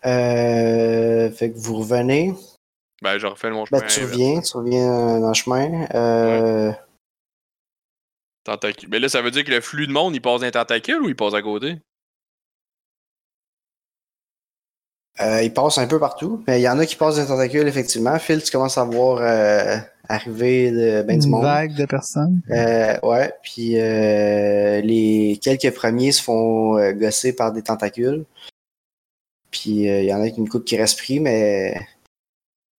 [0.05, 2.33] Euh, fait que vous revenez.
[3.01, 3.79] Ben, je refais mon chemin.
[3.79, 5.87] Ben, tu reviens, tu reviens dans le chemin.
[5.93, 6.71] Euh,
[8.45, 8.89] Tentacule.
[8.89, 11.09] Mais là, ça veut dire que le flux de monde, il passe d'un tentacule ou
[11.09, 11.75] il passe à côté?
[15.21, 16.43] Euh, il passe un peu partout.
[16.47, 18.17] Mais il y en a qui passent des tentacules, effectivement.
[18.19, 19.77] Phil, tu commences à voir euh,
[20.07, 21.43] arriver de, ben, du Une monde.
[21.43, 22.41] vague de personnes.
[22.49, 28.25] Euh, ouais, puis euh, les quelques premiers se font euh, gosser par des tentacules.
[29.51, 31.75] Puis il y en a qui une coupe qui reste pris, mais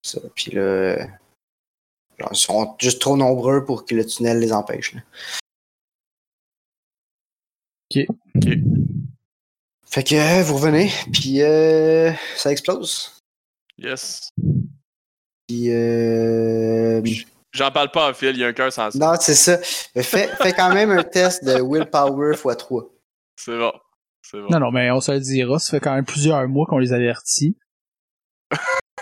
[0.03, 0.19] ça.
[0.35, 0.97] Puis là,
[2.19, 4.93] genre, ils sont juste trop nombreux pour que le tunnel les empêche.
[4.93, 5.01] là.
[7.91, 8.05] Ok.
[8.35, 8.49] Ok.
[9.91, 13.11] Fait que euh, vous revenez, puis euh, ça explose.
[13.79, 14.29] Yes.
[15.47, 17.01] Puis, euh...
[17.51, 18.99] J'en parle pas en fil, il y a un cœur sans ça.
[18.99, 19.57] Non, c'est ça.
[19.95, 22.87] Mais fais, fais quand même un test de willpower x3.
[23.35, 23.71] C'est bon.
[24.21, 24.47] C'est bon.
[24.51, 26.93] Non, non, mais on se le dira, ça fait quand même plusieurs mois qu'on les
[26.93, 27.57] avertit.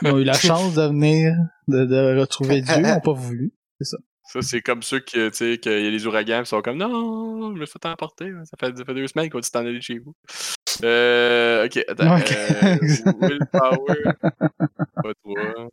[0.04, 1.36] Ils ont eu la chance de venir,
[1.68, 3.52] de, de retrouver Dieu, ils n'ont pas voulu.
[3.82, 3.98] Ça,
[4.42, 7.56] c'est comme ceux qui, tu sais, qu'il y a les ouragans qui sont comme non,
[7.56, 8.32] je me fais emporter.
[8.46, 10.14] Ça fait, ça fait deux semaines qu'on dit t'en aller chez vous.
[10.84, 12.18] Euh, ok, attends.
[12.18, 12.32] Ok.
[12.32, 12.78] Euh,
[13.22, 14.04] willpower.
[14.96, 15.70] Pas toi.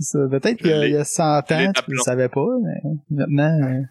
[0.00, 2.28] Ça, Peut-être qu'il y, a- il y a 100 Je l'ai ans, tu le savais
[2.28, 2.80] pas, mais
[3.10, 3.82] maintenant, euh,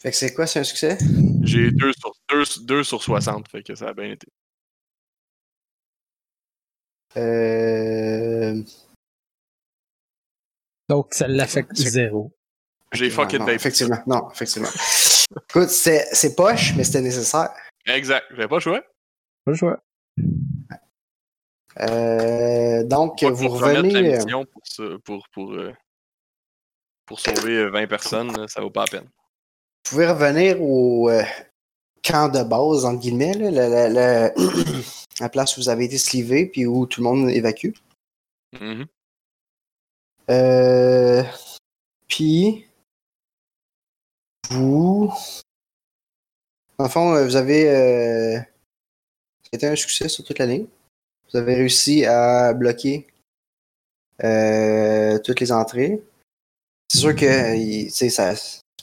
[0.00, 0.98] Fait que c'est quoi, c'est un succès?
[1.42, 4.26] J'ai 2 sur, deux, deux sur 60, fait que ça a bien été.
[7.16, 8.62] Euh...
[10.90, 12.32] donc ça l'affecte zéro.
[12.92, 14.68] J'ai de non, Effectivement, non, effectivement.
[15.48, 17.50] Écoute, c'est c'est poche, mais c'était nécessaire.
[17.86, 18.26] Exact.
[18.30, 18.80] J'avais pas le choix.
[19.44, 19.80] Pas le choix.
[21.78, 23.50] Euh, donc, Pas vous la
[23.80, 24.16] revenez...
[24.16, 24.44] euh,
[24.74, 25.72] pour, pour, pour, euh,
[27.06, 29.04] pour sauver euh, 20 personnes, là, ça vaut pas la peine.
[29.84, 31.22] Vous pouvez revenir au euh,
[32.02, 34.32] camp de base, entre guillemets, là, la, la- la-
[35.20, 37.70] la place où vous avez été slivé puis où tout le monde évacue.
[38.60, 38.86] Mhm.
[40.30, 41.22] Euh,
[42.06, 42.66] puis,
[44.50, 45.12] vous.
[46.78, 47.68] En fond, euh, vous avez.
[47.68, 48.38] Euh,
[49.52, 50.66] c'était un succès sur toute la ligne.
[51.30, 53.06] Vous avez réussi à bloquer
[54.24, 56.02] euh, toutes les entrées.
[56.88, 58.16] C'est sûr que c'est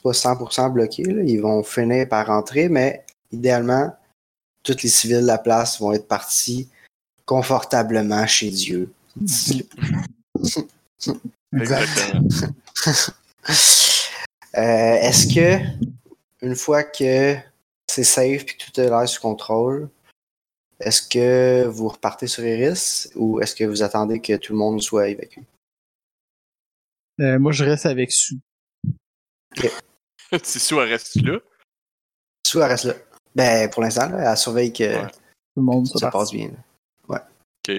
[0.03, 1.03] pas 100% bloqué.
[1.03, 3.94] Ils vont finir par rentrer, mais idéalement,
[4.64, 6.69] tous les civils de la place vont être partis
[7.26, 8.91] confortablement chez Dieu.
[11.53, 12.28] Exactement.
[14.56, 15.64] Euh, Est-ce que
[16.41, 17.36] une fois que
[17.88, 19.88] c'est safe et que tout est l'air sous contrôle,
[20.80, 24.82] est-ce que vous repartez sur Iris ou est-ce que vous attendez que tout le monde
[24.82, 25.44] soit évacué?
[27.19, 28.40] Euh, moi, je reste avec Sue.
[30.44, 31.40] C'est sûr, elle reste là.
[32.48, 32.94] Sue, elle reste là.
[33.36, 35.07] Ben, pour l'instant, là, elle surveille que Ouais.
[35.07, 35.18] Tout
[35.57, 36.52] le monde ça soit passe bien.
[37.10, 37.28] là.
[37.68, 37.76] Ok.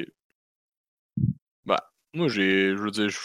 [1.65, 2.71] Bah, moi, j'ai.
[2.77, 3.09] Je veux dire.
[3.09, 3.19] je-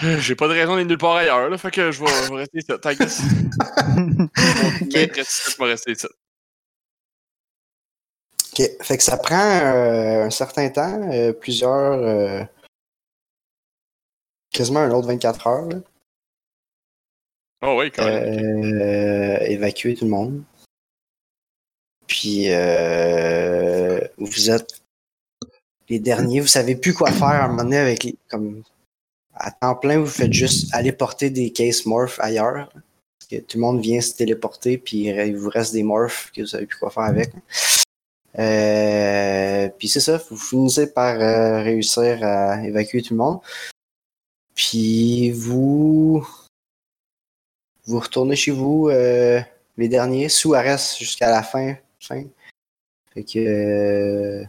[0.20, 2.66] J'ai pas de raison d'être nulle part ailleurs, là, fait que je vais, rester ici.
[2.80, 3.18] T'inquiète.
[4.82, 5.24] Ok.
[5.26, 6.06] Je vais rester ici.
[8.52, 8.62] Ok.
[8.82, 11.92] Fait que ça prend euh, un certain temps, euh, plusieurs.
[11.94, 12.44] euh,
[14.50, 15.76] quasiment un autre 24 heures, là,
[17.60, 18.80] Oh, oui, quand même.
[18.80, 20.44] euh, évacuer tout le monde.
[22.06, 24.80] Puis euh, vous êtes
[25.88, 28.62] les derniers, vous savez plus quoi faire à un moment donné avec les, comme
[29.38, 32.68] à temps plein, vous faites juste aller porter des cases morph ailleurs.
[32.72, 36.42] Parce que tout le monde vient se téléporter, puis il vous reste des morphs que
[36.42, 37.30] vous savez plus quoi faire avec.
[38.38, 43.40] Euh, puis c'est ça, vous finissez par euh, réussir à évacuer tout le monde.
[44.54, 46.26] Puis vous
[47.84, 49.40] vous retournez chez vous, euh,
[49.78, 51.74] les derniers, sous reste jusqu'à la fin.
[52.00, 52.24] fin.
[53.14, 54.44] Fait que.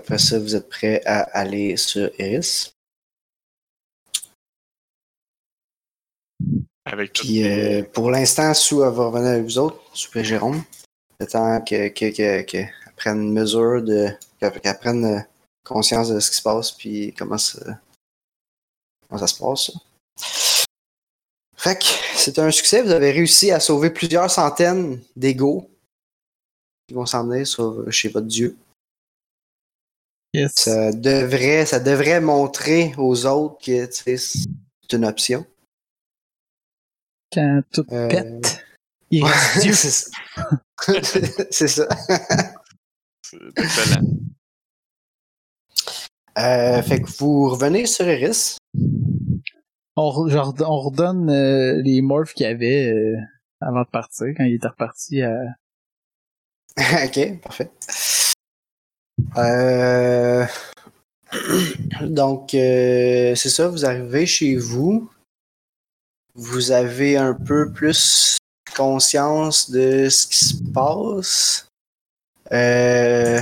[0.00, 2.74] Après ça, vous êtes prêts à aller sur Iris.
[6.86, 7.12] Avec.
[7.12, 10.64] Puis euh, pour l'instant, Sue elle va revenir avec vous autres, Sue et Jérôme.
[11.20, 14.08] Le temps que, que, que, que qu'elle prenne mesure de.
[14.38, 15.20] qu'elle qu'elle prenne euh,
[15.64, 17.60] conscience de ce qui se passe, puis comment ça,
[19.06, 19.66] comment ça se passe.
[19.66, 20.64] ça.
[21.58, 21.84] Fait que
[22.16, 22.80] c'est un succès.
[22.80, 25.68] Vous avez réussi à sauver plusieurs centaines d'égaux
[26.88, 27.44] qui vont s'emmener
[27.90, 28.56] chez votre dieu.
[30.32, 30.52] Yes.
[30.54, 35.44] Ça devrait, ça devrait montrer aux autres que tu sais, c'est une option.
[37.32, 38.64] Quand tout Euh, pète,
[39.10, 39.72] il reste Dieu.
[39.72, 40.10] c'est ça.
[41.50, 41.88] c'est ça.
[43.22, 44.06] C'est excellent.
[46.38, 48.58] Euh, fait que vous revenez sur Iris.
[49.96, 53.16] On, re- on redonne euh, les morphs qu'il y avait euh,
[53.60, 55.36] avant de partir, quand il était reparti à...
[56.78, 57.70] ok, parfait.
[59.36, 60.46] Euh,
[62.02, 65.10] Donc, euh, c'est ça, vous arrivez chez vous.
[66.34, 68.36] Vous avez un peu plus
[68.76, 71.68] conscience de ce qui se passe.
[72.52, 73.40] Euh,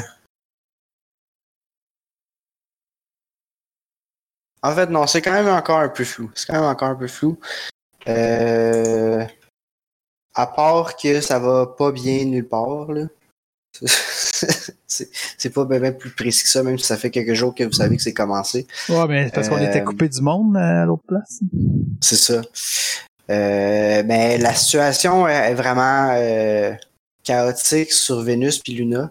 [4.63, 6.31] En fait, non, c'est quand même encore un peu flou.
[6.35, 7.39] C'est quand même encore un peu flou.
[10.35, 13.07] À part que ça va pas bien nulle part, là.
[14.87, 17.73] c'est pas bien plus précis que ça, même si ça fait quelques jours que vous
[17.73, 18.67] savez que c'est commencé.
[18.89, 21.41] Ouais, mais c'est parce qu'on Euh, était coupé du monde euh, à l'autre place.
[22.01, 22.43] C'est ça.
[23.31, 26.73] Euh, mais la situation est vraiment euh,
[27.25, 29.11] chaotique sur Vénus puis Luna.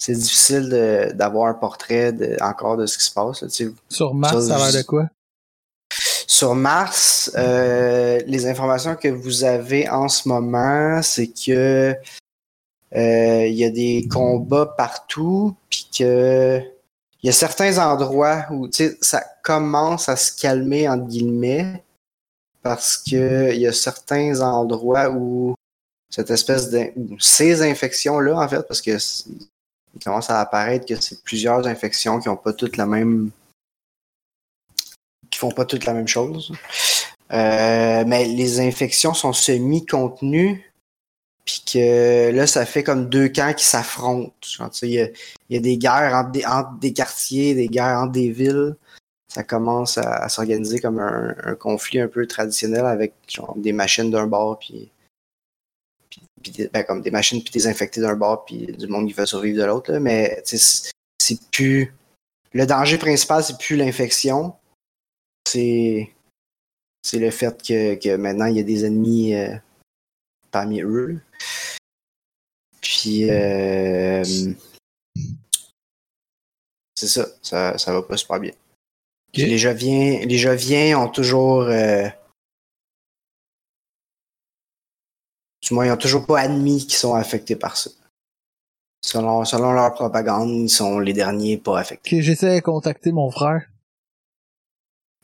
[0.00, 0.68] C'est difficile
[1.14, 3.42] d'avoir un portrait de- encore de ce qui se passe.
[3.42, 3.48] là.
[3.88, 5.08] Sur Mars, Ça, ça a l'air je- de quoi?
[6.26, 11.94] Sur Mars, euh, les informations que vous avez en ce moment, c'est que euh,
[12.94, 16.62] il y a des combats partout, puis que
[17.22, 18.68] il y a certains endroits où
[19.00, 21.82] ça commence à se calmer entre guillemets,
[22.62, 25.54] parce que il y a certains endroits où
[26.10, 28.96] cette espèce de ces infections là en fait, parce que
[29.94, 33.30] il commence à apparaître que c'est plusieurs infections qui ont pas toutes la même
[35.30, 36.52] qui font pas toutes la même chose.
[37.32, 40.67] Euh, mais les infections sont semi-contenues,
[41.48, 44.36] puis que là, ça fait comme deux camps qui s'affrontent.
[44.82, 45.08] Il y a,
[45.48, 48.76] y a des guerres entre des, quartiers, des guerres entre des villes.
[49.32, 54.26] Ça commence à, s'organiser comme un, conflit un peu traditionnel avec genre, des machines d'un
[54.26, 54.90] bord, puis,
[56.42, 59.24] puis, ben, comme des machines puis des infectés d'un bord, puis du monde qui veut
[59.24, 59.94] survivre de l'autre.
[59.94, 61.94] Mais c'est plus
[62.52, 64.52] le danger principal, c'est plus l'infection,
[65.46, 66.12] c'est
[67.02, 69.56] c'est le fait que, que maintenant il y a des ennemis euh,
[70.50, 71.22] parmi eux.
[72.88, 74.24] Puis euh,
[76.94, 78.52] c'est ça, ça, ça va pas super bien.
[79.34, 82.08] Les Joviens, les Joviens ont toujours euh,
[85.60, 87.90] du moins ils ont toujours pas admis qu'ils sont affectés par ça.
[89.04, 92.16] Selon, selon leur propagande, ils sont les derniers pas affectés.
[92.16, 93.68] Ok, j'essaie de contacter mon frère.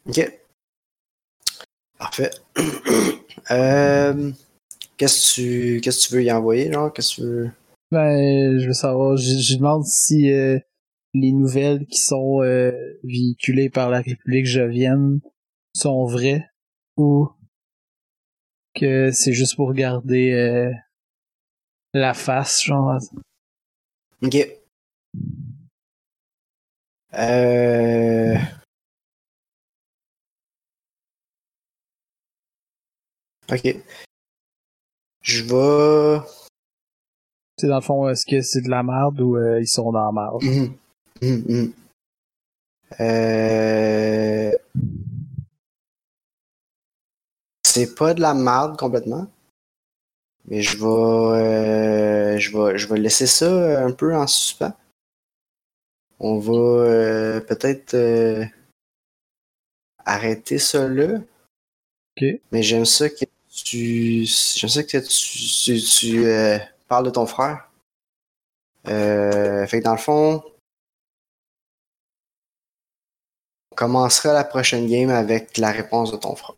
[0.07, 0.39] Ok.
[1.97, 2.31] Parfait.
[3.51, 4.33] euh,
[4.97, 6.93] qu'est-ce que tu qu'est-ce que tu veux y envoyer, genre?
[6.93, 7.51] Qu'est-ce que tu veux?
[7.91, 10.59] Ben, je veux savoir, je, je demande si euh,
[11.15, 12.73] les nouvelles qui sont euh,
[13.05, 15.21] véhiculées par la République jovienne
[15.75, 16.45] sont vraies
[16.97, 17.29] ou
[18.75, 20.73] que c'est juste pour garder euh,
[21.93, 22.99] la face, genre.
[24.23, 24.37] Ok.
[27.15, 28.35] Euh...
[33.53, 33.77] Ok.
[35.25, 36.21] Je vais.
[37.57, 40.05] C'est dans le fond, est-ce que c'est de la merde ou euh, ils sont dans
[40.05, 40.43] la merde?
[40.43, 40.77] Mhm.
[41.23, 41.73] Mhm, mhm.
[43.01, 44.53] Euh...
[47.65, 49.27] C'est pas de la merde complètement.
[50.47, 54.75] Mais je vais, euh, je vais, je vais laisser ça un peu en suspens.
[56.21, 58.45] On va euh, peut-être euh,
[60.05, 61.19] arrêter ça là.
[62.17, 62.41] Ok.
[62.53, 63.25] Mais j'aime ça que
[63.55, 66.59] tu, j'aime ça que tu, tu, tu, euh,
[66.89, 67.71] parles de ton frère.
[68.89, 70.43] Euh, fait que dans le fond,
[73.71, 76.57] on commencera la prochaine game avec la réponse de ton frère.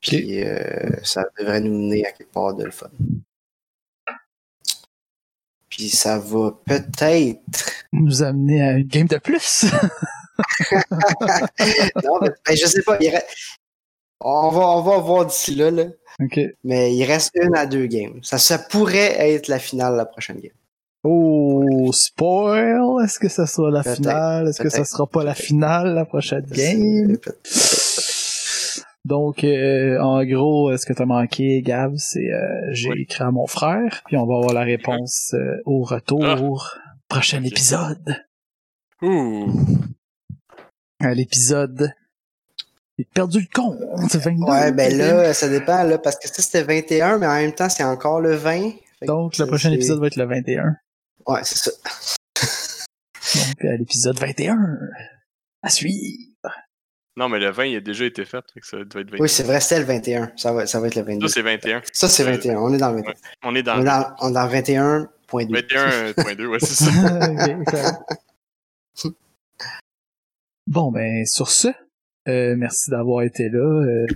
[0.00, 2.90] Puis euh, ça devrait nous mener à quelque part de le fun.
[5.70, 7.70] Puis ça va peut-être.
[7.92, 9.64] Nous amener à une game de plus?
[12.04, 12.96] non, mais, ben, je sais pas.
[13.00, 13.10] il
[14.20, 15.84] On va, on va voir d'ici là, là.
[16.22, 16.40] ok.
[16.64, 18.20] Mais il reste une à deux games.
[18.22, 20.52] Ça, ça pourrait être la finale de la prochaine game.
[21.06, 22.80] Oh, spoil!
[23.04, 24.48] Est-ce que ça sera la finale?
[24.48, 27.18] Est-ce que ça sera pas la finale, la prochaine game?
[29.04, 33.02] Donc, euh, en gros, euh, ce que t'as manqué, Gab, c'est euh, j'ai Oui.
[33.02, 36.70] écrit à mon frère, puis on va avoir la réponse euh, au retour.
[37.08, 37.48] Prochain Ok.
[37.48, 38.16] épisode.
[39.02, 39.52] Ouh.
[41.00, 41.92] À l'épisode.
[42.98, 43.78] J'ai perdu le compte.
[44.14, 44.44] 22.
[44.44, 47.68] Ouais, ben là, ça dépend, là, parce que ça, c'était 21, mais en même temps,
[47.68, 48.70] c'est encore le 20.
[48.70, 50.76] Fait que Donc, le c'est- prochain c'est- épisode va être le 21.
[51.26, 51.70] Ouais, c'est ça.
[53.34, 54.56] Donc, à l'épisode 21.
[55.62, 56.30] À suivre.
[57.16, 58.44] Non, mais le 20, il a déjà été fait.
[58.52, 59.22] fait que ça doit être 21.
[59.22, 60.32] Oui, c'est vrai, c'était le 21.
[60.36, 61.26] Ça va, ça va être le 22.
[61.28, 61.82] Ça, c'est 21.
[61.92, 62.58] Ça, c'est 21.
[62.58, 63.10] On est dans le 21.
[63.10, 63.16] Ouais.
[63.44, 65.08] On est On dans est dans, on est dans 21.2.
[65.52, 68.00] 21.2, ouais, c'est ça.
[70.66, 71.68] Bon, ben, sur ce,
[72.28, 73.58] euh, merci d'avoir été là.
[73.60, 74.06] euh,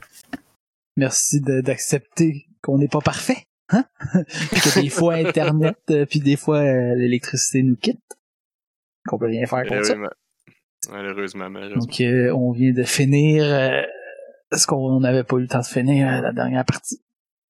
[0.97, 3.47] merci d'accepter qu'on n'est pas parfait.
[3.71, 3.85] Hein?
[4.51, 8.01] Puis que des fois, Internet, euh, puis des fois, euh, l'électricité nous quitte.
[9.07, 9.95] Qu'on peut rien faire contre ça.
[9.95, 10.09] Malheureusement,
[10.91, 11.51] malheureusement.
[11.51, 11.81] malheureusement.
[11.85, 13.83] Donc, euh, on vient de finir euh,
[14.53, 17.03] ce qu'on n'avait pas eu le temps de finir euh, la dernière partie.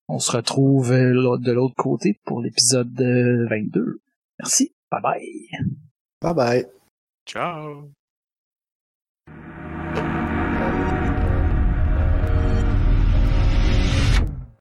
[0.08, 4.00] On se retrouve euh, de l'autre côté pour l'épisode euh, 22.
[4.40, 4.72] Merci.
[4.90, 5.48] Bye bye.
[6.22, 6.66] Bye bye.
[7.26, 7.90] Ciao.